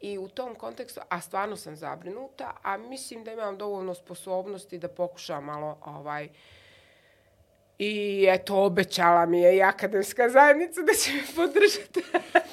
I 0.00 0.18
u 0.18 0.28
tom 0.28 0.54
kontekstu, 0.54 1.00
a 1.08 1.20
stvarno 1.20 1.56
sam 1.56 1.76
zabrinuta, 1.76 2.56
a 2.62 2.76
mislim 2.76 3.24
da 3.24 3.32
imam 3.32 3.58
dovoljno 3.58 3.94
sposobnosti 3.94 4.78
da 4.78 4.88
pokušam 4.88 5.44
malo 5.44 5.78
ovaj, 5.84 6.28
I 7.78 8.26
eto, 8.28 8.64
obećala 8.64 9.26
mi 9.26 9.40
je 9.40 9.56
i 9.56 9.62
akademska 9.62 10.28
zajednica 10.28 10.82
da 10.82 10.92
će 10.92 11.12
me 11.12 11.22
podržati. 11.36 12.02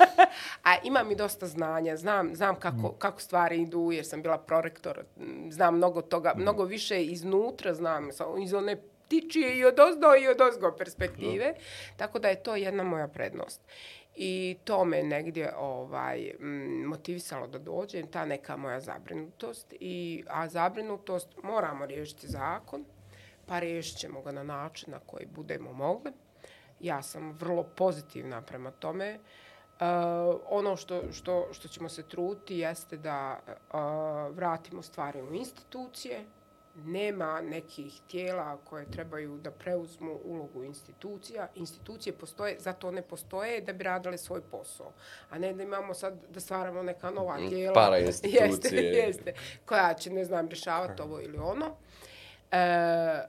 A 0.69 0.75
imam 0.83 1.11
i 1.11 1.15
dosta 1.15 1.47
znanja, 1.47 1.97
znam, 1.97 2.35
znam 2.35 2.55
kako, 2.55 2.91
kako 2.91 3.21
stvari 3.21 3.61
idu, 3.61 3.91
jer 3.91 4.05
sam 4.05 4.21
bila 4.21 4.37
prorektor, 4.37 5.03
znam 5.49 5.77
mnogo 5.77 6.01
toga, 6.01 6.33
mnogo 6.37 6.63
više 6.63 7.03
iznutra 7.03 7.73
znam, 7.73 8.09
iz 8.43 8.53
one 8.53 8.77
tičije 9.07 9.57
i 9.57 9.65
od 9.65 9.79
ozdo 9.79 10.07
i 10.15 10.27
od 10.27 10.41
ozgo 10.41 10.75
perspektive, 10.77 11.53
tako 11.97 12.19
da 12.19 12.27
je 12.27 12.43
to 12.43 12.55
jedna 12.55 12.83
moja 12.83 13.07
prednost. 13.07 13.61
I 14.15 14.57
to 14.63 14.85
me 14.85 15.03
negdje 15.03 15.53
ovaj, 15.57 16.33
mm, 16.39 16.85
motivisalo 16.85 17.47
da 17.47 17.59
dođem, 17.59 18.07
ta 18.07 18.25
neka 18.25 18.57
moja 18.57 18.79
zabrinutost. 18.79 19.73
I, 19.79 20.23
a 20.27 20.47
zabrinutost 20.47 21.29
moramo 21.43 21.85
riješiti 21.85 22.27
zakon, 22.27 22.85
pa 23.45 23.59
riješit 23.59 23.97
ćemo 23.97 24.21
ga 24.21 24.31
na 24.31 24.43
način 24.43 24.91
na 24.91 24.99
koji 24.99 25.25
budemo 25.25 25.73
mogli. 25.73 26.11
Ja 26.79 27.01
sam 27.01 27.31
vrlo 27.31 27.63
pozitivna 27.63 28.41
prema 28.41 28.71
tome. 28.71 29.19
Uh, 29.79 30.41
ono 30.49 30.75
što, 30.75 31.01
što, 31.11 31.47
što 31.51 31.67
ćemo 31.67 31.89
se 31.89 32.03
truti 32.03 32.57
jeste 32.57 32.97
da 32.97 33.39
uh, 33.45 34.35
vratimo 34.35 34.81
stvari 34.81 35.21
u 35.21 35.33
institucije. 35.33 36.25
Nema 36.77 37.41
nekih 37.41 38.01
tijela 38.07 38.57
koje 38.59 38.91
trebaju 38.91 39.37
da 39.37 39.51
preuzmu 39.51 40.19
ulogu 40.23 40.63
institucija. 40.63 41.47
Institucije 41.55 42.13
postoje, 42.13 42.55
zato 42.59 42.87
one 42.87 43.01
postoje 43.01 43.61
da 43.61 43.73
bi 43.73 43.83
radile 43.83 44.17
svoj 44.17 44.41
posao. 44.41 44.91
A 45.29 45.37
ne 45.37 45.53
da 45.53 45.63
imamo 45.63 45.93
sad 45.93 46.13
da 46.29 46.39
stvaramo 46.39 46.83
neka 46.83 47.11
nova 47.11 47.37
Mm, 47.37 47.49
tijela. 47.49 47.73
parainstitucije. 47.73 48.43
Jeste, 48.47 48.75
jeste. 48.77 49.33
Koja 49.65 49.93
će, 49.93 50.09
ne 50.09 50.25
znam, 50.25 50.47
rješavati 50.47 51.01
ovo 51.01 51.21
ili 51.21 51.37
ono. 51.37 51.65
E, 52.51 53.21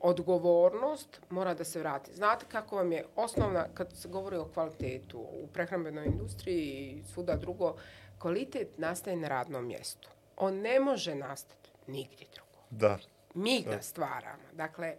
odgovornost 0.00 1.20
mora 1.30 1.54
da 1.54 1.64
se 1.64 1.78
vrati. 1.78 2.14
Znate 2.14 2.46
kako 2.48 2.76
vam 2.76 2.92
je 2.92 3.04
osnovna, 3.16 3.66
kad 3.74 3.92
se 3.92 4.08
govori 4.08 4.36
o 4.36 4.44
kvalitetu 4.44 5.18
u 5.18 5.46
prehrambenoj 5.46 6.06
industriji 6.06 6.62
i 6.66 7.02
svuda 7.04 7.36
drugo, 7.36 7.74
kvalitet 8.18 8.78
nastaje 8.78 9.16
na 9.16 9.28
radnom 9.28 9.66
mjestu. 9.66 10.08
On 10.36 10.54
ne 10.54 10.80
može 10.80 11.14
nastati 11.14 11.63
nigdje 11.86 12.26
drugo. 12.34 12.64
Da. 12.70 12.98
Mi 13.34 13.62
ga 13.62 13.82
stvaramo. 13.82 14.42
Dakle, 14.52 14.96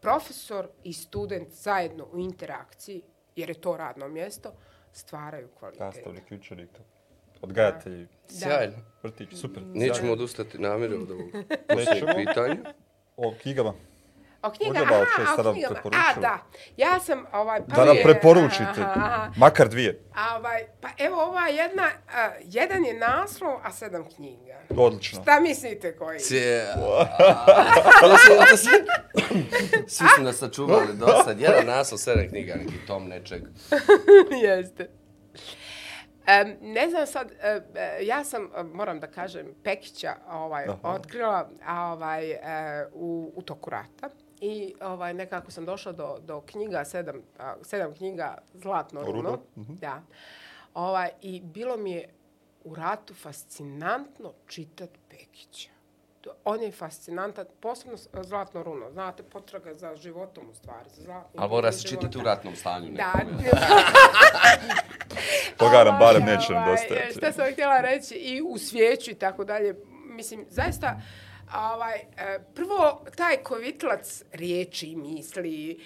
profesor 0.00 0.68
i 0.84 0.92
student 0.92 1.48
zajedno 1.50 2.06
u 2.12 2.18
interakciji, 2.18 3.02
jer 3.36 3.48
je 3.50 3.60
to 3.60 3.76
radno 3.76 4.08
mjesto, 4.08 4.52
stvaraju 4.92 5.48
kvalitet. 5.58 5.80
Nastavnik, 5.80 6.24
učenik, 6.30 6.70
odgajatelji, 7.42 8.06
Sjajno. 8.28 8.76
vrtić, 9.02 9.28
super. 9.34 9.62
Nećemo 9.66 10.12
odustati 10.12 10.58
namjeru 10.58 11.02
od 11.02 11.10
ovog 11.10 11.30
pitanja. 12.16 12.74
O 13.16 13.34
knjigama. 13.42 13.72
O 14.44 14.50
knjiga, 14.50 14.70
Udjeba 14.70 14.98
od 14.98 15.06
šest 15.16 15.38
aha, 15.38 15.48
o 15.48 15.52
knjigama. 15.52 15.80
A, 15.92 16.20
da. 16.20 16.38
Ja 16.76 17.00
sam, 17.00 17.26
ovaj, 17.32 17.60
pa 17.68 17.74
Da 17.76 17.84
nam 17.84 17.96
preporučite. 18.02 18.80
aha, 18.80 18.90
aha. 18.94 19.30
Makar 19.36 19.68
dvije. 19.68 20.02
A, 20.14 20.36
ovaj, 20.36 20.66
pa 20.80 20.88
evo 20.98 21.22
ova 21.22 21.48
jedna, 21.48 21.90
a, 22.14 22.30
jedan 22.44 22.84
je 22.84 22.94
naslov, 22.94 23.52
a 23.62 23.72
sedam 23.72 24.08
knjiga. 24.16 24.54
Odlično. 24.76 25.22
Šta 25.22 25.40
mislite 25.40 25.96
koji? 25.96 26.18
Cije... 26.18 26.66
To 28.00 28.16
se, 28.26 28.50
to 28.50 28.56
se... 28.56 28.70
Svi 29.86 30.06
su 30.16 30.22
nas 30.22 30.36
sačuvali 30.36 30.96
do 31.00 31.06
sad. 31.24 31.40
Jedan 31.40 31.66
naslov, 31.66 31.98
sedam 31.98 32.28
knjiga, 32.28 32.54
neki 32.54 32.86
tom 32.86 33.08
nečeg. 33.08 33.42
Jeste. 34.44 34.88
Um, 36.44 36.56
ne 36.60 36.90
znam 36.90 37.06
sad, 37.06 37.32
e, 37.42 37.60
e, 37.74 37.98
ja 38.06 38.24
sam, 38.24 38.50
e, 38.56 38.62
moram 38.62 39.00
da 39.00 39.06
kažem, 39.06 39.46
Pekića 39.64 40.14
ovaj, 40.30 40.64
Aha. 40.64 40.78
otkrila 40.82 41.50
a, 41.66 41.92
ovaj, 41.92 42.30
e, 42.30 42.38
u, 42.92 43.32
u 43.36 43.42
toku 43.42 43.70
rata. 43.70 44.10
I 44.40 44.74
ovaj, 44.80 45.14
nekako 45.14 45.50
sam 45.50 45.64
došla 45.64 45.92
do, 45.92 46.18
do 46.20 46.40
knjiga, 46.40 46.84
sedam, 46.84 47.16
a, 47.38 47.54
sedam 47.62 47.94
knjiga 47.94 48.38
Zlatno 48.54 49.02
runo? 49.02 49.12
runo. 49.22 49.38
Da. 49.56 50.02
Ovaj, 50.74 51.10
I 51.22 51.40
bilo 51.40 51.76
mi 51.76 51.92
je 51.92 52.08
u 52.64 52.74
ratu 52.74 53.14
fascinantno 53.14 54.32
čitat 54.46 54.90
Pekića. 55.10 55.68
To- 56.20 56.34
On 56.44 56.62
je 56.62 56.72
fascinantan, 56.72 57.46
posebno 57.60 57.96
Zlatno 58.22 58.62
runo. 58.62 58.90
Znate, 58.90 59.22
potraga 59.22 59.74
za 59.74 59.96
životom 59.96 60.50
u 60.50 60.54
stvari. 60.54 60.88
Za 60.88 61.02
zlatnim 61.02 61.42
Ali 61.42 61.50
mora 61.50 61.72
se 61.72 61.88
čitati 61.88 62.18
u 62.18 62.22
ratnom 62.22 62.56
stanju. 62.56 62.92
Da. 62.92 63.12
Toga 65.56 65.84
nam 65.90 65.98
barem 65.98 66.22
Ovaj, 66.22 66.36
neće 66.36 66.52
ovaj, 66.52 66.64
nedostajati. 66.66 67.12
Šta 67.12 67.32
sam 67.32 67.52
htjela 67.52 67.80
reći 67.80 68.14
i 68.14 68.42
u 68.42 68.58
svijeću 68.58 69.10
i 69.10 69.14
tako 69.14 69.44
dalje. 69.44 69.74
Mislim, 70.06 70.46
zaista, 70.50 71.00
ovaj, 71.54 71.98
e, 72.16 72.38
prvo, 72.54 73.04
taj 73.16 73.36
kovitlac 73.36 74.22
riječi 74.32 74.86
i 74.86 74.96
misli, 74.96 75.80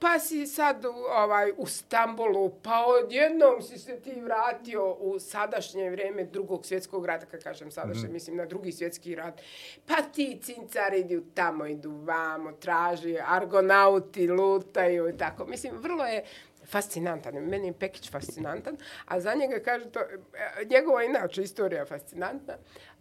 pa 0.00 0.18
si 0.18 0.46
sad 0.46 0.84
ovaj, 0.84 1.52
u 1.56 1.66
Stambolu, 1.66 2.52
pa 2.62 2.84
odjednom 2.86 3.62
si 3.62 3.78
se 3.78 4.00
ti 4.00 4.20
vratio 4.20 4.92
u 4.92 5.18
sadašnje 5.18 5.90
vrijeme 5.90 6.24
drugog 6.24 6.66
svjetskog 6.66 7.06
rata, 7.06 7.26
kad 7.26 7.42
kažem 7.42 7.70
sadašnje, 7.70 8.08
mislim 8.08 8.36
na 8.36 8.46
drugi 8.46 8.72
svjetski 8.72 9.14
rat, 9.14 9.40
pa 9.86 9.94
ti 10.02 10.38
cincari 10.42 11.00
idu 11.00 11.22
tamo, 11.34 11.66
idu 11.66 11.90
vamo, 11.90 12.52
traži, 12.52 13.16
argonauti 13.26 14.28
lutaju 14.28 15.08
i 15.08 15.16
tako. 15.16 15.46
Mislim, 15.46 15.76
vrlo 15.76 16.04
je 16.04 16.24
fascinantan. 16.66 17.34
Meni 17.34 17.66
je 17.66 17.72
Pekić 17.72 18.10
fascinantan, 18.10 18.76
a 19.06 19.20
za 19.20 19.34
njega 19.34 19.58
kaže 19.64 19.90
to, 19.90 20.00
e, 20.00 20.64
njegova 20.70 21.04
inače 21.04 21.42
istorija 21.42 21.86
fascinantna, 21.86 22.54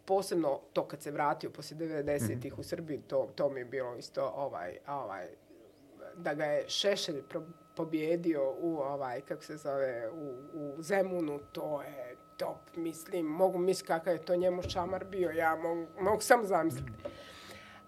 posebno 0.09 0.59
to 0.73 0.87
kad 0.87 1.01
se 1.01 1.11
vratio 1.11 1.49
poslije 1.49 2.03
90-ih 2.03 2.59
u 2.59 2.63
Srbiji, 2.63 3.01
to, 3.07 3.29
to 3.35 3.49
mi 3.49 3.59
je 3.59 3.65
bilo 3.65 3.95
isto 3.95 4.33
ovaj, 4.35 4.77
ovaj, 4.87 5.27
da 6.15 6.33
ga 6.33 6.45
je 6.45 6.69
Šešelj 6.69 7.21
pro, 7.29 7.43
pobjedio 7.75 8.53
u 8.59 8.77
ovaj 8.77 9.21
kako 9.21 9.43
se 9.43 9.57
zove 9.57 10.09
u, 10.09 10.35
u 10.53 10.81
Zemunu 10.81 11.39
to 11.51 11.81
je 11.81 12.15
top 12.37 12.57
mislim 12.75 13.25
mogu 13.25 13.57
misliti 13.57 13.87
kakav 13.87 14.13
je 14.13 14.25
to 14.25 14.35
njemu 14.35 14.61
šamar 14.61 15.05
bio 15.05 15.29
ja 15.29 15.55
mogu, 15.55 15.85
mogu 15.99 16.21
sam 16.21 16.45
zamisliti 16.45 16.91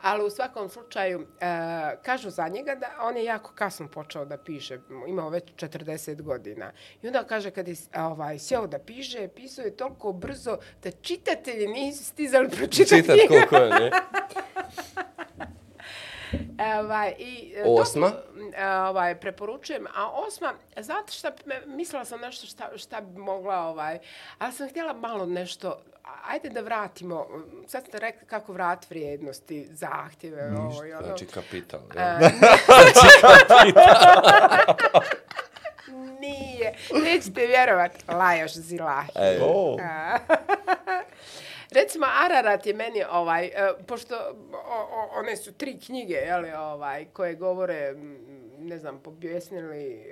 ali 0.02 0.26
u 0.26 0.30
svakom 0.30 0.70
slučaju, 0.70 1.28
e, 1.40 1.46
kažu 2.04 2.30
za 2.30 2.48
njega 2.48 2.76
da 2.76 2.88
on 3.02 3.18
je 3.18 3.24
jako 3.24 3.52
kasno 3.54 3.88
počeo 3.88 4.26
da 4.26 4.38
piše, 4.38 4.80
imao 5.08 5.30
već 5.30 5.44
40 5.56 6.22
godina. 6.22 6.72
I 7.02 7.08
onda 7.08 7.24
kaže 7.24 7.52
kad 7.52 7.68
je 7.68 7.76
ovaj, 7.98 8.40
sjeo 8.40 8.68
da 8.68 8.80
piše, 8.80 9.28
pisao 9.28 9.66
je 9.66 9.78
toliko 9.78 10.14
brzo 10.14 10.58
da 10.84 10.92
čitatelji 10.92 11.68
nisu 11.68 12.04
stizali 12.04 12.50
pročitati 12.50 13.02
Čitat 13.02 13.18
koliko 13.28 13.56
je, 13.56 13.70
ne? 13.70 13.92
Ovaj, 16.80 17.14
i, 17.18 17.54
e, 17.56 17.64
Osma? 17.66 18.10
To, 18.10 18.18
e, 18.58 18.68
ovaj, 18.68 19.20
preporučujem. 19.20 19.88
A 19.96 20.10
osma, 20.10 20.54
znate 20.78 21.14
šta, 21.14 21.32
mislila 21.66 22.06
sam 22.06 22.20
nešto 22.20 22.48
šta, 22.48 22.78
šta 22.78 23.02
bi 23.02 23.20
mogla, 23.20 23.60
ovaj, 23.60 24.00
ali 24.38 24.54
sam 24.54 24.70
htjela 24.70 24.94
malo 24.94 25.26
nešto, 25.26 25.82
ajde 26.04 26.50
da 26.50 26.62
vratimo, 26.62 27.28
sad 27.68 27.88
ste 27.88 28.00
rekli 28.00 28.28
kako 28.28 28.54
vrat 28.54 28.90
vrijednosti, 28.90 29.68
zahtjeve, 29.72 30.52
ovo 30.58 30.86
i 30.86 30.94
ono. 30.94 31.06
Znači 31.06 31.28
kapital. 31.28 31.80
E, 31.98 32.02
je. 33.66 33.74
Nije, 36.20 36.74
nećete 37.04 37.48
vjerovat, 37.48 37.92
lajaš 38.08 38.54
zilahi. 38.54 39.10
E, 39.16 39.40
O, 39.44 39.78
Recimo, 41.72 42.06
Ararat 42.06 42.66
je 42.66 42.74
meni, 42.74 43.04
ovaj, 43.12 43.46
e, 43.46 43.52
pošto 43.88 44.16
o, 44.54 44.88
o, 44.92 45.20
one 45.20 45.38
su 45.38 45.54
tri 45.54 45.80
knjige, 45.80 46.14
jeli, 46.14 46.52
ovaj, 46.52 47.06
koje 47.14 47.36
govore, 47.36 47.94
ne 48.60 48.78
znam, 48.78 49.00
pobjesnili 49.00 50.06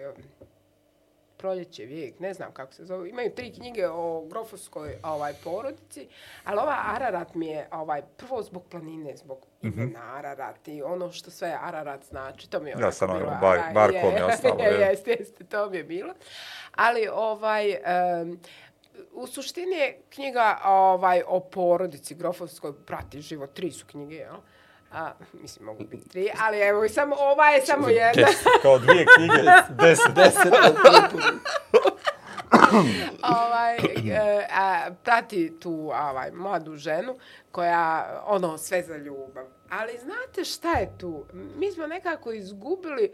Proljeće, 1.39 1.85
vijek, 1.85 2.19
ne 2.19 2.33
znam 2.33 2.51
kako 2.53 2.73
se 2.73 2.85
zove. 2.85 3.09
Imaju 3.09 3.31
tri 3.35 3.53
knjige 3.53 3.87
o 3.87 4.25
grofovskoj 4.25 4.95
ovaj, 5.03 5.33
porodici, 5.43 6.07
ali 6.43 6.59
ova 6.59 6.83
Ararat 6.85 7.35
mi 7.35 7.47
je, 7.47 7.67
ovaj, 7.71 8.01
prvo 8.17 8.41
zbog 8.43 8.63
planine, 8.69 9.17
zbog 9.17 9.45
imena 9.61 9.99
Ararat 10.15 10.67
i 10.67 10.81
ono 10.81 11.11
što 11.11 11.31
sve 11.31 11.57
Ararat 11.61 12.05
znači, 12.05 12.49
to 12.49 12.59
mi 12.59 12.69
je 12.69 12.75
Ja 12.79 12.91
sam 12.91 13.09
ono, 13.09 13.19
bilo, 13.19 13.31
bar- 13.41 13.59
aj, 13.59 13.73
barkom 13.73 14.11
je, 14.11 14.15
je 14.15 14.25
ostalo, 14.25 14.63
je. 14.63 14.79
Jeste, 14.89 15.11
jeste, 15.19 15.43
to 15.43 15.69
mi 15.69 15.77
je 15.77 15.83
bilo. 15.83 16.13
Ali, 16.75 17.07
ovaj, 17.13 17.71
em, 17.71 18.39
u 19.13 19.27
suštini 19.27 19.75
je 19.75 20.01
knjiga 20.09 20.59
ovaj, 20.65 21.21
o 21.27 21.39
porodici 21.39 22.15
Grofovskoj, 22.15 22.73
prati 22.85 23.21
život, 23.21 23.53
tri 23.53 23.71
su 23.71 23.85
knjige, 23.85 24.15
jel? 24.15 24.35
A, 24.91 25.11
mislim, 25.33 25.65
mogu 25.65 25.83
biti 25.83 26.09
tri, 26.09 26.29
ali 26.39 26.59
evo, 26.59 26.89
samo, 26.89 27.15
ova 27.19 27.49
je 27.49 27.65
samo 27.65 27.89
jedna. 27.89 28.27
kao 28.61 28.79
dvije 28.79 29.05
knjige, 29.15 29.33
deset. 29.69 30.13
Deset. 30.15 30.53
ovaj, 33.37 33.75
e, 33.77 34.47
a, 34.51 34.89
prati 35.03 35.59
tu 35.59 35.91
ovaj, 36.09 36.31
mladu 36.31 36.75
ženu 36.75 37.15
koja, 37.51 38.21
ono, 38.25 38.57
sve 38.57 38.83
za 38.83 38.97
ljubav. 38.97 39.45
Ali 39.69 39.97
znate 39.97 40.43
šta 40.43 40.71
je 40.71 40.97
tu? 40.97 41.25
Mi 41.33 41.71
smo 41.71 41.87
nekako 41.87 42.31
izgubili 42.31 43.11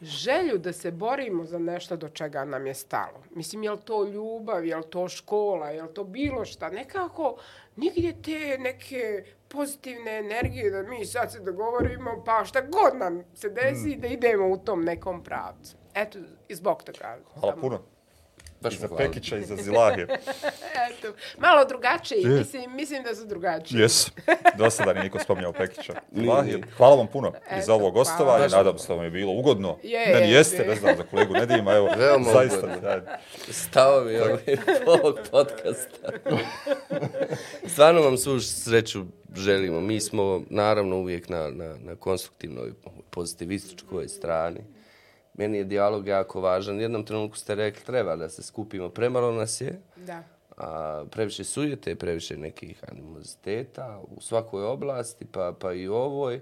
želju 0.00 0.58
da 0.58 0.72
se 0.72 0.90
borimo 0.90 1.44
za 1.44 1.58
nešto 1.58 1.96
do 1.96 2.08
čega 2.08 2.44
nam 2.44 2.66
je 2.66 2.74
stalo. 2.74 3.22
Mislim, 3.30 3.62
je 3.62 3.70
li 3.70 3.80
to 3.84 4.04
ljubav, 4.04 4.66
je 4.66 4.76
li 4.76 4.90
to 4.90 5.08
škola, 5.08 5.70
je 5.70 5.82
li 5.82 5.94
to 5.94 6.04
bilo 6.04 6.44
šta? 6.44 6.70
Nekako, 6.70 7.36
nigdje 7.76 8.22
te 8.22 8.58
neke 8.58 9.24
pozitivne 9.54 10.18
energije 10.18 10.70
da 10.70 10.82
mi 10.82 11.04
sad 11.04 11.32
se 11.32 11.40
dogovorimo, 11.40 12.22
pa 12.26 12.44
šta 12.44 12.60
god 12.60 12.98
nam 12.98 13.24
se 13.34 13.48
desi, 13.48 13.96
da 13.96 14.06
idemo 14.06 14.48
u 14.48 14.58
tom 14.58 14.84
nekom 14.84 15.24
pravcu. 15.24 15.76
Eto, 15.94 16.18
zbog 16.50 16.82
toga. 16.82 17.18
Hvala 17.40 17.56
puno. 17.56 17.93
Baš 18.64 18.74
I 18.74 18.78
za. 18.78 18.88
Pekića 18.88 19.36
i 19.36 19.42
za 19.42 19.56
Zilahije. 19.56 20.06
Eto, 20.88 21.08
malo 21.38 21.64
drugačiji, 21.64 22.22
Je. 22.22 22.28
mislim, 22.28 22.74
mislim 22.74 23.02
da 23.02 23.14
su 23.14 23.26
drugačiji. 23.26 23.80
Jesu. 23.80 24.10
Do 24.56 24.70
sada 24.70 24.92
nije 24.92 25.04
niko 25.04 25.18
spominjao 25.18 25.52
Pekića. 25.52 25.94
Zilahije. 26.12 26.60
Hvala 26.76 26.96
vam 26.96 27.06
puno 27.06 27.28
i 27.28 27.54
Eto, 27.54 27.66
za 27.66 27.74
ovo 27.74 27.90
gostovanje. 27.90 28.48
hvala. 28.48 28.56
Nadam 28.56 28.78
se 28.78 28.88
da 28.88 28.94
vam 28.94 29.04
je 29.04 29.10
bilo 29.10 29.32
ugodno. 29.32 29.78
Je, 29.82 30.06
Meni 30.08 30.26
je, 30.26 30.32
jeste, 30.32 30.56
je. 30.56 30.68
ne 30.68 30.74
znam, 30.76 30.96
za 30.96 31.02
kolegu 31.02 31.32
Nedima. 31.34 31.72
Evo, 31.72 31.88
Veoma 31.96 32.32
zaista. 32.32 32.58
ugodno. 32.58 32.76
sjajno. 32.80 33.02
Stavovi 33.50 34.18
ovi 34.18 34.56
ovog 34.86 35.18
podcasta. 35.30 36.08
Stvarno 37.66 38.00
vam 38.00 38.16
svu 38.16 38.40
sreću 38.40 39.04
želimo. 39.36 39.80
Mi 39.80 40.00
smo 40.00 40.42
naravno 40.50 40.96
uvijek 40.96 41.28
na, 41.28 41.50
na, 41.50 41.76
na 41.78 41.96
konstruktivnoj 41.96 42.72
pozitivističkoj 43.10 44.08
strani. 44.08 44.60
Meni 45.34 45.58
je 45.58 45.64
dijalog 45.64 46.06
jako 46.06 46.40
važan. 46.40 46.80
Jednom 46.80 47.04
trenutku 47.04 47.36
ste 47.36 47.54
rekli 47.54 47.84
treba 47.84 48.16
da 48.16 48.28
se 48.28 48.42
skupimo. 48.42 48.88
Premalo 48.88 49.32
nas 49.32 49.60
je. 49.60 49.80
Da. 49.96 50.22
a, 50.56 51.04
previše 51.10 51.44
sujete, 51.44 51.94
previše 51.94 52.36
nekih 52.36 52.84
animoziteta 52.88 54.00
u 54.16 54.20
svakoj 54.20 54.64
oblasti, 54.64 55.24
pa, 55.24 55.52
pa 55.60 55.72
i 55.72 55.88
u 55.88 55.94
ovoj. 55.94 56.40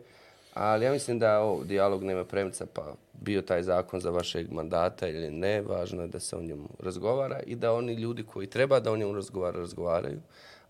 Ali 0.54 0.84
ja 0.84 0.92
mislim 0.92 1.18
da 1.18 1.40
ovo, 1.40 1.64
dijalog 1.64 2.02
nema 2.02 2.24
premca, 2.24 2.66
pa 2.72 2.94
bio 3.12 3.42
taj 3.42 3.62
zakon 3.62 4.00
za 4.00 4.10
vašeg 4.10 4.52
mandata 4.52 5.08
ili 5.08 5.30
ne, 5.30 5.62
važno 5.62 6.02
je 6.02 6.08
da 6.08 6.20
se 6.20 6.36
o 6.36 6.42
njemu 6.42 6.68
razgovara 6.78 7.40
i 7.46 7.54
da 7.54 7.72
oni 7.72 7.94
ljudi 7.94 8.22
koji 8.22 8.46
treba 8.46 8.80
da 8.80 8.92
o 8.92 8.96
njemu 8.96 9.14
razgovara, 9.14 9.58
razgovaraju. 9.58 10.20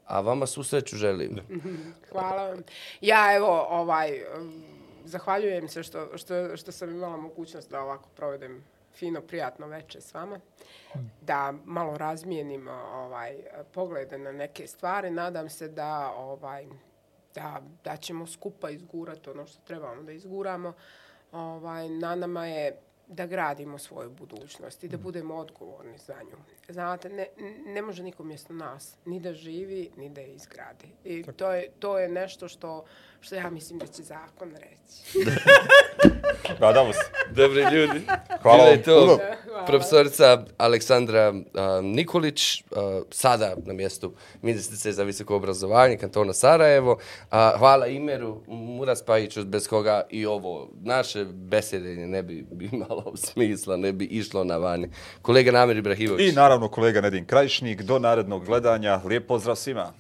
A 0.07 0.21
vama 0.21 0.47
svu 0.47 0.65
sreću 0.65 0.97
želim. 0.97 1.39
Hvala 2.13 2.49
vam. 2.49 2.63
Ja 3.01 3.37
evo, 3.37 3.67
ovaj, 3.71 4.21
zahvaljujem 5.05 5.69
se 5.69 5.83
što, 5.83 6.19
što, 6.19 6.57
što 6.57 6.73
sam 6.73 6.91
imala 6.91 7.17
mogućnost 7.17 7.71
da 7.71 7.83
ovako 7.83 8.09
provedem 8.17 8.65
fino, 8.95 9.21
prijatno 9.21 9.67
veče 9.67 10.01
s 10.01 10.15
vama, 10.15 10.41
da 11.21 11.55
malo 11.65 11.99
razmijenimo 11.99 12.73
ovaj, 12.93 13.37
poglede 13.75 14.19
na 14.19 14.33
neke 14.33 14.67
stvari. 14.67 15.11
Nadam 15.11 15.49
se 15.49 15.69
da, 15.69 16.13
ovaj, 16.17 16.67
da, 17.35 17.63
da 17.85 17.97
ćemo 17.97 18.27
skupa 18.27 18.71
izgurati 18.71 19.31
ono 19.31 19.47
što 19.47 19.61
trebamo 19.67 20.03
da 20.03 20.13
izguramo. 20.13 20.73
Ovaj, 21.33 21.89
na 21.89 22.15
nama 22.15 22.47
je 22.47 22.77
da 23.07 23.27
gradimo 23.27 23.79
svoju 23.79 24.11
budućnost 24.11 24.85
i 24.85 24.89
da 24.89 24.97
budemo 24.97 25.35
odgovorni 25.35 25.99
za 25.99 26.15
nju. 26.23 26.37
Znate, 26.73 27.09
ne, 27.09 27.27
ne 27.67 27.83
može 27.83 28.03
niko 28.03 28.25
mjesto 28.25 28.53
nas 28.53 28.97
ni 29.05 29.21
da 29.21 29.35
živi, 29.35 29.91
ni 29.97 30.11
da 30.11 30.21
je 30.21 30.35
izgradi. 30.35 30.89
I 31.05 31.23
to 31.37 31.53
je, 31.53 31.71
to 31.79 31.99
je 31.99 32.09
nešto 32.09 32.49
što, 32.49 32.85
što 33.21 33.35
ja 33.35 33.51
mislim 33.51 33.79
da 33.79 33.87
će 33.87 34.03
zakon 34.03 34.51
reći. 34.51 35.29
Nadamo 36.61 36.93
se. 36.93 37.01
Dobri 37.31 37.63
ljudi. 37.63 38.07
Hvala 38.43 38.65
vam 38.65 38.83
to 38.83 39.01
puno. 39.01 39.19
Profesorica 39.67 40.45
Aleksandra 40.59 41.31
uh, 41.31 41.41
Nikolić, 41.83 42.61
uh, 42.61 42.79
sada 43.11 43.55
na 43.67 43.73
mjestu 43.73 44.13
ministrice 44.43 44.93
za 44.93 45.03
visoko 45.03 45.37
obrazovanje 45.37 45.97
kantona 45.97 46.33
Sarajevo. 46.33 46.93
Uh, 46.93 46.99
hvala 47.59 47.87
Imeru 47.87 48.41
Muraspajiću, 48.47 49.45
bez 49.45 49.69
koga 49.69 50.03
i 50.11 50.27
ovo 50.27 50.69
naše 50.83 51.25
besedenje 51.25 52.07
ne 52.07 52.23
bi 52.23 52.47
imalo 52.73 53.13
smisla, 53.27 53.77
ne 53.77 53.93
bi 53.93 54.05
išlo 54.05 54.45
na 54.45 54.57
vani. 54.57 54.91
Kolega 55.23 55.53
Namir 55.53 55.77
Ibrahimović. 55.77 56.33
I 56.33 56.35
naravno 56.63 56.75
kolega 56.75 57.01
Nedin 57.01 57.25
Krajišnik. 57.25 57.83
Do 57.83 57.99
narednog 57.99 58.47
gledanja. 58.47 59.01
Lijep 59.05 59.27
pozdrav 59.27 59.57
svima. 59.57 59.93